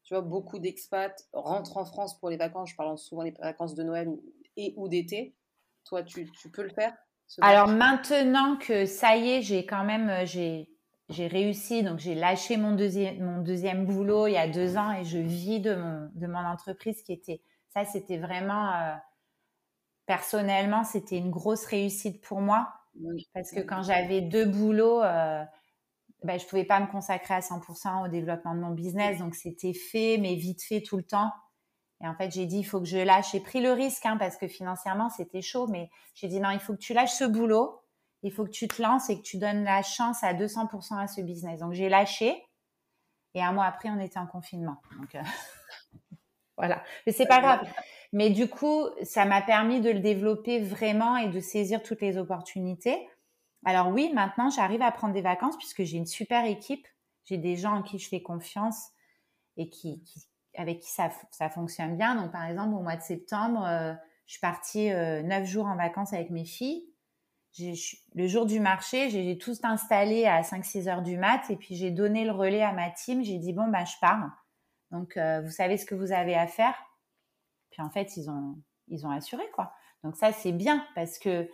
tu 0.03 0.13
vois, 0.13 0.21
beaucoup 0.21 0.59
d'expats 0.59 1.27
rentrent 1.33 1.77
en 1.77 1.85
France 1.85 2.17
pour 2.19 2.29
les 2.29 2.37
vacances, 2.37 2.69
je 2.69 2.75
parle 2.75 2.97
souvent 2.97 3.23
des 3.23 3.31
vacances 3.31 3.75
de 3.75 3.83
Noël 3.83 4.09
et 4.55 4.73
ou 4.77 4.87
d'été. 4.87 5.35
Toi, 5.83 6.03
tu, 6.03 6.31
tu, 6.31 6.49
peux 6.49 6.63
le 6.63 6.69
faire 6.69 6.93
Alors 7.41 7.67
maintenant 7.67 8.57
que 8.57 8.85
ça 8.85 9.17
y 9.17 9.31
est, 9.31 9.41
j'ai 9.41 9.65
quand 9.65 9.83
même, 9.83 10.09
euh, 10.09 10.25
j'ai, 10.25 10.69
j'ai 11.09 11.27
réussi, 11.27 11.83
donc 11.83 11.99
j'ai 11.99 12.15
lâché 12.15 12.57
mon 12.57 12.71
deuxième, 12.71 13.21
mon 13.21 13.41
deuxième 13.41 13.85
boulot 13.85 14.27
il 14.27 14.33
y 14.33 14.37
a 14.37 14.47
deux 14.47 14.77
ans 14.77 14.93
et 14.93 15.03
je 15.03 15.17
vis 15.17 15.59
de 15.59 15.75
mon, 15.75 16.09
de 16.15 16.27
mon 16.27 16.39
entreprise 16.39 17.03
qui 17.03 17.13
était, 17.13 17.41
ça 17.69 17.83
c'était 17.83 18.17
vraiment, 18.17 18.73
euh, 18.73 18.95
personnellement, 20.05 20.83
c'était 20.83 21.17
une 21.17 21.31
grosse 21.31 21.65
réussite 21.65 22.21
pour 22.21 22.41
moi 22.41 22.69
parce 23.33 23.51
que 23.51 23.59
quand 23.59 23.83
j'avais 23.83 24.21
deux 24.21 24.45
boulots, 24.45 25.03
euh, 25.03 25.43
ben, 26.23 26.39
je 26.39 26.45
pouvais 26.45 26.63
pas 26.63 26.79
me 26.79 26.87
consacrer 26.87 27.33
à 27.33 27.41
100% 27.41 28.05
au 28.05 28.07
développement 28.07 28.55
de 28.55 28.59
mon 28.59 28.71
business. 28.71 29.19
Donc, 29.19 29.35
c'était 29.35 29.73
fait, 29.73 30.17
mais 30.17 30.35
vite 30.35 30.63
fait 30.63 30.81
tout 30.81 30.97
le 30.97 31.03
temps. 31.03 31.31
Et 32.01 32.07
en 32.07 32.15
fait, 32.15 32.31
j'ai 32.31 32.45
dit, 32.45 32.59
il 32.59 32.63
faut 32.63 32.79
que 32.79 32.87
je 32.87 32.97
lâche. 32.97 33.31
J'ai 33.31 33.39
pris 33.39 33.61
le 33.61 33.71
risque, 33.71 34.05
hein, 34.05 34.17
parce 34.17 34.37
que 34.37 34.47
financièrement, 34.47 35.09
c'était 35.09 35.41
chaud. 35.41 35.67
Mais 35.67 35.89
j'ai 36.13 36.27
dit, 36.27 36.39
non, 36.39 36.49
il 36.51 36.59
faut 36.59 36.73
que 36.73 36.79
tu 36.79 36.93
lâches 36.93 37.13
ce 37.13 37.25
boulot. 37.25 37.81
Il 38.23 38.31
faut 38.31 38.45
que 38.45 38.49
tu 38.49 38.67
te 38.67 38.81
lances 38.81 39.09
et 39.09 39.17
que 39.17 39.23
tu 39.23 39.37
donnes 39.37 39.63
la 39.63 39.83
chance 39.83 40.23
à 40.23 40.33
200% 40.33 40.97
à 40.97 41.07
ce 41.07 41.21
business. 41.21 41.59
Donc, 41.59 41.73
j'ai 41.73 41.89
lâché. 41.89 42.43
Et 43.33 43.43
un 43.43 43.51
mois 43.51 43.65
après, 43.65 43.89
on 43.89 43.99
était 43.99 44.17
en 44.17 44.27
confinement. 44.27 44.81
Donc, 44.97 45.13
euh, 45.15 45.21
voilà. 46.57 46.81
Mais 47.05 47.11
c'est 47.11 47.27
pas 47.27 47.41
grave. 47.41 47.67
Mais 48.15 48.29
du 48.29 48.47
coup, 48.47 48.87
ça 49.03 49.25
m'a 49.25 49.41
permis 49.41 49.81
de 49.81 49.89
le 49.89 49.99
développer 49.99 50.61
vraiment 50.61 51.17
et 51.17 51.27
de 51.27 51.41
saisir 51.41 51.83
toutes 51.83 51.99
les 51.99 52.17
opportunités. 52.17 53.09
Alors 53.65 53.89
oui, 53.89 54.09
maintenant, 54.13 54.49
j'arrive 54.49 54.81
à 54.81 54.89
prendre 54.93 55.13
des 55.13 55.21
vacances 55.21 55.57
puisque 55.57 55.83
j'ai 55.83 55.97
une 55.97 56.05
super 56.05 56.45
équipe. 56.45 56.87
J'ai 57.25 57.37
des 57.37 57.57
gens 57.57 57.73
en 57.73 57.83
qui 57.83 57.99
je 57.99 58.07
fais 58.07 58.21
confiance 58.21 58.91
et 59.57 59.69
avec 60.55 60.79
qui 60.79 60.89
ça, 60.89 61.11
ça, 61.31 61.49
fonctionne 61.49 61.97
bien. 61.97 62.15
Donc, 62.15 62.31
par 62.31 62.45
exemple, 62.45 62.73
au 62.75 62.79
mois 62.79 62.95
de 62.95 63.01
septembre, 63.01 63.65
euh, 63.65 63.93
je 64.27 64.31
suis 64.31 64.39
partie 64.39 64.93
euh, 64.93 65.21
neuf 65.21 65.45
jours 65.45 65.65
en 65.65 65.75
vacances 65.75 66.13
avec 66.13 66.29
mes 66.29 66.45
filles. 66.45 66.85
Le 67.59 68.27
jour 68.27 68.45
du 68.45 68.61
marché, 68.61 69.09
j'ai 69.09 69.37
tout 69.37 69.55
installé 69.63 70.25
à 70.25 70.41
5-6 70.41 70.87
heures 70.87 71.01
du 71.01 71.17
mat 71.17 71.49
et 71.49 71.57
puis 71.57 71.75
j'ai 71.75 71.91
donné 71.91 72.23
le 72.23 72.31
relais 72.31 72.63
à 72.63 72.71
ma 72.71 72.91
team. 72.91 73.25
J'ai 73.25 73.39
dit, 73.39 73.51
bon, 73.51 73.67
bah, 73.67 73.83
je 73.83 73.95
pars. 73.99 74.29
Donc, 74.91 75.17
euh, 75.17 75.41
vous 75.41 75.51
savez 75.51 75.75
ce 75.75 75.85
que 75.85 75.95
vous 75.95 76.13
avez 76.13 76.35
à 76.35 76.47
faire. 76.47 76.75
Puis 77.75 77.83
en 77.83 77.89
fait, 77.89 78.15
ils 78.15 78.29
ont, 78.29 78.55
ils 78.87 79.05
ont 79.05 79.09
assuré, 79.09 79.43
quoi. 79.53 79.73
Donc 80.01 80.15
ça, 80.15 80.31
c'est 80.31 80.53
bien 80.53 80.81
parce 80.95 81.19
que 81.19 81.49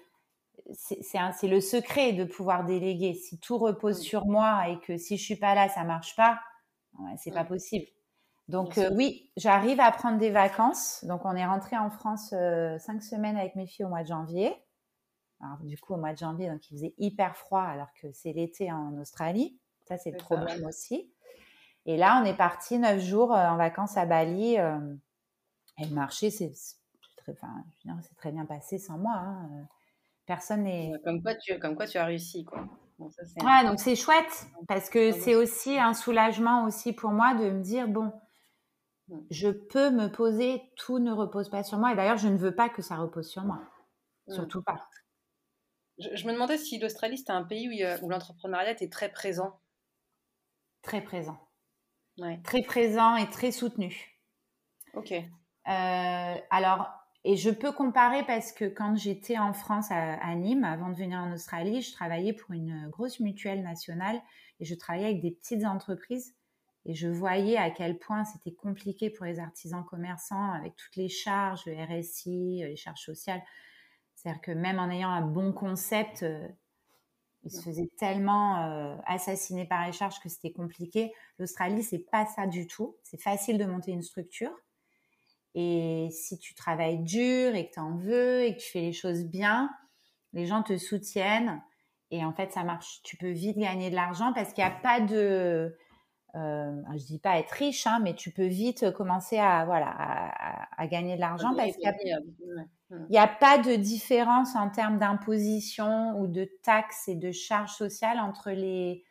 c'est 0.76 1.48
le 1.48 1.60
secret 1.60 2.14
de 2.14 2.26
pouvoir 2.26 2.64
déléguer. 2.64 3.16
Si 3.16 3.40
tout 3.40 3.58
repose 3.58 4.00
sur 4.00 4.28
moi 4.28 4.70
et 4.70 4.80
que 4.82 4.98
si 4.98 5.18
je 5.18 5.24
suis 5.24 5.36
pas 5.36 5.56
là, 5.56 5.68
ça 5.68 5.84
marche 5.84 6.16
pas, 6.16 6.40
ouais, 7.00 7.16
c'est 7.18 7.32
pas 7.32 7.44
possible. 7.44 7.88
Donc 8.50 8.78
euh, 8.78 8.92
oui, 8.94 9.32
j'arrive 9.36 9.80
à 9.80 9.92
prendre 9.92 10.20
des 10.20 10.30
vacances. 10.30 11.04
Donc 11.06 11.26
on 11.26 11.36
est 11.36 11.46
rentré 11.46 11.76
en 11.76 11.90
France 11.90 12.34
euh, 12.34 12.78
cinq 12.78 13.02
semaines 13.02 13.36
avec 13.36 13.56
mes 13.56 13.66
filles 13.66 13.86
au 13.86 13.90
mois 13.90 14.04
de 14.04 14.08
janvier. 14.10 14.54
Alors 15.40 15.58
du 15.64 15.80
coup 15.80 15.96
au 15.96 15.98
mois 15.98 16.14
de 16.14 16.20
janvier, 16.20 16.52
donc 16.52 16.70
il 16.70 16.76
faisait 16.76 16.94
hyper 17.00 17.36
froid 17.36 17.64
alors 17.64 17.92
que 18.00 18.12
c'est 18.14 18.32
l'été 18.32 18.72
en 18.72 18.96
Australie. 19.00 19.60
Ça 19.88 19.98
c'est 19.98 20.12
le 20.12 20.18
problème 20.18 20.64
aussi. 20.68 21.12
Et 21.88 21.98
là 21.98 22.22
on 22.22 22.26
est 22.26 22.38
parti 22.38 22.78
neuf 22.78 23.00
jours 23.00 23.34
euh, 23.34 23.48
en 23.48 23.58
vacances 23.58 23.98
à 23.98 24.06
Bali. 24.06 24.58
Et 25.82 25.86
le 25.86 25.96
marché, 25.96 26.30
c'est 26.30 26.52
très, 27.18 27.32
enfin, 27.32 27.64
très 28.18 28.32
bien 28.32 28.46
passé 28.46 28.78
sans 28.78 28.98
moi. 28.98 29.14
Hein, 29.16 29.50
euh. 29.52 29.64
Personne 30.26 30.64
n'est. 30.64 30.94
Comme 31.04 31.22
quoi, 31.22 31.36
tu, 31.36 31.58
comme 31.60 31.76
quoi 31.76 31.88
tu 31.88 31.98
as 31.98 32.06
réussi, 32.06 32.46
quoi. 32.46 32.66
ouais, 33.00 33.66
donc 33.66 33.80
c'est 33.80 33.96
chouette 33.96 34.48
parce 34.68 34.90
que 34.90 35.12
c'est 35.12 35.36
aussi 35.36 35.78
un 35.78 35.94
soulagement 35.94 36.66
aussi 36.66 36.94
pour 36.94 37.10
moi 37.10 37.34
de 37.34 37.50
me 37.50 37.62
dire 37.62 37.88
bon, 37.88 38.14
je 39.30 39.50
peux 39.50 39.90
me 39.90 40.08
poser, 40.08 40.62
tout 40.78 41.00
ne 41.00 41.12
repose 41.12 41.50
pas 41.50 41.64
sur 41.64 41.80
moi. 41.80 41.92
Et 41.92 41.96
d'ailleurs, 41.96 42.18
je 42.18 42.28
ne 42.28 42.38
veux 42.38 42.56
pas 42.56 42.70
que 42.70 42.82
ça 42.82 42.96
repose 42.96 43.28
sur 43.28 43.44
moi. 43.44 43.62
Mmh. 44.28 44.34
Surtout 44.34 44.62
pas. 44.62 44.88
Je, 45.98 46.26
me 46.26 46.34
demandais 46.34 46.58
si 46.58 46.80
l'Australie, 46.80 47.18
c'était 47.18 47.32
un 47.32 47.44
pays 47.44 47.68
où, 47.68 48.06
où 48.06 48.10
l'entrepreneuriat 48.10 48.82
est 48.82 48.92
très 48.92 49.10
présent. 49.10 49.60
Très 50.82 51.02
présent. 51.02 51.38
Très 52.44 52.62
présent 52.62 53.16
et 53.16 53.30
très 53.30 53.52
soutenu. 53.52 54.20
Ok. 54.94 55.14
Euh, 55.68 56.36
alors, 56.50 56.90
et 57.24 57.36
je 57.38 57.52
peux 57.52 57.72
comparer 57.72 58.26
parce 58.26 58.52
que 58.52 58.66
quand 58.66 58.96
j'étais 58.96 59.38
en 59.38 59.54
France, 59.54 59.88
à, 59.92 60.36
Nîmes, 60.36 60.64
avant 60.64 60.90
de 60.90 60.96
venir 60.96 61.20
en 61.20 61.32
Australie, 61.34 61.82
je 61.82 61.92
travaillais 61.92 62.34
pour 62.34 62.52
une 62.52 62.90
grosse 62.90 63.20
mutuelle 63.20 63.62
nationale 63.62 64.20
et 64.60 64.66
je 64.66 64.74
travaillais 64.74 65.06
avec 65.06 65.22
des 65.22 65.32
petites 65.32 65.66
entreprises. 65.66 66.36
Et 66.86 66.96
je 66.96 67.08
voyais 67.08 67.58
à 67.58 67.70
quel 67.70 68.00
point 68.00 68.26
c'était 68.26 68.54
compliqué 68.54 69.12
pour 69.12 69.28
les 69.28 69.40
artisans 69.40 69.86
commerçants 69.86 70.52
avec 70.52 70.76
toutes 70.76 70.96
les 70.96 71.10
charges, 71.10 71.64
le 71.68 71.74
RSI, 71.74 72.64
les 72.64 72.76
charges 72.76 73.02
sociales. 73.02 73.44
C'est-à-dire 74.16 74.42
que 74.42 74.52
même 74.52 74.80
en 74.80 74.90
ayant 74.90 75.10
un 75.10 75.22
bon 75.22 75.54
concept, 75.54 76.24
euh, 76.24 76.48
ils 77.44 77.52
se 77.52 77.62
faisaient 77.62 77.90
tellement 77.98 78.58
euh, 78.66 78.96
assassiner 79.06 79.66
par 79.66 79.86
les 79.86 79.92
charges 79.92 80.20
que 80.20 80.30
c'était 80.30 80.52
compliqué. 80.52 81.14
L'Australie, 81.38 81.84
c'est 81.84 82.06
pas 82.12 82.26
ça 82.26 82.48
du 82.48 82.68
tout. 82.68 82.98
C'est 83.04 83.22
facile 83.22 83.60
de 83.60 83.66
monter 83.66 83.92
une 83.92 84.04
structure. 84.04 84.52
Et 85.54 86.08
si 86.12 86.40
tu 86.40 86.56
travailles 86.56 87.00
dur 87.00 87.56
et 87.56 87.68
que 87.68 87.74
tu 87.74 87.80
en 87.80 87.98
veux 87.98 88.44
et 88.44 88.56
que 88.56 88.62
tu 88.62 88.72
fais 88.72 88.82
les 88.82 88.94
choses 88.94 89.26
bien, 89.26 89.70
les 90.34 90.46
gens 90.46 90.64
te 90.64 90.78
soutiennent. 90.78 91.62
Et 92.10 92.24
en 92.24 92.34
fait, 92.34 92.52
ça 92.52 92.64
marche. 92.64 93.02
Tu 93.04 93.18
peux 93.18 93.32
vite 93.32 93.58
gagner 93.58 93.90
de 93.90 93.96
l'argent 93.96 94.34
parce 94.34 94.54
qu'il 94.54 94.64
n'y 94.64 94.70
a 94.70 94.74
pas 94.74 95.00
de. 95.00 95.76
Euh, 96.36 96.82
je 96.94 97.06
dis 97.06 97.20
pas 97.20 97.40
être 97.40 97.52
riche, 97.52 97.86
hein, 97.88 98.00
mais 98.02 98.16
tu 98.16 98.32
peux 98.32 98.46
vite 98.46 98.92
commencer 98.92 99.38
à 99.38 99.66
voilà 99.66 99.94
à, 100.78 100.88
gagner 100.88 101.16
de 101.16 101.20
l'argent 101.20 101.54
parce 101.56 101.74
qu'il 101.74 101.92
n'y 103.10 103.18
a, 103.18 103.24
a, 103.24 103.28
pas 103.28 103.58
de 103.58 103.76
différence 103.76 104.56
en 104.56 104.70
termes 104.70 104.98
d'imposition 104.98 106.18
ou 106.22 106.28
de 106.28 106.50
taxes 106.64 107.10
et 107.10 107.16
de 107.16 107.34
charges 107.34 107.74
sociales 107.74 108.18
entre 108.18 108.52
les 108.52 109.04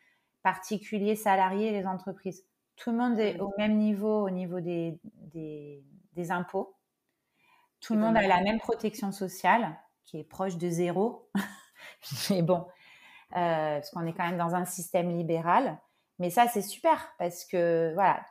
particuliers 0.43 1.14
salariés 1.14 1.68
et 1.68 1.72
les 1.72 1.86
entreprises. 1.86 2.47
Tout 2.76 2.91
le 2.91 2.97
monde 2.97 3.18
est 3.18 3.38
au 3.38 3.53
même 3.59 3.76
niveau 3.76 4.26
au 4.26 4.30
niveau 4.30 4.61
des, 4.61 4.99
des 5.34 5.84
des 6.13 6.31
impôts. 6.31 6.77
Tout 7.81 7.95
le 7.95 8.01
monde 8.01 8.17
a 8.17 8.27
la 8.27 8.43
même 8.43 8.59
protection 8.59 9.11
sociale, 9.11 9.79
qui 10.05 10.19
est 10.19 10.25
proche 10.25 10.57
de 10.57 10.69
zéro. 10.69 11.31
Mais 12.31 12.43
bon, 12.43 12.67
euh, 13.37 13.77
parce 13.77 13.91
qu'on 13.91 14.07
est 14.07 14.13
quand 14.13 14.27
même 14.27 14.39
dans 14.39 14.55
un 14.55 14.65
système 14.65 15.17
libéral. 15.17 15.79
Mais 16.19 16.31
ça, 16.31 16.47
c'est 16.49 16.63
super 16.63 17.15
parce 17.19 17.45
que, 17.47 17.93
voilà, 17.95 18.25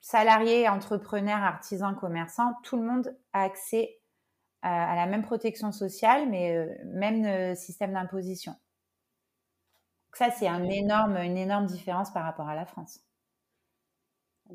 salariés, 0.00 0.68
entrepreneurs, 0.68 1.42
artisans, 1.42 1.94
commerçants, 1.94 2.54
tout 2.62 2.76
le 2.76 2.82
monde 2.82 3.16
a 3.32 3.42
accès 3.42 4.00
à, 4.62 4.96
la 4.96 5.06
même 5.06 5.22
protection 5.22 5.70
sociale, 5.70 6.28
mais 6.28 6.56
euh, 6.56 6.74
même 6.86 7.24
euh, 7.24 7.54
système 7.54 7.92
d'imposition. 7.92 8.56
Ça, 10.12 10.30
c'est 10.30 10.48
un 10.48 10.64
énorme, 10.64 11.18
une 11.18 11.36
énorme 11.36 11.66
différence 11.66 12.10
par 12.10 12.24
rapport 12.24 12.48
à 12.48 12.54
la 12.54 12.64
France. 12.64 13.00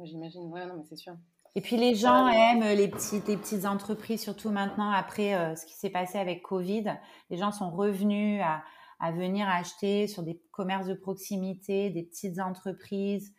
J'imagine, 0.03 0.51
ouais, 0.51 0.65
non, 0.65 0.77
mais 0.77 0.83
c'est 0.83 0.95
sûr. 0.95 1.15
Et 1.55 1.61
puis 1.61 1.75
les 1.75 1.95
gens 1.95 2.27
aiment 2.29 2.75
les 2.75 2.87
petites, 2.87 3.27
les 3.27 3.35
petites 3.35 3.65
entreprises, 3.65 4.21
surtout 4.21 4.51
maintenant 4.51 4.89
après 4.91 5.35
euh, 5.35 5.55
ce 5.55 5.65
qui 5.65 5.73
s'est 5.73 5.89
passé 5.89 6.17
avec 6.17 6.43
Covid. 6.43 6.97
Les 7.29 7.37
gens 7.37 7.51
sont 7.51 7.69
revenus 7.69 8.41
à, 8.41 8.63
à, 8.99 9.11
venir 9.11 9.49
acheter 9.49 10.07
sur 10.07 10.23
des 10.23 10.41
commerces 10.51 10.87
de 10.87 10.93
proximité, 10.93 11.89
des 11.89 12.03
petites 12.03 12.39
entreprises. 12.39 13.33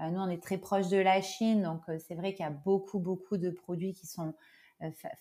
Euh, 0.00 0.08
nous, 0.08 0.20
on 0.20 0.30
est 0.30 0.42
très 0.42 0.56
proche 0.56 0.88
de 0.88 0.96
la 0.96 1.20
Chine, 1.20 1.62
donc 1.62 1.82
euh, 1.90 1.98
c'est 1.98 2.14
vrai 2.14 2.32
qu'il 2.32 2.44
y 2.44 2.48
a 2.48 2.52
beaucoup, 2.52 3.00
beaucoup 3.00 3.36
de 3.36 3.50
produits 3.50 3.92
qui 3.94 4.06
sont 4.06 4.34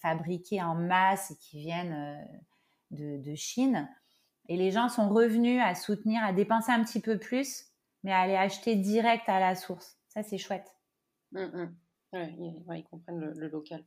fabriqués 0.04 0.62
en 0.62 0.76
masse 0.76 1.32
et 1.32 1.36
qui 1.38 1.58
viennent 1.58 2.24
de, 2.92 3.18
de, 3.18 3.34
Chine. 3.34 3.90
Et 4.50 4.56
les 4.56 4.70
gens 4.70 4.88
sont 4.88 5.10
revenus 5.10 5.60
à 5.66 5.74
soutenir, 5.74 6.24
à 6.24 6.32
dépenser 6.32 6.72
un 6.72 6.84
petit 6.84 7.02
peu 7.02 7.18
plus, 7.18 7.66
mais 8.04 8.12
à 8.12 8.20
aller 8.20 8.36
acheter 8.36 8.76
direct 8.76 9.28
à 9.28 9.40
la 9.40 9.56
source. 9.56 9.98
Ça, 10.10 10.22
c'est 10.22 10.38
chouette. 10.38 10.76
Mmh, 11.32 11.40
mmh. 11.42 11.76
Ouais, 12.14 12.34
ils, 12.40 12.84
comprennent 12.90 13.20
le, 13.20 13.48
local. 13.48 13.84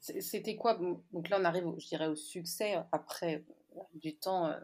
C'était 0.00 0.56
quoi 0.56 0.78
Donc 1.12 1.28
là, 1.28 1.38
on 1.40 1.44
arrive, 1.44 1.66
je 1.78 1.86
dirais, 1.86 2.06
au 2.06 2.16
succès 2.16 2.82
après 2.90 3.44
euh, 3.76 3.80
du 3.94 4.16
temps, 4.16 4.46
euh, 4.46 4.58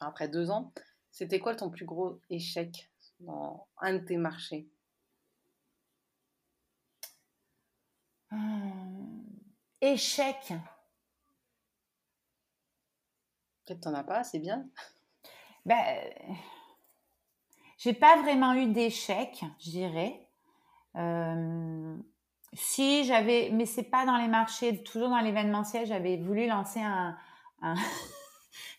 après 0.00 0.28
deux 0.28 0.50
ans. 0.50 0.72
C'était 1.10 1.40
quoi 1.40 1.54
ton 1.54 1.70
plus 1.70 1.84
gros 1.84 2.20
échec 2.30 2.90
dans 3.20 3.66
un 3.78 3.94
de 3.94 4.04
tes 4.04 4.16
marchés? 4.16 4.68
Échec 9.80 10.54
Peut-être 13.64 13.80
t'en 13.80 13.94
as 13.94 14.04
pas, 14.04 14.24
c'est 14.24 14.38
bien. 14.38 14.68
Ben, 15.66 16.12
j'ai 17.78 17.92
pas 17.92 18.20
vraiment 18.22 18.54
eu 18.54 18.66
d'échec, 18.66 19.44
je 19.60 19.70
dirais. 19.70 20.28
Euh, 20.96 21.96
si 22.52 23.04
j'avais, 23.04 23.50
mais 23.52 23.66
c'est 23.66 23.90
pas 23.90 24.06
dans 24.06 24.16
les 24.16 24.28
marchés, 24.28 24.82
toujours 24.84 25.08
dans 25.08 25.18
l'événementiel, 25.18 25.86
j'avais 25.86 26.16
voulu 26.16 26.46
lancer 26.46 26.80
un, 26.80 27.16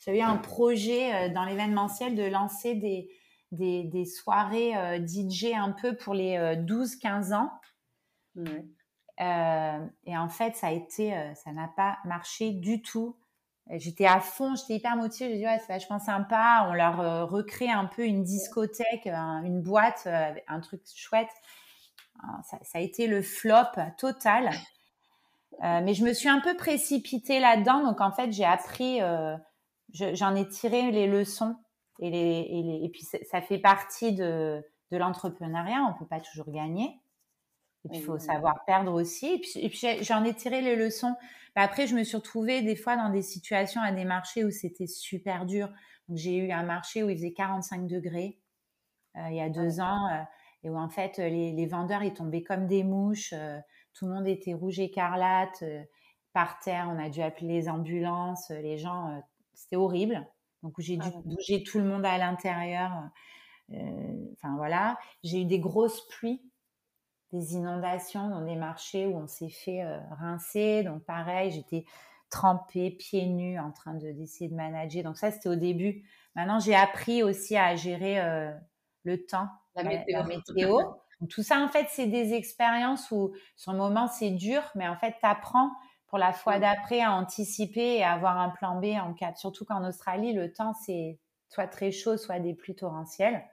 j'avais 0.05 0.21
un 0.21 0.37
projet 0.37 1.13
euh, 1.13 1.33
dans 1.33 1.43
l'événementiel 1.43 2.15
de 2.15 2.23
lancer 2.23 2.75
des, 2.75 3.09
des, 3.51 3.83
des 3.83 4.05
soirées 4.05 4.77
euh, 4.77 5.05
DJ 5.05 5.53
un 5.53 5.71
peu 5.71 5.95
pour 5.95 6.13
les 6.13 6.37
12-15 6.37 7.33
ans. 7.33 7.51
et 9.17 10.17
en 10.17 10.29
fait, 10.29 10.55
ça 10.55 10.67
a 10.67 10.71
été, 10.71 11.13
ça 11.35 11.51
n'a 11.51 11.67
pas 11.67 11.97
marché 12.05 12.51
du 12.51 12.81
tout. 12.81 13.17
J'étais 13.71 14.05
à 14.05 14.19
fond, 14.19 14.55
j'étais 14.55 14.75
hyper 14.75 14.95
motivée. 14.95 15.31
J'ai 15.31 15.37
dit, 15.37 15.45
ouais, 15.45 15.57
c'est 15.59 15.73
vachement 15.73 15.99
sympa. 15.99 16.67
On 16.69 16.73
leur 16.73 17.01
euh, 17.01 17.25
recrée 17.25 17.69
un 17.69 17.85
peu 17.85 18.05
une 18.05 18.23
discothèque, 18.23 19.07
une 19.07 19.61
boîte, 19.61 20.03
euh, 20.05 20.33
un 20.47 20.59
truc 20.59 20.81
chouette. 20.95 21.31
Ça, 22.43 22.57
a 22.75 22.79
été 22.79 23.07
le 23.07 23.21
flop 23.21 23.75
total. 23.97 24.51
Euh, 25.63 25.81
mais 25.83 25.93
je 25.93 26.03
me 26.03 26.13
suis 26.13 26.29
un 26.29 26.39
peu 26.39 26.55
précipitée 26.55 27.39
là-dedans. 27.39 27.83
Donc, 27.83 28.01
en 28.01 28.11
fait, 28.11 28.31
j'ai 28.31 28.45
appris, 28.45 28.99
j'en 29.93 30.35
ai 30.35 30.47
tiré 30.47 30.91
les 30.91 31.07
leçons. 31.07 31.55
Et, 31.99 32.89
puis, 32.93 33.03
ça 33.03 33.41
fait 33.41 33.57
partie 33.59 34.13
de, 34.13 34.63
l'entrepreneuriat. 34.91 35.83
On 35.89 35.99
peut 35.99 36.07
pas 36.07 36.21
toujours 36.21 36.51
gagner. 36.51 36.99
Et 37.85 37.89
puis, 37.89 37.97
il 37.99 38.03
faut 38.03 38.17
savoir 38.17 38.65
perdre 38.65 38.93
aussi. 38.93 39.41
Et 39.55 39.69
puis, 39.69 39.87
j'en 40.01 40.23
ai 40.23 40.33
tiré 40.33 40.61
les 40.61 40.75
leçons. 40.75 41.15
Après, 41.55 41.87
je 41.87 41.95
me 41.95 42.03
suis 42.03 42.17
retrouvée 42.17 42.61
des 42.61 42.75
fois 42.75 42.97
dans 42.97 43.09
des 43.09 43.21
situations 43.21 43.81
à 43.81 43.91
des 43.91 44.05
marchés 44.05 44.43
où 44.43 44.51
c'était 44.51 44.87
super 44.87 45.45
dur. 45.45 45.69
J'ai 46.09 46.35
eu 46.35 46.51
un 46.51 46.63
marché 46.63 47.03
où 47.03 47.09
il 47.09 47.15
faisait 47.15 47.33
45 47.33 47.87
degrés 47.87 48.39
euh, 49.17 49.29
il 49.29 49.35
y 49.35 49.41
a 49.41 49.49
deux 49.49 49.79
ans 49.79 50.09
euh, 50.11 50.23
et 50.63 50.69
où 50.69 50.77
en 50.77 50.89
fait 50.89 51.17
les, 51.17 51.53
les, 51.53 51.65
vendeurs 51.67 52.03
ils 52.03 52.13
tombaient 52.13 52.43
comme 52.43 52.67
des 52.67 52.83
mouches. 52.83 53.33
Euh, 53.33 53.59
tout 53.93 54.05
le 54.05 54.13
monde 54.13 54.27
était 54.27 54.53
rouge 54.53 54.79
écarlate 54.79 55.63
par 56.33 56.59
terre. 56.59 56.91
On 56.93 56.99
a 56.99 57.09
dû 57.09 57.21
appeler 57.21 57.47
les 57.47 57.69
ambulances. 57.69 58.49
Les 58.49 58.77
gens, 58.77 59.23
c'était 59.53 59.77
horrible. 59.77 60.27
Donc, 60.63 60.73
j'ai 60.79 60.97
dû 60.97 61.07
ah 61.07 61.21
bouger 61.23 61.63
tout 61.63 61.77
le 61.77 61.85
monde 61.85 62.05
à 62.05 62.17
l'intérieur. 62.17 62.91
Enfin 63.71 64.57
voilà, 64.57 64.99
j'ai 65.23 65.41
eu 65.41 65.45
des 65.45 65.59
grosses 65.59 66.05
pluies 66.09 66.41
des 67.35 67.55
inondations 67.55 68.29
dans 68.29 68.41
des 68.41 68.55
marchés 68.55 69.05
où 69.05 69.17
on 69.17 69.27
s'est 69.27 69.49
fait 69.49 69.83
euh, 69.83 69.99
rincer. 70.19 70.83
Donc 70.83 71.03
pareil, 71.03 71.51
j'étais 71.51 71.85
trempée, 72.29 72.91
pieds 72.91 73.25
nus, 73.25 73.59
en 73.59 73.71
train 73.71 73.93
de 73.93 74.11
d'essayer 74.11 74.49
de 74.49 74.55
manager. 74.55 75.03
Donc 75.03 75.17
ça, 75.17 75.31
c'était 75.31 75.49
au 75.49 75.55
début. 75.55 76.03
Maintenant, 76.35 76.59
j'ai 76.59 76.75
appris 76.75 77.23
aussi 77.23 77.55
à 77.57 77.75
gérer 77.75 78.19
euh, 78.19 78.51
le 79.03 79.25
temps, 79.25 79.47
la 79.75 79.83
météo. 79.83 80.23
météo. 80.23 80.79
tout 81.29 81.43
ça, 81.43 81.59
en 81.59 81.67
fait, 81.67 81.87
c'est 81.89 82.07
des 82.07 82.33
expériences 82.33 83.11
où, 83.11 83.33
sur 83.55 83.71
le 83.71 83.77
moment, 83.77 84.07
c'est 84.07 84.31
dur, 84.31 84.61
mais 84.75 84.87
en 84.87 84.95
fait, 84.95 85.15
tu 85.19 85.25
apprends 85.27 85.71
pour 86.07 86.17
la 86.17 86.33
fois 86.33 86.59
d'après 86.59 87.01
à 87.01 87.13
anticiper 87.13 87.97
et 87.97 88.03
à 88.03 88.13
avoir 88.13 88.37
un 88.37 88.49
plan 88.49 88.79
B 88.79 88.85
en 88.85 89.13
cas. 89.13 89.33
Surtout 89.35 89.65
qu'en 89.65 89.87
Australie, 89.87 90.33
le 90.33 90.51
temps, 90.53 90.73
c'est 90.73 91.19
soit 91.49 91.67
très 91.67 91.91
chaud, 91.91 92.17
soit 92.17 92.39
des 92.39 92.53
pluies 92.53 92.75
torrentielles 92.75 93.43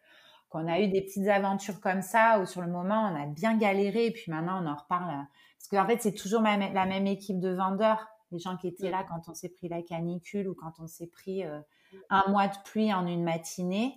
qu'on 0.53 0.69
a 0.69 0.81
eu 0.81 0.89
des 0.89 1.03
petites 1.03 1.27
aventures 1.29 1.81
comme 1.81 2.03
ça 2.03 2.39
où 2.41 2.47
sur 2.47 2.61
le 2.61 2.69
moment 2.69 3.11
on 3.11 3.23
a 3.23 3.27
bien 3.27 3.57
galéré 3.57 4.07
et 4.07 4.11
puis 4.13 4.31
maintenant 4.31 4.63
on 4.63 4.67
en 4.67 4.77
reparle 4.77 5.27
parce 5.59 5.69
qu'en 5.69 5.87
fait 5.87 6.01
c'est 6.03 6.15
toujours 6.15 6.43
la 6.43 6.87
même 6.87 7.07
équipe 7.07 7.41
de 7.41 7.51
vendeurs. 7.51 8.07
Les 8.31 8.39
gens 8.39 8.57
qui 8.57 8.69
étaient 8.69 8.91
là 8.91 9.05
quand 9.09 9.29
on 9.29 9.35
s'est 9.35 9.51
pris 9.51 9.69
la 9.69 9.83
canicule 9.83 10.49
ou 10.49 10.55
quand 10.55 10.73
on 10.79 10.87
s'est 10.87 11.09
pris 11.09 11.45
euh, 11.45 11.61
un 12.09 12.31
mois 12.31 12.49
de 12.49 12.57
pluie 12.65 12.93
en 12.93 13.07
une 13.07 13.25
matinée 13.25 13.95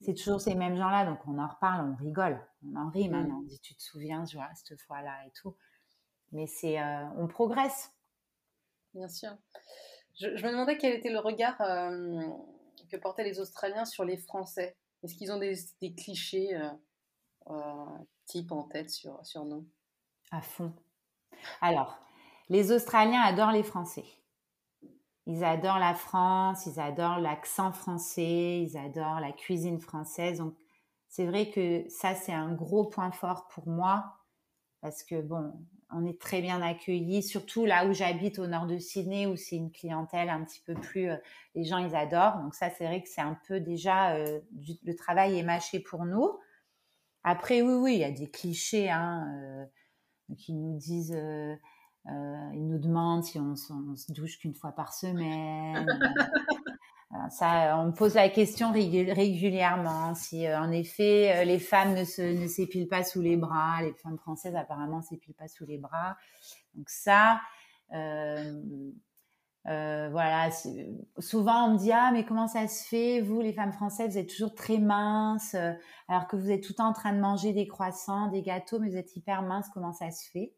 c'est 0.00 0.14
toujours 0.14 0.40
ces 0.40 0.54
mêmes 0.54 0.76
gens 0.76 0.90
là 0.90 1.06
donc 1.06 1.18
on 1.26 1.38
en 1.38 1.46
reparle 1.46 1.88
on 1.88 1.94
rigole 2.02 2.40
on 2.66 2.76
en 2.76 2.90
rit 2.90 3.08
maintenant 3.08 3.38
on 3.38 3.46
dit 3.46 3.60
tu 3.60 3.74
te 3.74 3.82
souviens 3.82 4.24
je 4.26 4.36
vois 4.36 4.48
cette 4.54 4.80
fois 4.80 5.02
là 5.02 5.14
et 5.26 5.30
tout. 5.30 5.56
Mais 6.32 6.46
c'est 6.46 6.80
euh, 6.80 7.04
on 7.16 7.28
progresse. 7.28 7.92
Bien 8.92 9.08
sûr. 9.08 9.30
Je, 10.20 10.28
me 10.28 10.50
demandais 10.50 10.76
quel 10.78 10.94
était 10.94 11.10
le 11.10 11.18
regard 11.18 11.60
euh, 11.60 12.22
que 12.90 12.96
portaient 12.96 13.24
les 13.24 13.40
Australiens 13.40 13.84
sur 13.84 14.04
les 14.04 14.16
Français 14.16 14.76
est-ce 15.04 15.14
qu'ils 15.14 15.30
ont 15.30 15.38
des, 15.38 15.94
clichés 15.94 16.56
euh, 16.56 16.70
euh, 17.50 17.98
type 18.24 18.50
en 18.52 18.62
tête 18.62 18.90
sur, 18.90 19.24
sur 19.24 19.44
nous? 19.44 19.68
À 20.30 20.40
fond. 20.40 20.72
Alors, 21.60 21.98
Les 22.48 22.72
Australiens 22.72 23.20
adorent 23.20 23.52
les 23.52 23.62
Français. 23.62 24.04
Ils 25.26 25.44
adorent 25.44 25.78
la 25.78 25.94
France, 25.94 26.66
ils 26.66 26.80
adorent 26.80 27.18
l'accent 27.18 27.72
français, 27.72 28.62
ils 28.62 28.76
adorent 28.76 29.20
la 29.20 29.32
cuisine 29.32 29.80
française. 29.80 30.38
Donc, 30.38 30.54
c'est 31.08 31.26
vrai 31.26 31.50
que 31.50 31.88
ça, 31.88 32.14
c'est 32.14 32.32
un 32.32 32.52
gros 32.52 32.84
point 32.86 33.10
fort 33.10 33.48
pour 33.48 33.68
moi 33.68 34.16
parce 34.80 35.02
que, 35.02 35.20
bon, 35.20 35.52
on 35.90 36.04
est 36.04 36.20
très 36.20 36.40
bien 36.40 36.62
accueillis, 36.62 37.22
surtout 37.22 37.64
là 37.64 37.86
où 37.86 37.92
j'habite 37.92 38.38
au 38.38 38.46
nord 38.46 38.66
de 38.66 38.78
Sydney, 38.78 39.26
où 39.26 39.36
c'est 39.36 39.56
une 39.56 39.70
clientèle 39.70 40.28
un 40.28 40.44
petit 40.44 40.60
peu 40.60 40.74
plus. 40.74 41.10
Euh, 41.10 41.16
les 41.54 41.64
gens, 41.64 41.78
ils 41.78 41.94
adorent. 41.94 42.38
Donc, 42.42 42.54
ça, 42.54 42.70
c'est 42.70 42.86
vrai 42.86 43.02
que 43.02 43.08
c'est 43.08 43.20
un 43.20 43.38
peu 43.46 43.60
déjà. 43.60 44.14
Euh, 44.14 44.40
le 44.84 44.94
travail 44.94 45.38
est 45.38 45.42
mâché 45.42 45.80
pour 45.80 46.04
nous. 46.04 46.38
Après, 47.22 47.62
oui, 47.62 47.74
oui, 47.74 47.94
il 47.94 48.00
y 48.00 48.04
a 48.04 48.10
des 48.10 48.30
clichés 48.30 48.90
hein, 48.90 49.26
euh, 49.40 50.34
qui 50.36 50.54
nous 50.54 50.76
disent 50.76 51.16
ils 52.06 52.66
nous 52.66 52.78
demandent 52.78 53.24
si 53.24 53.38
on, 53.38 53.56
se 53.56 54.12
douche 54.12 54.38
qu'une 54.38 54.54
fois 54.54 54.72
par 54.72 54.92
semaine. 54.92 55.86
Euh, 57.24 57.28
ça, 57.30 57.78
on 57.78 57.86
me 57.86 57.92
pose 57.92 58.14
la 58.14 58.28
question 58.28 58.72
régulièrement 58.72 60.14
si, 60.14 60.46
euh, 60.46 60.60
en 60.60 60.70
effet, 60.70 61.44
les 61.44 61.58
femmes 61.58 61.94
ne, 61.94 62.04
se, 62.04 62.22
ne 62.22 62.46
s'épilent 62.46 62.88
pas 62.88 63.04
sous 63.04 63.20
les 63.20 63.36
bras. 63.36 63.82
Les 63.82 63.92
femmes 63.94 64.18
françaises, 64.18 64.54
apparemment, 64.56 65.02
s'épilent 65.02 65.34
pas 65.34 65.48
sous 65.48 65.66
les 65.66 65.78
bras. 65.78 66.16
Donc 66.74 66.88
ça, 66.88 67.40
voilà. 69.64 70.50
Souvent, 71.18 71.68
on 71.68 71.72
me 71.74 71.78
dit 71.78 71.92
ah 71.92 72.10
mais 72.12 72.24
comment 72.24 72.48
ça 72.48 72.68
se 72.68 72.86
fait 72.86 73.20
Vous, 73.20 73.40
les 73.40 73.52
femmes 73.52 73.72
françaises, 73.72 74.12
vous 74.12 74.18
êtes 74.18 74.28
toujours 74.28 74.54
très 74.54 74.78
minces, 74.78 75.54
alors 76.08 76.26
que 76.28 76.36
vous 76.36 76.50
êtes 76.50 76.62
tout 76.62 76.72
le 76.72 76.76
temps 76.76 76.88
en 76.88 76.92
train 76.92 77.12
de 77.12 77.20
manger 77.20 77.52
des 77.52 77.66
croissants, 77.66 78.28
des 78.28 78.42
gâteaux, 78.42 78.78
mais 78.78 78.90
vous 78.90 78.96
êtes 78.96 79.16
hyper 79.16 79.42
minces. 79.42 79.68
Comment 79.72 79.92
ça 79.92 80.10
se 80.10 80.28
fait? 80.30 80.54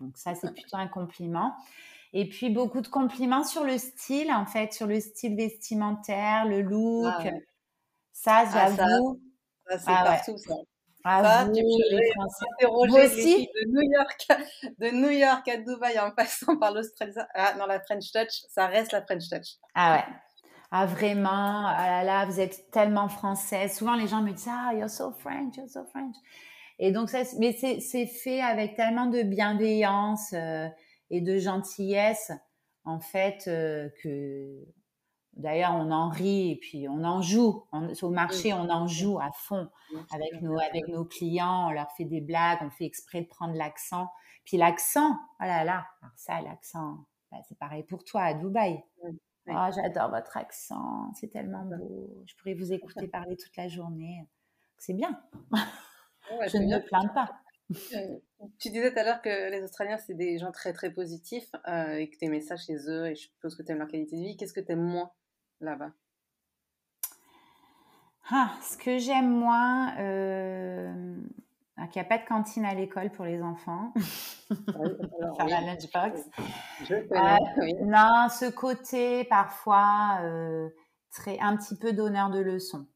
Donc 0.00 0.16
ça, 0.16 0.34
c'est 0.34 0.52
plutôt 0.52 0.76
un 0.76 0.88
compliment. 0.88 1.54
Et 2.16 2.28
puis 2.28 2.48
beaucoup 2.48 2.80
de 2.80 2.86
compliments 2.86 3.42
sur 3.42 3.64
le 3.64 3.76
style, 3.76 4.32
en 4.32 4.46
fait, 4.46 4.72
sur 4.72 4.86
le 4.86 5.00
style 5.00 5.36
vestimentaire, 5.36 6.46
le 6.46 6.62
look. 6.62 7.06
Ah 7.06 7.30
ça, 8.12 8.44
ah, 8.46 8.70
j'avoue. 8.76 9.20
ça, 9.68 9.78
c'est 9.78 9.84
ah 9.88 10.04
partout, 10.04 10.38
ça. 10.38 10.54
Ah, 11.06 11.44
tu 11.52 11.60
peux 11.60 12.66
aussi? 13.02 13.48
de 13.54 13.68
New 13.68 13.92
York, 13.92 14.28
de 14.78 14.90
New 14.90 15.10
York 15.10 15.46
à 15.48 15.56
Dubaï 15.58 15.98
en 15.98 16.12
passant 16.12 16.56
par 16.56 16.72
l'Australie. 16.72 17.12
Ah 17.34 17.54
non, 17.58 17.66
la 17.66 17.80
French 17.80 18.10
Touch, 18.12 18.44
ça 18.48 18.68
reste 18.68 18.92
la 18.92 19.02
French 19.02 19.28
Touch. 19.28 19.56
Ah 19.74 19.96
ouais. 19.96 20.14
Ah 20.70 20.86
vraiment, 20.86 21.66
ah 21.66 22.02
là 22.02 22.04
là, 22.04 22.26
vous 22.26 22.40
êtes 22.40 22.70
tellement 22.70 23.08
française. 23.08 23.76
Souvent 23.76 23.96
les 23.96 24.06
gens 24.06 24.22
me 24.22 24.32
disent 24.32 24.48
ah 24.48 24.72
you're 24.72 24.88
so 24.88 25.10
French, 25.10 25.56
you're 25.56 25.68
so 25.68 25.84
French. 25.90 26.14
Et 26.78 26.90
donc 26.90 27.10
ça, 27.10 27.18
mais 27.38 27.52
c'est 27.52 28.06
fait 28.06 28.40
avec 28.40 28.76
tellement 28.76 29.06
de 29.06 29.22
bienveillance 29.22 30.32
euh, 30.32 30.68
et 31.14 31.20
de 31.20 31.38
gentillesse, 31.38 32.32
en 32.84 32.98
fait, 32.98 33.44
euh, 33.46 33.88
que 34.02 34.66
d'ailleurs 35.34 35.74
on 35.74 35.90
en 35.90 36.08
rit 36.08 36.52
et 36.52 36.56
puis 36.56 36.88
on 36.88 37.04
en 37.04 37.22
joue. 37.22 37.64
au 38.02 38.10
marché, 38.10 38.52
on 38.52 38.68
en 38.68 38.86
joue 38.86 39.18
à 39.20 39.30
fond 39.32 39.68
avec 40.12 40.42
nos 40.42 40.58
avec 40.58 40.88
nos 40.88 41.04
clients. 41.04 41.68
On 41.68 41.70
leur 41.70 41.90
fait 41.92 42.04
des 42.04 42.20
blagues, 42.20 42.58
on 42.62 42.70
fait 42.70 42.84
exprès 42.84 43.22
de 43.22 43.28
prendre 43.28 43.54
l'accent. 43.54 44.08
Puis 44.44 44.56
l'accent, 44.56 45.12
oh 45.40 45.44
là 45.44 45.64
là, 45.64 45.86
alors 46.02 46.14
ça, 46.16 46.40
l'accent, 46.40 47.06
bah, 47.30 47.38
c'est 47.48 47.58
pareil 47.58 47.84
pour 47.84 48.04
toi 48.04 48.22
à 48.22 48.34
Dubaï. 48.34 48.82
Oh, 49.46 49.68
j'adore 49.74 50.10
votre 50.10 50.36
accent, 50.36 51.12
c'est 51.14 51.28
tellement 51.28 51.64
beau. 51.64 52.22
Je 52.26 52.34
pourrais 52.36 52.54
vous 52.54 52.72
écouter 52.72 53.08
parler 53.08 53.36
toute 53.36 53.56
la 53.56 53.68
journée. 53.68 54.26
C'est 54.78 54.94
bien. 54.94 55.22
je 56.48 56.58
ne 56.58 56.74
me 56.74 56.84
plains 56.84 57.08
pas. 57.08 57.30
Euh, 57.94 58.18
tu 58.58 58.70
disais 58.70 58.92
tout 58.92 58.98
à 58.98 59.04
l'heure 59.04 59.22
que 59.22 59.50
les 59.50 59.62
Australiens, 59.62 59.96
c'est 59.98 60.14
des 60.14 60.38
gens 60.38 60.52
très 60.52 60.72
très 60.72 60.90
positifs 60.90 61.50
euh, 61.68 61.96
et 61.96 62.08
que 62.08 62.16
tu 62.16 62.24
aimais 62.24 62.40
ça 62.40 62.56
chez 62.56 62.76
eux 62.88 63.06
et 63.06 63.14
je 63.14 63.22
suppose 63.22 63.54
que 63.56 63.62
tu 63.62 63.72
aimes 63.72 63.78
leur 63.78 63.88
qualité 63.88 64.16
de 64.16 64.22
vie. 64.22 64.36
Qu'est-ce 64.36 64.52
que 64.52 64.60
tu 64.60 64.72
aimes 64.72 64.82
moins 64.82 65.10
là-bas? 65.60 65.92
Ah, 68.30 68.52
Ce 68.62 68.76
que 68.76 68.98
j'aime 68.98 69.30
moins, 69.30 69.98
euh, 69.98 71.16
qu'il 71.92 72.00
n'y 72.00 72.06
a 72.06 72.08
pas 72.08 72.18
de 72.18 72.26
cantine 72.26 72.64
à 72.64 72.74
l'école 72.74 73.10
pour 73.10 73.26
les 73.26 73.42
enfants. 73.42 73.92
Faire 74.48 75.46
la 75.46 75.60
lunchbox. 75.60 76.20
Je 76.84 76.94
euh, 76.94 77.84
Non, 77.84 78.28
ce 78.30 78.50
côté 78.50 79.24
parfois 79.24 80.20
très, 81.10 81.38
un 81.40 81.56
petit 81.56 81.76
peu 81.76 81.92
donneur 81.92 82.30
de 82.30 82.40
leçons. 82.40 82.86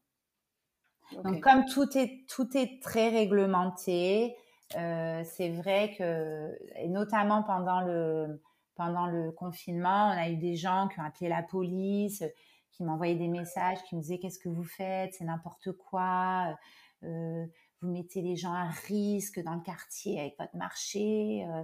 Donc 1.23 1.41
comme 1.41 1.65
tout 1.65 1.97
est 1.97 2.25
tout 2.27 2.55
est 2.55 2.81
très 2.81 3.09
réglementé, 3.09 4.35
euh, 4.77 5.23
c'est 5.23 5.49
vrai 5.49 5.95
que 5.97 6.57
et 6.75 6.87
notamment 6.89 7.43
pendant 7.43 7.81
le 7.81 8.41
pendant 8.75 9.07
le 9.07 9.31
confinement, 9.31 10.07
on 10.07 10.17
a 10.17 10.29
eu 10.29 10.37
des 10.37 10.55
gens 10.55 10.87
qui 10.87 10.99
ont 10.99 11.03
appelé 11.03 11.29
la 11.29 11.43
police, 11.43 12.23
qui 12.71 12.83
m'envoyaient 12.83 13.15
des 13.15 13.27
messages, 13.27 13.83
qui 13.83 13.95
me 13.95 14.01
disaient 14.01 14.19
qu'est-ce 14.19 14.39
que 14.39 14.47
vous 14.47 14.63
faites, 14.63 15.13
c'est 15.15 15.25
n'importe 15.25 15.71
quoi, 15.73 16.57
euh, 17.03 17.45
vous 17.81 17.89
mettez 17.89 18.21
les 18.21 18.35
gens 18.35 18.53
à 18.53 18.69
risque 18.87 19.41
dans 19.41 19.55
le 19.55 19.61
quartier 19.61 20.19
avec 20.19 20.37
votre 20.39 20.55
marché. 20.55 21.45
Euh, 21.45 21.63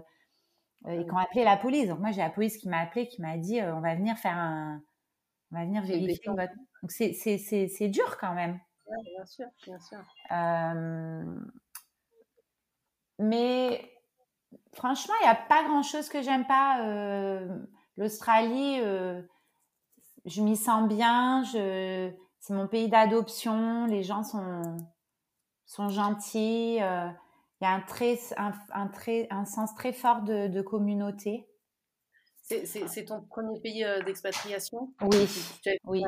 et 0.88 1.04
qui 1.04 1.12
ont 1.12 1.18
appelé 1.18 1.44
la 1.44 1.58
police. 1.58 1.88
Donc 1.88 2.00
moi 2.00 2.12
j'ai 2.12 2.22
la 2.22 2.30
police 2.30 2.58
qui 2.58 2.70
m'a 2.70 2.80
appelé, 2.80 3.08
qui 3.08 3.22
m'a 3.22 3.38
dit 3.38 3.60
on 3.62 3.82
va 3.82 3.96
venir 3.96 4.18
faire 4.18 4.38
un, 4.38 4.84
on 5.52 5.56
va 5.58 5.66
venir 5.66 5.82
vérifier 5.84 6.32
votre. 6.32 6.54
Donc 6.82 6.92
c'est 6.92 7.90
dur 7.90 8.18
quand 8.20 8.34
même 8.34 8.60
bien 9.04 9.26
sûr, 9.26 9.48
bien 9.66 9.80
sûr. 9.80 10.00
Euh, 13.20 13.24
mais 13.24 13.92
franchement, 14.74 15.14
il 15.22 15.26
n'y 15.26 15.32
a 15.32 15.36
pas 15.36 15.64
grand-chose 15.64 16.10
que 16.10 16.22
j'aime 16.22 16.46
pas. 16.48 16.84
Euh, 16.84 17.48
L'Australie, 17.98 18.80
euh, 18.82 19.22
je 20.26 20.42
m'y 20.42 20.58
sens 20.58 20.88
bien. 20.88 21.44
Je... 21.44 22.12
C'est 22.40 22.54
mon 22.54 22.68
pays 22.68 22.90
d'adoption. 22.90 23.86
Les 23.86 24.04
gens 24.04 24.24
sont, 24.24 24.78
sont 25.66 25.90
gentils. 25.90 26.76
Il 26.76 26.78
y 26.78 27.66
a 27.66 27.70
un, 27.72 27.82
très, 27.82 28.20
un, 28.38 28.52
un, 28.74 28.88
très, 28.88 29.28
un 29.32 29.46
sens 29.46 29.74
très 29.76 29.94
fort 29.94 30.22
de, 30.22 30.48
de 30.48 30.62
communauté. 30.62 31.48
C'est 32.42 33.06
ton 33.06 33.22
premier 33.22 33.60
pays 33.62 33.84
d'expatriation? 34.06 34.94
Oui. 35.02 35.28
oui. 35.86 36.04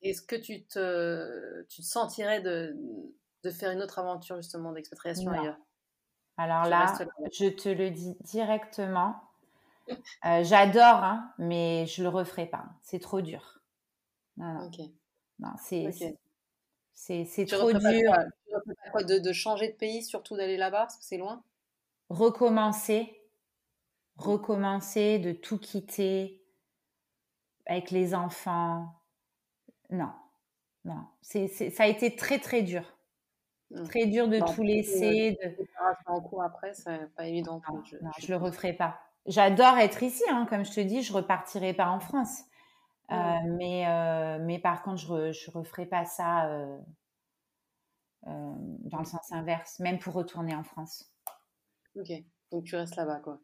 Est-ce 0.00 0.22
que 0.22 0.36
tu 0.36 0.64
te, 0.64 1.66
tu 1.68 1.82
te 1.82 1.86
sentirais 1.86 2.40
de, 2.40 2.74
de 3.42 3.50
faire 3.50 3.72
une 3.72 3.82
autre 3.82 3.98
aventure 3.98 4.36
justement 4.36 4.72
d'expatriation 4.72 5.30
ailleurs? 5.32 5.58
Alors 6.38 6.64
là, 6.66 6.96
je 7.32 7.48
te 7.48 7.68
le 7.68 7.90
dis 7.90 8.16
directement. 8.22 9.20
Euh, 10.26 10.44
j'adore, 10.44 11.02
hein, 11.02 11.32
mais 11.38 11.86
je 11.86 12.02
le 12.02 12.10
referai 12.10 12.44
pas. 12.44 12.66
C'est 12.82 12.98
trop 12.98 13.22
dur. 13.22 13.62
Non, 14.36 14.70
non. 15.38 15.50
c'est 15.56 17.46
trop 17.46 17.72
dur. 17.72 18.12
tu 18.98 19.04
de, 19.06 19.18
de, 19.18 19.32
changer 19.32 19.68
de 19.68 19.72
pays, 19.72 20.02
surtout 20.02 20.36
d'aller 20.36 20.58
là-bas 20.58 20.80
parce 20.80 20.98
que 20.98 21.04
c'est 21.04 21.16
loin? 21.16 21.42
Recommencer, 22.10 23.18
recommencer, 24.16 25.18
de 25.18 25.32
tout 25.32 25.56
quitter 25.56 26.44
avec 27.64 27.90
les 27.90 28.14
enfants, 28.14 28.94
non, 29.88 30.12
non. 30.84 31.06
C'est, 31.22 31.48
ça 31.48 31.84
a 31.84 31.86
été 31.86 32.14
très 32.14 32.38
très 32.40 32.60
dur. 32.60 32.97
Mmh. 33.70 33.84
Très 33.84 34.06
dur 34.06 34.28
de 34.28 34.38
tout 34.54 34.62
laisser. 34.62 35.38
De... 35.42 35.66
En 36.06 36.20
cours 36.20 36.42
après, 36.42 36.72
c'est 36.74 37.14
pas 37.14 37.26
évident. 37.26 37.60
Non, 37.70 37.82
je, 37.84 37.96
ne 37.96 38.28
le 38.28 38.36
referai 38.36 38.72
pas. 38.72 38.98
J'adore 39.26 39.76
être 39.78 40.02
ici, 40.02 40.22
hein, 40.30 40.46
comme 40.48 40.64
je 40.64 40.72
te 40.72 40.80
dis, 40.80 41.02
je 41.02 41.12
repartirai 41.12 41.74
pas 41.74 41.88
en 41.88 42.00
France. 42.00 42.44
Euh, 43.10 43.14
mmh. 43.14 43.56
mais, 43.56 43.86
euh, 43.86 44.38
mais 44.40 44.58
par 44.58 44.82
contre, 44.82 44.98
je, 44.98 45.14
ne 45.14 45.52
referai 45.52 45.86
pas 45.86 46.04
ça 46.04 46.46
euh, 46.46 46.78
dans 48.24 48.98
le 48.98 49.04
sens 49.04 49.32
inverse, 49.32 49.78
même 49.80 49.98
pour 49.98 50.14
retourner 50.14 50.54
en 50.54 50.62
France. 50.62 51.10
Ok, 51.96 52.12
donc 52.50 52.64
tu 52.64 52.76
restes 52.76 52.96
là-bas, 52.96 53.20
quoi 53.20 53.40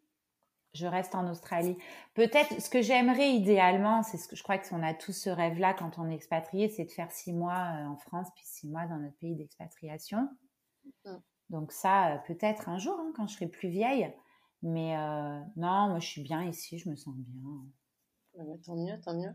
je 0.74 0.86
reste 0.86 1.14
en 1.14 1.30
Australie. 1.30 1.76
Peut-être 2.14 2.60
ce 2.60 2.68
que 2.68 2.82
j'aimerais 2.82 3.30
idéalement, 3.30 4.02
c'est 4.02 4.18
ce 4.18 4.28
que 4.28 4.36
je 4.36 4.42
crois 4.42 4.58
qu'on 4.58 4.82
a 4.82 4.92
tous 4.92 5.12
ce 5.12 5.30
rêve-là 5.30 5.72
quand 5.72 5.98
on 5.98 6.10
est 6.10 6.14
expatrié, 6.14 6.68
c'est 6.68 6.84
de 6.84 6.90
faire 6.90 7.10
six 7.12 7.32
mois 7.32 7.52
euh, 7.52 7.86
en 7.86 7.96
France 7.96 8.28
puis 8.34 8.44
six 8.44 8.68
mois 8.68 8.86
dans 8.86 8.98
notre 8.98 9.16
pays 9.18 9.36
d'expatriation. 9.36 10.28
Mmh. 11.04 11.16
Donc 11.50 11.72
ça, 11.72 12.14
euh, 12.14 12.18
peut-être 12.26 12.68
un 12.68 12.78
jour, 12.78 12.98
hein, 12.98 13.12
quand 13.16 13.26
je 13.26 13.34
serai 13.34 13.46
plus 13.46 13.68
vieille. 13.68 14.12
Mais 14.62 14.96
euh, 14.96 15.40
non, 15.56 15.88
moi 15.88 15.98
je 16.00 16.06
suis 16.06 16.22
bien 16.22 16.42
ici, 16.42 16.78
je 16.78 16.88
me 16.88 16.96
sens 16.96 17.14
bien. 17.16 17.42
Ah 18.38 18.42
bah, 18.44 18.54
tant 18.64 18.76
mieux, 18.76 19.00
tant 19.00 19.14
mieux. 19.14 19.34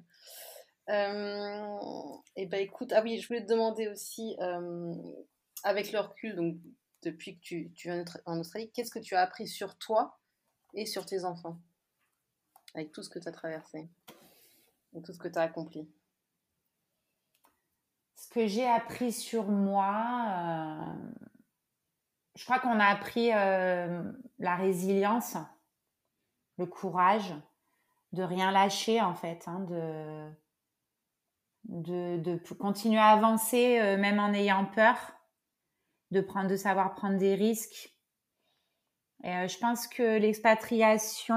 et 2.35 2.45
ben 2.47 2.59
écoute, 2.59 2.91
ah 2.93 3.01
oui, 3.01 3.19
je 3.19 3.27
voulais 3.27 3.45
te 3.45 3.49
demander 3.49 3.87
aussi, 3.87 4.35
avec 5.63 5.91
le 5.93 5.99
recul, 5.99 6.35
donc 6.35 6.57
depuis 7.03 7.37
que 7.37 7.41
tu, 7.41 7.71
tu 7.75 7.89
es 7.89 8.03
en 8.25 8.39
Australie, 8.39 8.71
qu'est-ce 8.73 8.91
que 8.91 8.99
tu 8.99 9.15
as 9.15 9.21
appris 9.21 9.47
sur 9.47 9.77
toi 9.77 10.18
et 10.73 10.85
sur 10.85 11.05
tes 11.05 11.25
enfants, 11.25 11.57
avec 12.73 12.91
tout 12.91 13.03
ce 13.03 13.09
que 13.09 13.19
tu 13.19 13.27
as 13.27 13.31
traversé 13.31 13.89
et 14.95 15.01
tout 15.01 15.13
ce 15.13 15.19
que 15.19 15.27
tu 15.27 15.37
as 15.37 15.43
accompli 15.43 15.89
Ce 18.15 18.27
que 18.27 18.47
j'ai 18.47 18.67
appris 18.67 19.11
sur 19.11 19.47
moi, 19.47 20.25
euh, 20.29 20.93
je 22.35 22.43
crois 22.45 22.59
qu'on 22.59 22.79
a 22.79 22.85
appris 22.85 23.31
euh, 23.33 24.03
la 24.39 24.55
résilience. 24.55 25.37
le 26.57 26.65
courage 26.65 27.33
de 28.11 28.23
rien 28.23 28.51
lâcher 28.51 29.01
en 29.01 29.13
fait, 29.13 29.47
hein, 29.47 29.59
de, 31.63 32.17
de, 32.17 32.53
continuer 32.55 32.97
à 32.97 33.09
avancer 33.09 33.97
même 33.97 34.19
en 34.19 34.33
ayant 34.33 34.65
peur, 34.65 34.97
de 36.11 36.21
prendre, 36.21 36.49
de 36.49 36.55
savoir 36.55 36.95
prendre 36.95 37.17
des 37.17 37.35
risques. 37.35 37.93
Et 39.23 39.47
je 39.47 39.57
pense 39.59 39.87
que 39.87 40.17
l'expatriation, 40.17 41.35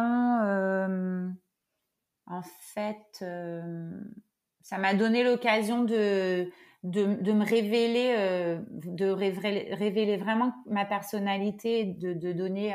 en 2.26 2.42
fait, 2.42 3.24
ça 4.62 4.78
m'a 4.78 4.94
donné 4.94 5.24
l'occasion 5.24 5.84
de, 5.84 6.50
de, 6.84 7.32
me 7.32 7.44
révéler, 7.44 8.60
de 8.70 9.08
révéler, 9.08 10.16
vraiment 10.16 10.54
ma 10.66 10.84
personnalité, 10.84 11.84
de, 11.84 12.12
de 12.12 12.32
donner 12.32 12.74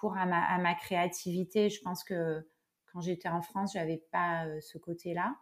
cours 0.00 0.16
à 0.16 0.26
ma, 0.26 0.44
à 0.44 0.58
ma, 0.58 0.74
créativité. 0.74 1.70
Je 1.70 1.80
pense 1.82 2.04
que 2.04 2.46
quand 2.92 3.00
j'étais 3.00 3.28
en 3.28 3.42
France, 3.42 3.72
j'avais 3.74 4.02
pas 4.10 4.46
ce 4.60 4.78
côté-là. 4.78 5.34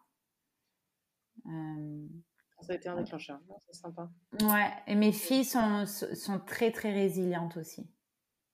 ça 1.44 2.72
a 2.72 2.74
été 2.74 2.88
un 2.88 2.96
déclencheur, 2.96 3.40
c'est 3.66 3.80
sympa. 3.80 4.10
Ouais, 4.42 4.70
et 4.86 4.94
mes 4.94 5.12
filles 5.12 5.44
sont, 5.44 5.84
sont 5.86 6.38
très 6.40 6.70
très 6.70 6.92
résilientes 6.92 7.56
aussi, 7.56 7.90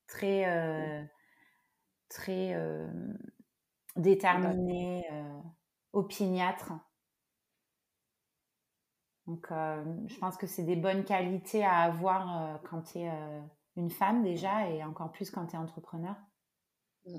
très 0.07 1.09
très 2.09 2.57
déterminées, 3.97 5.09
opiniâtres. 5.93 6.73
Donc, 9.27 9.47
je 9.51 10.19
pense 10.19 10.37
que 10.37 10.47
c'est 10.47 10.63
des 10.63 10.77
bonnes 10.77 11.05
qualités 11.05 11.65
à 11.65 11.79
avoir 11.79 12.61
quand 12.65 12.83
tu 12.83 12.99
es 12.99 13.11
une 13.77 13.91
femme 13.91 14.23
déjà 14.23 14.69
et 14.71 14.83
encore 14.83 15.13
plus 15.13 15.31
quand 15.31 15.47
tu 15.47 15.57
es 15.57 15.59
entrepreneur. 15.59 16.17
Mmh. 17.07 17.19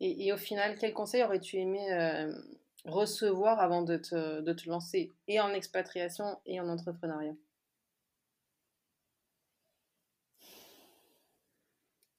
Et, 0.00 0.32
au 0.32 0.38
final, 0.38 0.76
quel 0.78 0.94
conseil 0.94 1.22
aurais-tu 1.22 1.56
aimé 1.58 1.92
euh, 1.92 2.32
recevoir 2.86 3.60
avant 3.60 3.82
de 3.82 3.98
te, 3.98 4.40
de 4.40 4.52
te, 4.54 4.68
lancer 4.68 5.12
et 5.28 5.40
en 5.40 5.50
expatriation 5.50 6.24
et 6.46 6.58
en 6.58 6.68
entrepreneuriat? 6.68 7.34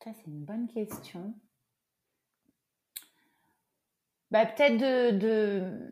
Ça, 0.04 0.12
c'est 0.16 0.28
une 0.28 0.44
bonne 0.44 0.68
question. 0.68 1.34
Bah, 4.32 4.48
Peut-être 4.48 4.78
de, 4.78 5.92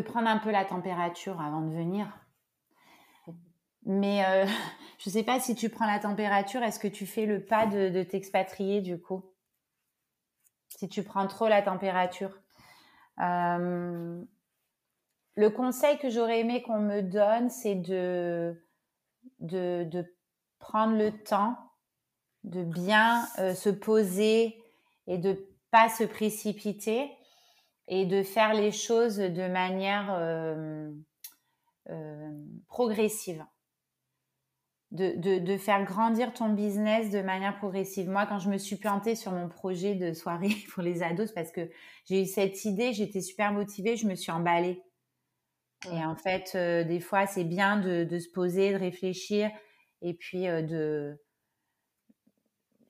prendre 0.00 0.28
un 0.28 0.36
peu 0.36 0.50
la 0.50 0.66
température 0.66 1.40
avant 1.40 1.62
de 1.62 1.72
venir. 1.72 2.12
Mais 3.84 4.22
euh, 4.26 4.44
je 4.98 5.08
ne 5.08 5.12
sais 5.12 5.22
pas 5.22 5.40
si 5.40 5.54
tu 5.54 5.70
prends 5.70 5.86
la 5.86 5.98
température, 5.98 6.62
est-ce 6.62 6.78
que 6.78 6.88
tu 6.88 7.06
fais 7.06 7.24
le 7.24 7.42
pas 7.42 7.66
de, 7.66 8.02
t'expatrier 8.02 8.82
du 8.82 9.00
coup? 9.00 9.24
Si 10.68 10.90
tu 10.90 11.02
prends 11.02 11.26
trop 11.26 11.48
la 11.48 11.62
température. 11.62 12.38
Euh, 13.20 14.22
le 15.36 15.50
conseil 15.50 15.98
que 15.98 16.10
j'aurais 16.10 16.40
aimé 16.40 16.62
qu'on 16.62 16.80
me 16.80 17.00
donne, 17.00 17.48
c'est 17.48 17.76
de, 17.76 18.62
prendre 20.58 20.98
le 20.98 21.12
temps, 21.12 21.67
de 22.44 22.64
bien 22.64 23.26
euh, 23.38 23.54
se 23.54 23.68
poser 23.70 24.56
et 25.06 25.18
de 25.18 25.48
pas 25.70 25.88
se 25.88 26.04
précipiter 26.04 27.10
et 27.88 28.06
de 28.06 28.22
faire 28.22 28.54
les 28.54 28.72
choses 28.72 29.16
de 29.16 29.48
manière 29.48 30.12
progressive 32.68 33.44
de, 34.90 35.38
de, 35.38 35.56
faire 35.58 35.84
grandir 35.84 36.32
ton 36.32 36.48
business 36.48 37.10
de 37.10 37.20
manière 37.20 37.58
progressive. 37.58 38.08
Moi, 38.08 38.26
quand 38.26 38.38
je 38.38 38.48
me 38.48 38.56
suis 38.56 38.76
plantée 38.76 39.14
sur 39.14 39.32
mon 39.32 39.48
projet 39.48 39.94
de 39.94 40.12
soirée 40.12 40.54
pour 40.72 40.82
les 40.82 41.02
ados, 41.02 41.32
parce 41.32 41.52
que 41.52 41.68
j'ai 42.06 42.22
eu 42.22 42.26
cette 42.26 42.64
idée, 42.64 42.92
j'étais 42.92 43.20
super 43.20 43.52
motivée, 43.52 43.96
je 43.96 44.06
me 44.06 44.14
suis 44.14 44.32
emballée. 44.32 44.82
Et 45.92 46.04
en 46.04 46.16
fait, 46.16 46.52
euh, 46.54 46.84
des 46.84 47.00
fois, 47.00 47.26
c'est 47.26 47.44
bien 47.44 47.78
de, 47.78 48.04
de, 48.04 48.18
se 48.18 48.28
poser, 48.30 48.72
de 48.72 48.78
réfléchir 48.78 49.50
et 50.02 50.14
puis 50.14 50.48
euh, 50.48 50.62
de, 50.62 51.20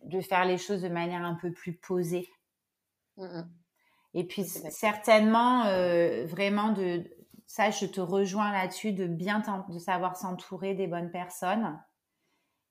de 0.04 0.20
faire 0.20 0.44
les 0.44 0.58
choses 0.58 0.82
de 0.82 0.88
manière 0.88 1.24
un 1.24 1.34
peu 1.34 1.52
plus 1.52 1.74
posée. 1.74 2.28
Mmh 3.16 3.42
et 4.14 4.24
puis, 4.24 4.44
certainement, 4.44 5.66
euh, 5.66 6.24
vraiment, 6.26 6.72
de, 6.72 7.04
ça, 7.46 7.70
je 7.70 7.86
te 7.86 8.00
rejoins 8.00 8.50
là-dessus, 8.52 8.92
de 8.92 9.06
bien 9.06 9.42
de 9.68 9.78
savoir 9.78 10.16
s'entourer 10.16 10.74
des 10.74 10.86
bonnes 10.86 11.10
personnes 11.10 11.78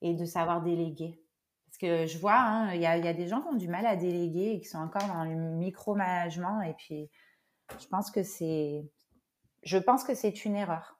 et 0.02 0.14
de 0.14 0.24
savoir 0.24 0.62
déléguer. 0.62 1.22
Parce 1.66 1.78
que 1.78 2.06
je 2.06 2.18
vois, 2.18 2.38
hein, 2.38 2.74
il 2.74 2.80
y, 2.80 2.86
a, 2.86 3.12
des 3.12 3.26
gens 3.26 3.40
qui 3.42 3.48
ont 3.48 3.56
du 3.56 3.68
mal 3.68 3.86
à 3.86 3.96
déléguer 3.96 4.52
et 4.52 4.60
qui 4.60 4.66
sont 4.66 4.78
encore 4.78 5.06
dans 5.06 5.24
le 5.24 5.34
micromanagement. 5.34 6.60
Et 6.62 6.74
puis, 6.74 7.10
je 7.78 7.86
pense 7.86 8.10
que 8.10 8.22
c'est, 8.22 8.88
je 9.62 9.78
pense 9.78 10.04
que 10.04 10.14
c'est 10.14 10.44
une 10.44 10.56
erreur. 10.56 10.98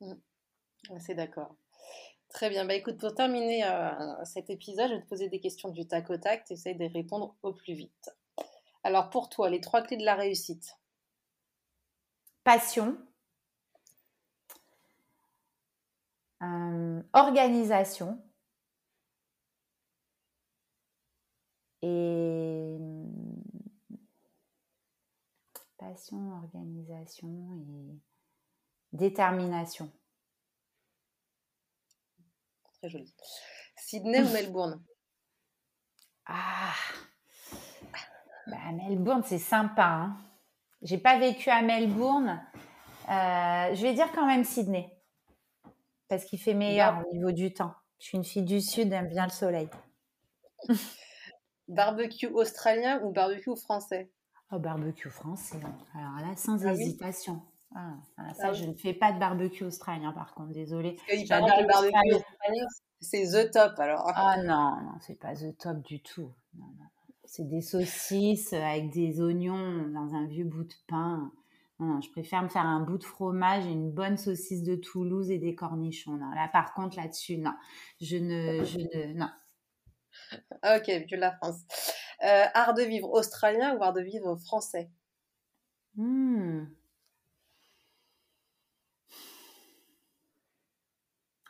Mmh. 0.00 0.14
C'est 1.00 1.14
d'accord. 1.14 1.54
Très 2.28 2.50
bien. 2.50 2.64
Bah, 2.64 2.74
écoute, 2.74 2.98
pour 2.98 3.14
terminer 3.14 3.64
euh, 3.64 4.24
cet 4.24 4.50
épisode, 4.50 4.88
je 4.90 4.94
vais 4.94 5.02
te 5.02 5.08
poser 5.08 5.28
des 5.28 5.40
questions 5.40 5.70
du 5.70 5.86
tac 5.86 6.10
au 6.10 6.16
tac. 6.16 6.44
Tu 6.44 6.52
essaies 6.54 6.74
de 6.74 6.84
répondre 6.84 7.34
au 7.42 7.52
plus 7.52 7.74
vite. 7.74 8.10
Alors, 8.84 9.10
pour 9.10 9.28
toi, 9.28 9.50
les 9.50 9.60
trois 9.60 9.82
clés 9.82 9.96
de 9.96 10.04
la 10.04 10.14
réussite 10.14 10.78
Passion, 12.44 12.96
Euh, 16.40 17.02
organisation 17.14 18.22
et 21.82 22.78
passion, 25.78 26.32
organisation 26.44 27.28
et 27.56 27.98
détermination. 28.92 29.90
Très 32.78 32.88
joli. 32.88 33.14
Sydney 33.76 34.22
ou 34.22 34.28
Melbourne? 34.28 34.82
Ah, 36.26 36.74
bah, 38.46 38.72
Melbourne, 38.72 39.22
c'est 39.24 39.38
sympa. 39.38 39.84
Hein. 39.84 40.16
J'ai 40.82 40.98
pas 40.98 41.18
vécu 41.18 41.50
à 41.50 41.62
Melbourne. 41.62 42.40
Euh, 43.08 43.74
je 43.74 43.82
vais 43.82 43.94
dire 43.94 44.12
quand 44.12 44.26
même 44.26 44.44
Sydney 44.44 44.94
parce 46.08 46.24
qu'il 46.24 46.38
fait 46.38 46.54
meilleur 46.54 47.04
au 47.06 47.12
niveau 47.12 47.32
du 47.32 47.52
temps. 47.52 47.74
Je 47.98 48.06
suis 48.06 48.18
une 48.18 48.24
fille 48.24 48.42
du 48.42 48.60
Sud, 48.60 48.90
j'aime 48.90 49.08
bien 49.08 49.24
le 49.24 49.32
soleil. 49.32 49.68
barbecue 51.68 52.26
australien 52.26 53.00
ou 53.02 53.12
barbecue 53.12 53.54
français? 53.56 54.10
Oh, 54.50 54.58
barbecue 54.58 55.10
français. 55.10 55.60
Hein. 55.62 55.76
Alors 55.94 56.28
là, 56.28 56.36
sans 56.36 56.64
ah 56.64 56.72
hésitation. 56.72 57.42
Ah, 57.74 57.94
ah, 58.16 58.34
ça, 58.34 58.52
je 58.52 58.64
ne 58.64 58.74
fais 58.74 58.94
pas 58.94 59.12
de 59.12 59.18
barbecue 59.18 59.64
australien, 59.64 60.12
par 60.12 60.34
contre, 60.34 60.52
désolée. 60.52 60.96
J'adore 61.24 61.60
le 61.60 61.66
barbecue 61.66 62.14
australien, 62.14 62.66
c'est 63.00 63.24
the 63.24 63.50
top 63.50 63.78
alors. 63.78 64.10
Ah 64.14 64.36
non, 64.42 64.80
non, 64.82 64.98
c'est 65.00 65.18
pas 65.18 65.34
the 65.34 65.56
top 65.58 65.82
du 65.82 66.02
tout. 66.02 66.32
C'est 67.24 67.46
des 67.46 67.60
saucisses 67.60 68.54
avec 68.54 68.90
des 68.90 69.20
oignons 69.20 69.86
dans 69.88 70.14
un 70.14 70.26
vieux 70.26 70.46
bout 70.46 70.64
de 70.64 70.74
pain. 70.86 71.30
Non, 71.78 72.00
je 72.00 72.10
préfère 72.10 72.42
me 72.42 72.48
faire 72.48 72.64
un 72.64 72.80
bout 72.80 72.98
de 72.98 73.04
fromage 73.04 73.66
et 73.66 73.70
une 73.70 73.92
bonne 73.92 74.16
saucisse 74.16 74.64
de 74.64 74.74
Toulouse 74.74 75.30
et 75.30 75.38
des 75.38 75.54
cornichons. 75.54 76.16
là, 76.16 76.48
par 76.52 76.72
contre, 76.74 76.96
là-dessus, 76.96 77.38
non. 77.38 77.54
Je 78.00 78.16
ne, 78.16 78.64
je 78.64 78.78
ne, 78.78 79.12
non. 79.14 79.28
Ok, 80.64 80.88
vieux 81.06 81.18
la 81.18 81.32
France. 81.36 81.60
Euh, 82.24 82.44
art 82.54 82.74
de 82.74 82.82
vivre 82.82 83.12
australien 83.12 83.76
ou 83.76 83.82
art 83.82 83.92
de 83.92 84.00
vivre 84.00 84.34
français? 84.36 84.90
Hmm. 85.94 86.64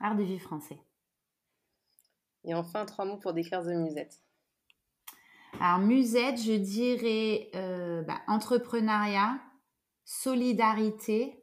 Art 0.00 0.16
de 0.16 0.22
vivre 0.22 0.42
français. 0.42 0.78
Et 2.44 2.54
enfin, 2.54 2.84
trois 2.84 3.04
mots 3.04 3.18
pour 3.18 3.32
décrire 3.32 3.62
The 3.62 3.68
Musette. 3.68 4.22
Alors, 5.60 5.78
Musette, 5.80 6.40
je 6.40 6.52
dirais 6.52 7.50
euh, 7.54 8.02
bah, 8.02 8.20
entrepreneuriat, 8.26 9.38
solidarité 10.04 11.42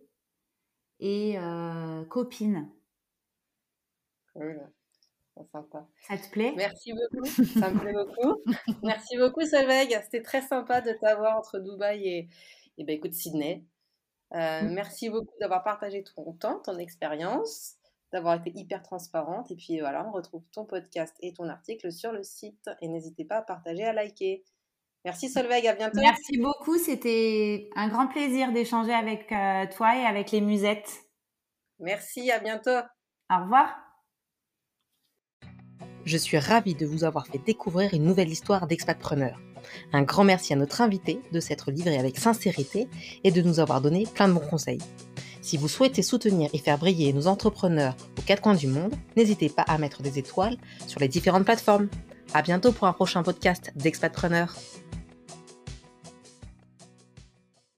et 0.99 1.37
euh, 1.37 2.05
copine. 2.05 2.69
sympa. 5.51 5.87
Ça 6.07 6.17
te 6.17 6.29
plaît? 6.29 6.53
Merci 6.55 6.93
beaucoup. 6.93 7.25
Ça 7.25 7.69
me 7.69 7.79
plaît 7.79 7.93
beaucoup. 7.93 8.41
Merci 8.83 9.17
beaucoup, 9.17 9.41
Solveig. 9.41 9.89
C'était 10.03 10.21
très 10.21 10.41
sympa 10.41 10.81
de 10.81 10.91
t'avoir 10.93 11.37
entre 11.37 11.59
Dubaï 11.59 12.07
et, 12.07 12.29
et 12.77 12.83
ben, 12.83 12.95
écoute, 12.95 13.13
Sydney. 13.13 13.65
Euh, 14.33 14.61
mm. 14.63 14.73
merci 14.73 15.09
beaucoup 15.09 15.33
d'avoir 15.39 15.63
partagé 15.63 16.03
ton 16.03 16.33
temps, 16.33 16.59
ton 16.59 16.77
expérience, 16.77 17.75
d'avoir 18.15 18.35
été 18.35 18.49
hyper 18.55 18.81
transparente. 18.81 19.51
Et 19.51 19.55
puis 19.57 19.81
voilà, 19.81 20.07
on 20.07 20.11
retrouve 20.11 20.43
ton 20.53 20.63
podcast 20.63 21.13
et 21.19 21.33
ton 21.33 21.49
article 21.49 21.91
sur 21.91 22.13
le 22.13 22.23
site. 22.23 22.69
Et 22.81 22.87
n'hésitez 22.87 23.25
pas 23.25 23.37
à 23.37 23.41
partager, 23.41 23.83
à 23.83 23.91
liker. 23.91 24.45
Merci 25.03 25.29
Solveig, 25.29 25.67
à 25.67 25.75
bientôt. 25.75 25.99
Merci 25.99 26.37
beaucoup, 26.37 26.77
c'était 26.77 27.69
un 27.75 27.89
grand 27.89 28.07
plaisir 28.07 28.53
d'échanger 28.53 28.93
avec 28.93 29.29
euh, 29.33 29.65
toi 29.75 29.97
et 29.97 30.05
avec 30.05 30.31
les 30.31 30.39
musettes. 30.39 30.89
Merci, 31.79 32.31
à 32.31 32.39
bientôt. 32.39 32.79
Au 33.29 33.43
revoir. 33.43 33.75
Je 36.05 36.17
suis 36.17 36.39
ravie 36.39 36.75
de 36.75 36.85
vous 36.85 37.03
avoir 37.03 37.27
fait 37.27 37.39
découvrir 37.39 37.93
une 37.93 38.05
nouvelle 38.05 38.29
histoire 38.29 38.65
d'expatpreneur. 38.65 39.37
Un 39.91 40.03
grand 40.03 40.23
merci 40.23 40.53
à 40.53 40.55
notre 40.55 40.81
invité 40.81 41.19
de 41.33 41.39
s'être 41.41 41.69
livré 41.69 41.97
avec 41.97 42.17
sincérité 42.17 42.87
et 43.25 43.31
de 43.31 43.41
nous 43.41 43.59
avoir 43.59 43.81
donné 43.81 44.05
plein 44.05 44.29
de 44.29 44.33
bons 44.33 44.47
conseils. 44.47 44.81
Si 45.45 45.57
vous 45.57 45.67
souhaitez 45.67 46.01
soutenir 46.01 46.49
et 46.53 46.57
faire 46.57 46.79
briller 46.79 47.13
nos 47.13 47.27
entrepreneurs 47.27 47.95
aux 48.17 48.23
quatre 48.23 48.41
coins 48.41 48.55
du 48.55 48.65
monde, 48.65 48.95
n'hésitez 49.15 49.47
pas 49.47 49.61
à 49.61 49.77
mettre 49.77 50.01
des 50.01 50.17
étoiles 50.17 50.57
sur 50.87 50.99
les 50.99 51.07
différentes 51.07 51.45
plateformes. 51.45 51.87
À 52.33 52.41
bientôt 52.41 52.71
pour 52.71 52.87
un 52.87 52.93
prochain 52.93 53.21
podcast 53.21 53.71
d'Expatpreneur. 53.75 54.55